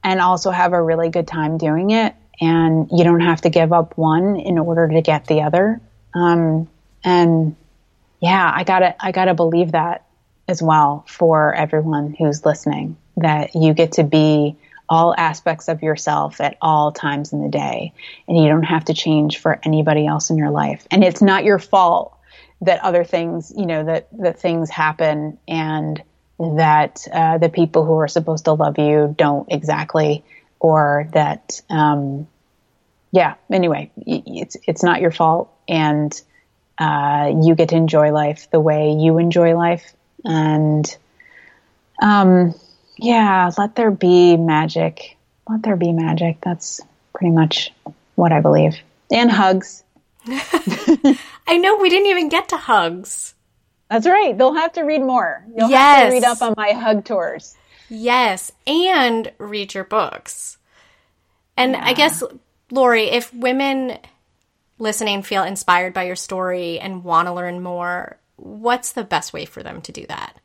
[0.04, 2.14] and also have a really good time doing it.
[2.40, 5.82] And you don't have to give up one in order to get the other.
[6.14, 6.70] Um,
[7.04, 7.56] and
[8.22, 10.06] yeah, I gotta, I gotta believe that
[10.48, 14.56] as well for everyone who's listening that you get to be
[14.88, 17.94] all aspects of yourself at all times in the day
[18.28, 20.88] and you don't have to change for anybody else in your life.
[20.92, 22.16] And it's not your fault
[22.62, 26.02] that other things, you know, that, that things happen and
[26.40, 30.24] that uh, the people who are supposed to love you don't exactly,
[30.60, 32.28] or that, um,
[33.12, 33.36] yeah.
[33.50, 36.22] Anyway, it's it's not your fault, and
[36.78, 39.94] uh, you get to enjoy life the way you enjoy life,
[40.26, 40.98] and
[42.02, 42.54] um,
[42.98, 45.18] yeah, let there be magic.
[45.50, 46.38] Let there be magic.
[46.42, 46.82] That's
[47.14, 47.72] pretty much
[48.16, 48.76] what I believe.
[49.12, 49.84] And hugs.
[50.28, 53.36] I know we didn't even get to hugs.
[53.90, 54.36] That's right.
[54.36, 55.46] They'll have to read more.
[55.56, 56.00] You'll yes.
[56.00, 57.56] have to read up on my hug tours.
[57.90, 60.58] Yes, and read your books.
[61.56, 61.86] And yeah.
[61.86, 62.24] I guess,
[62.72, 64.00] Lauree, if women
[64.80, 69.46] listening feel inspired by your story and want to learn more, what's the best way
[69.46, 70.36] for them to do that?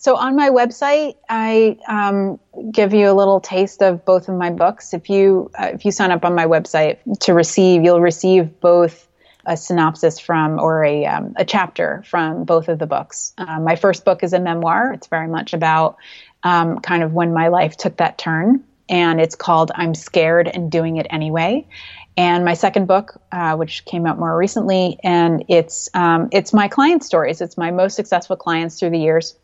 [0.00, 2.38] So on my website, I um,
[2.70, 4.94] give you a little taste of both of my books.
[4.94, 9.08] If you uh, if you sign up on my website to receive, you'll receive both
[9.44, 13.32] a synopsis from or a, um, a chapter from both of the books.
[13.38, 14.92] Um, my first book is a memoir.
[14.92, 15.96] It's very much about
[16.44, 20.70] um, kind of when my life took that turn, and it's called I'm Scared and
[20.70, 21.66] Doing It Anyway.
[22.16, 26.68] And my second book, uh, which came out more recently, and it's um, it's my
[26.68, 27.40] client stories.
[27.40, 29.34] It's my most successful clients through the years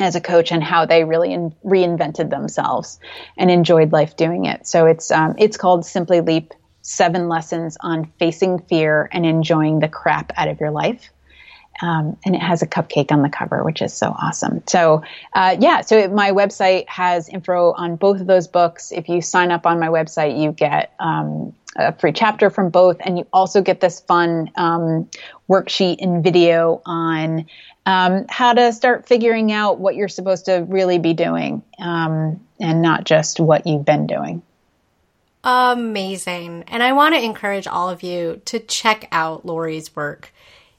[0.00, 2.98] as a coach and how they really in, reinvented themselves
[3.36, 4.66] and enjoyed life doing it.
[4.66, 6.52] So it's um, it's called Simply Leap
[6.82, 11.10] seven lessons on facing fear and enjoying the crap out of your life.
[11.82, 14.62] Um, and it has a cupcake on the cover, which is so awesome.
[14.68, 15.02] So,
[15.32, 18.92] uh, yeah, so my website has info on both of those books.
[18.92, 22.98] If you sign up on my website, you get um, a free chapter from both,
[23.00, 25.10] and you also get this fun um,
[25.48, 27.46] worksheet and video on
[27.86, 32.82] um, how to start figuring out what you're supposed to really be doing um, and
[32.82, 34.42] not just what you've been doing
[35.44, 36.64] amazing.
[36.68, 40.32] And I want to encourage all of you to check out Lauree's work.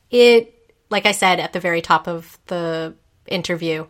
[0.10, 0.53] It,
[0.90, 2.95] like I said at the very top of the
[3.27, 3.86] interview,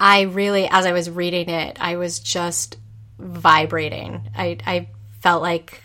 [0.00, 2.78] I really, as I was reading it, I was just
[3.18, 4.28] vibrating.
[4.34, 4.88] I, I
[5.20, 5.82] felt like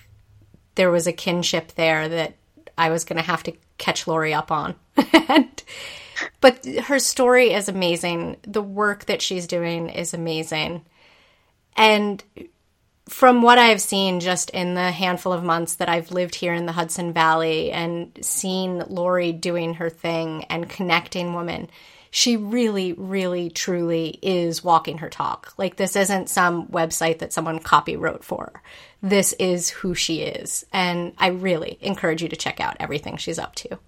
[0.75, 2.35] there was a kinship there that
[2.77, 4.75] I was going to have to catch Lauree up on.
[5.27, 5.63] and,
[6.39, 8.37] but her story is amazing.
[8.43, 10.83] The work that she's doing is amazing.
[11.75, 12.23] And
[13.09, 16.65] from what I've seen just in the handful of months that I've lived here in
[16.65, 21.69] the Hudson Valley and seen Lauree doing her thing and connecting women,
[22.09, 25.53] she really, really, truly is walking her talk.
[25.57, 28.61] Like, this isn't some website that someone copy wrote for.
[29.01, 30.65] This is who she is.
[30.71, 33.79] And I really encourage you to check out everything she's up to.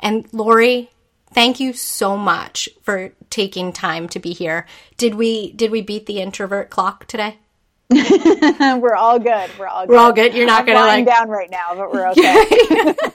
[0.00, 0.88] And Lauree,
[1.32, 4.66] thank you so much for taking time to be here.
[4.96, 7.38] Did we did we beat the introvert clock today?
[7.90, 9.50] we're all good.
[9.58, 9.90] We're all good.
[9.90, 10.34] We're all good.
[10.34, 12.94] You're not I'm gonna like down right now, but we're okay.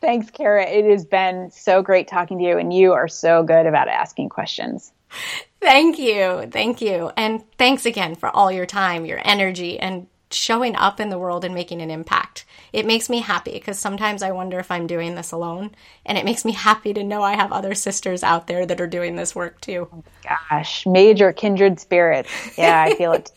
[0.00, 0.66] Thanks, Kara.
[0.66, 4.30] It has been so great talking to you, and you are so good about asking
[4.30, 4.92] questions.
[5.60, 6.48] Thank you.
[6.50, 7.10] Thank you.
[7.16, 11.44] And thanks again for all your time, your energy, and showing up in the world
[11.44, 12.44] and making an impact.
[12.72, 15.72] It makes me happy because sometimes I wonder if I'm doing this alone.
[16.06, 18.86] And it makes me happy to know I have other sisters out there that are
[18.86, 19.88] doing this work too.
[20.22, 22.30] Gosh, major kindred spirits.
[22.56, 23.30] Yeah, I feel it.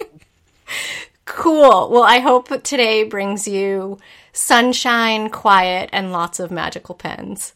[1.26, 1.90] cool.
[1.90, 3.98] Well, I hope today brings you
[4.32, 7.53] sunshine, quiet, and lots of magical pens.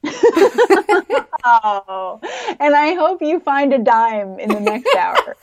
[1.44, 2.20] oh,
[2.60, 5.36] and I hope you find a dime in the next hour.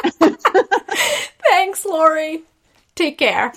[1.50, 2.44] Thanks, Lauree.
[2.96, 3.52] Take care.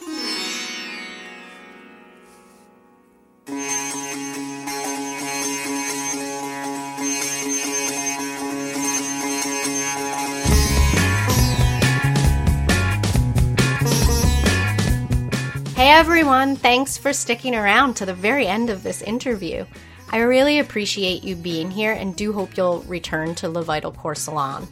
[15.77, 19.65] Hey everyone, thanks for sticking around to the very end of this interview.
[20.10, 24.16] I really appreciate you being here and do hope you'll return to Le Vital Corps
[24.16, 24.66] Salon.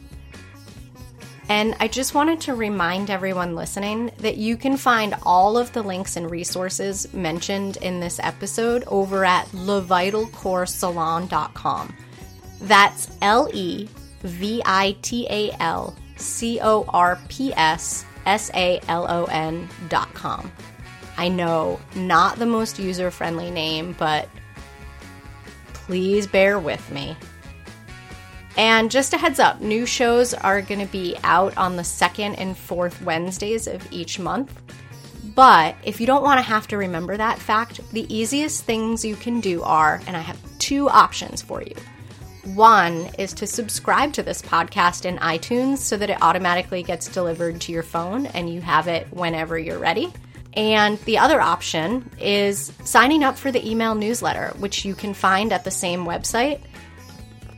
[1.49, 5.81] And I just wanted to remind everyone listening that you can find all of the
[5.81, 11.95] links and resources mentioned in this episode over at levitalcorpssalon.com.
[12.61, 13.87] That's L E
[14.21, 20.51] V I T A L C O R P S S A L O N.com.
[21.17, 24.29] I know, not the most user friendly name, but
[25.73, 27.15] please bear with me.
[28.57, 32.35] And just a heads up, new shows are going to be out on the second
[32.35, 34.59] and fourth Wednesdays of each month.
[35.35, 39.15] But if you don't want to have to remember that fact, the easiest things you
[39.15, 41.75] can do are, and I have two options for you.
[42.55, 47.61] One is to subscribe to this podcast in iTunes so that it automatically gets delivered
[47.61, 50.11] to your phone and you have it whenever you're ready.
[50.53, 55.53] And the other option is signing up for the email newsletter, which you can find
[55.53, 56.61] at the same website.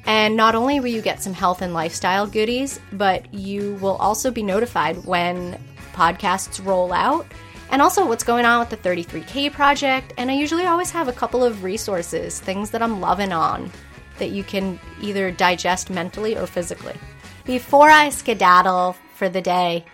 [0.10, 4.32] And not only will you get some health and lifestyle goodies, but you will also
[4.32, 5.64] be notified when
[5.94, 7.28] podcasts roll out
[7.70, 10.14] and also what's going on with the 33K project.
[10.18, 13.72] And I usually always have a couple of resources, things that I'm loving on
[14.18, 16.96] that you can either digest mentally or physically.
[17.46, 19.86] Before I skedaddle for the day,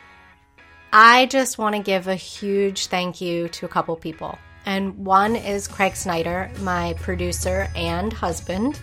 [0.94, 4.40] I just want to give a huge thank you to a couple people.
[4.66, 8.80] And one is Craig Snyder, my producer and husband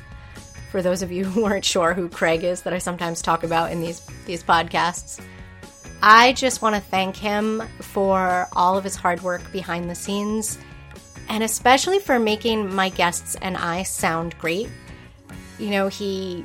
[0.72, 3.70] for those of you who weren't sure who Craig is that I sometimes talk about
[3.70, 5.22] in these these podcasts.
[6.02, 10.58] I just want to thank him for all of his hard work behind the scenes
[11.28, 14.68] and especially for making my guests and I sound great.
[15.60, 16.44] You know, he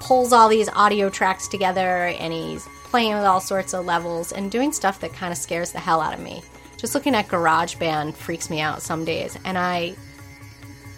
[0.00, 4.50] pulls all these audio tracks together and he's playing with all sorts of levels and
[4.50, 6.42] doing stuff that kind of scares the hell out of me.
[6.78, 9.96] Just looking at GarageBand freaks me out some days, and I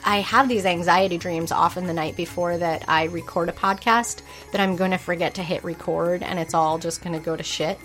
[0.05, 4.23] I have these anxiety dreams often the night before that I record a podcast
[4.53, 7.37] that I'm going to forget to hit record and it's all just going to go
[7.37, 7.79] to shit.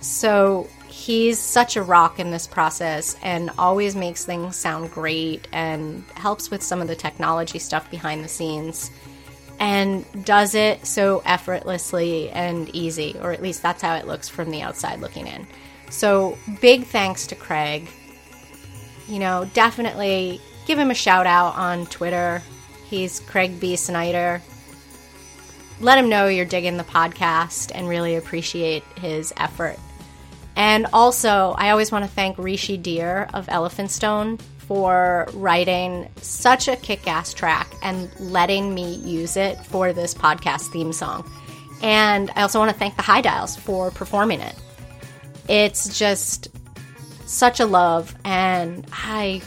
[0.00, 6.04] So he's such a rock in this process and always makes things sound great and
[6.14, 8.90] helps with some of the technology stuff behind the scenes
[9.58, 14.50] and does it so effortlessly and easy, or at least that's how it looks from
[14.50, 15.46] the outside looking in.
[15.90, 17.88] So, big thanks to Craig.
[19.08, 22.42] You know, definitely give him a shout out on Twitter.
[22.86, 23.76] He's Craig B.
[23.76, 24.42] Snyder.
[25.80, 29.78] Let him know you're digging the podcast and really appreciate his effort.
[30.56, 36.68] And also, I always want to thank Rishi Dhir of Elephant Stone for writing such
[36.68, 41.28] a kick ass track and letting me use it for this podcast theme song.
[41.82, 44.54] And I also want to thank the High Dials for performing it.
[45.48, 46.48] It's just
[47.26, 49.42] such a love, and I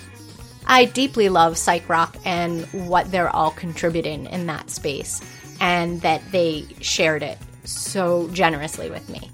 [0.67, 5.21] I deeply love psych rock and what they're all contributing in that space,
[5.59, 9.31] and that they shared it so generously with me.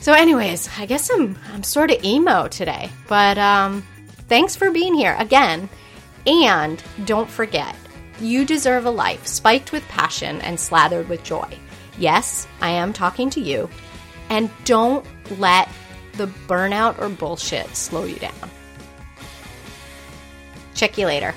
[0.00, 3.82] So, anyways, I guess I'm I'm sort of emo today, but um,
[4.28, 5.68] thanks for being here again,
[6.26, 7.74] and don't forget,
[8.20, 11.48] you deserve a life spiked with passion and slathered with joy.
[11.98, 13.68] Yes, I am talking to you,
[14.28, 15.04] and don't
[15.38, 15.68] let
[16.12, 18.50] the burnout or bullshit slow you down.
[20.76, 21.34] Check you later.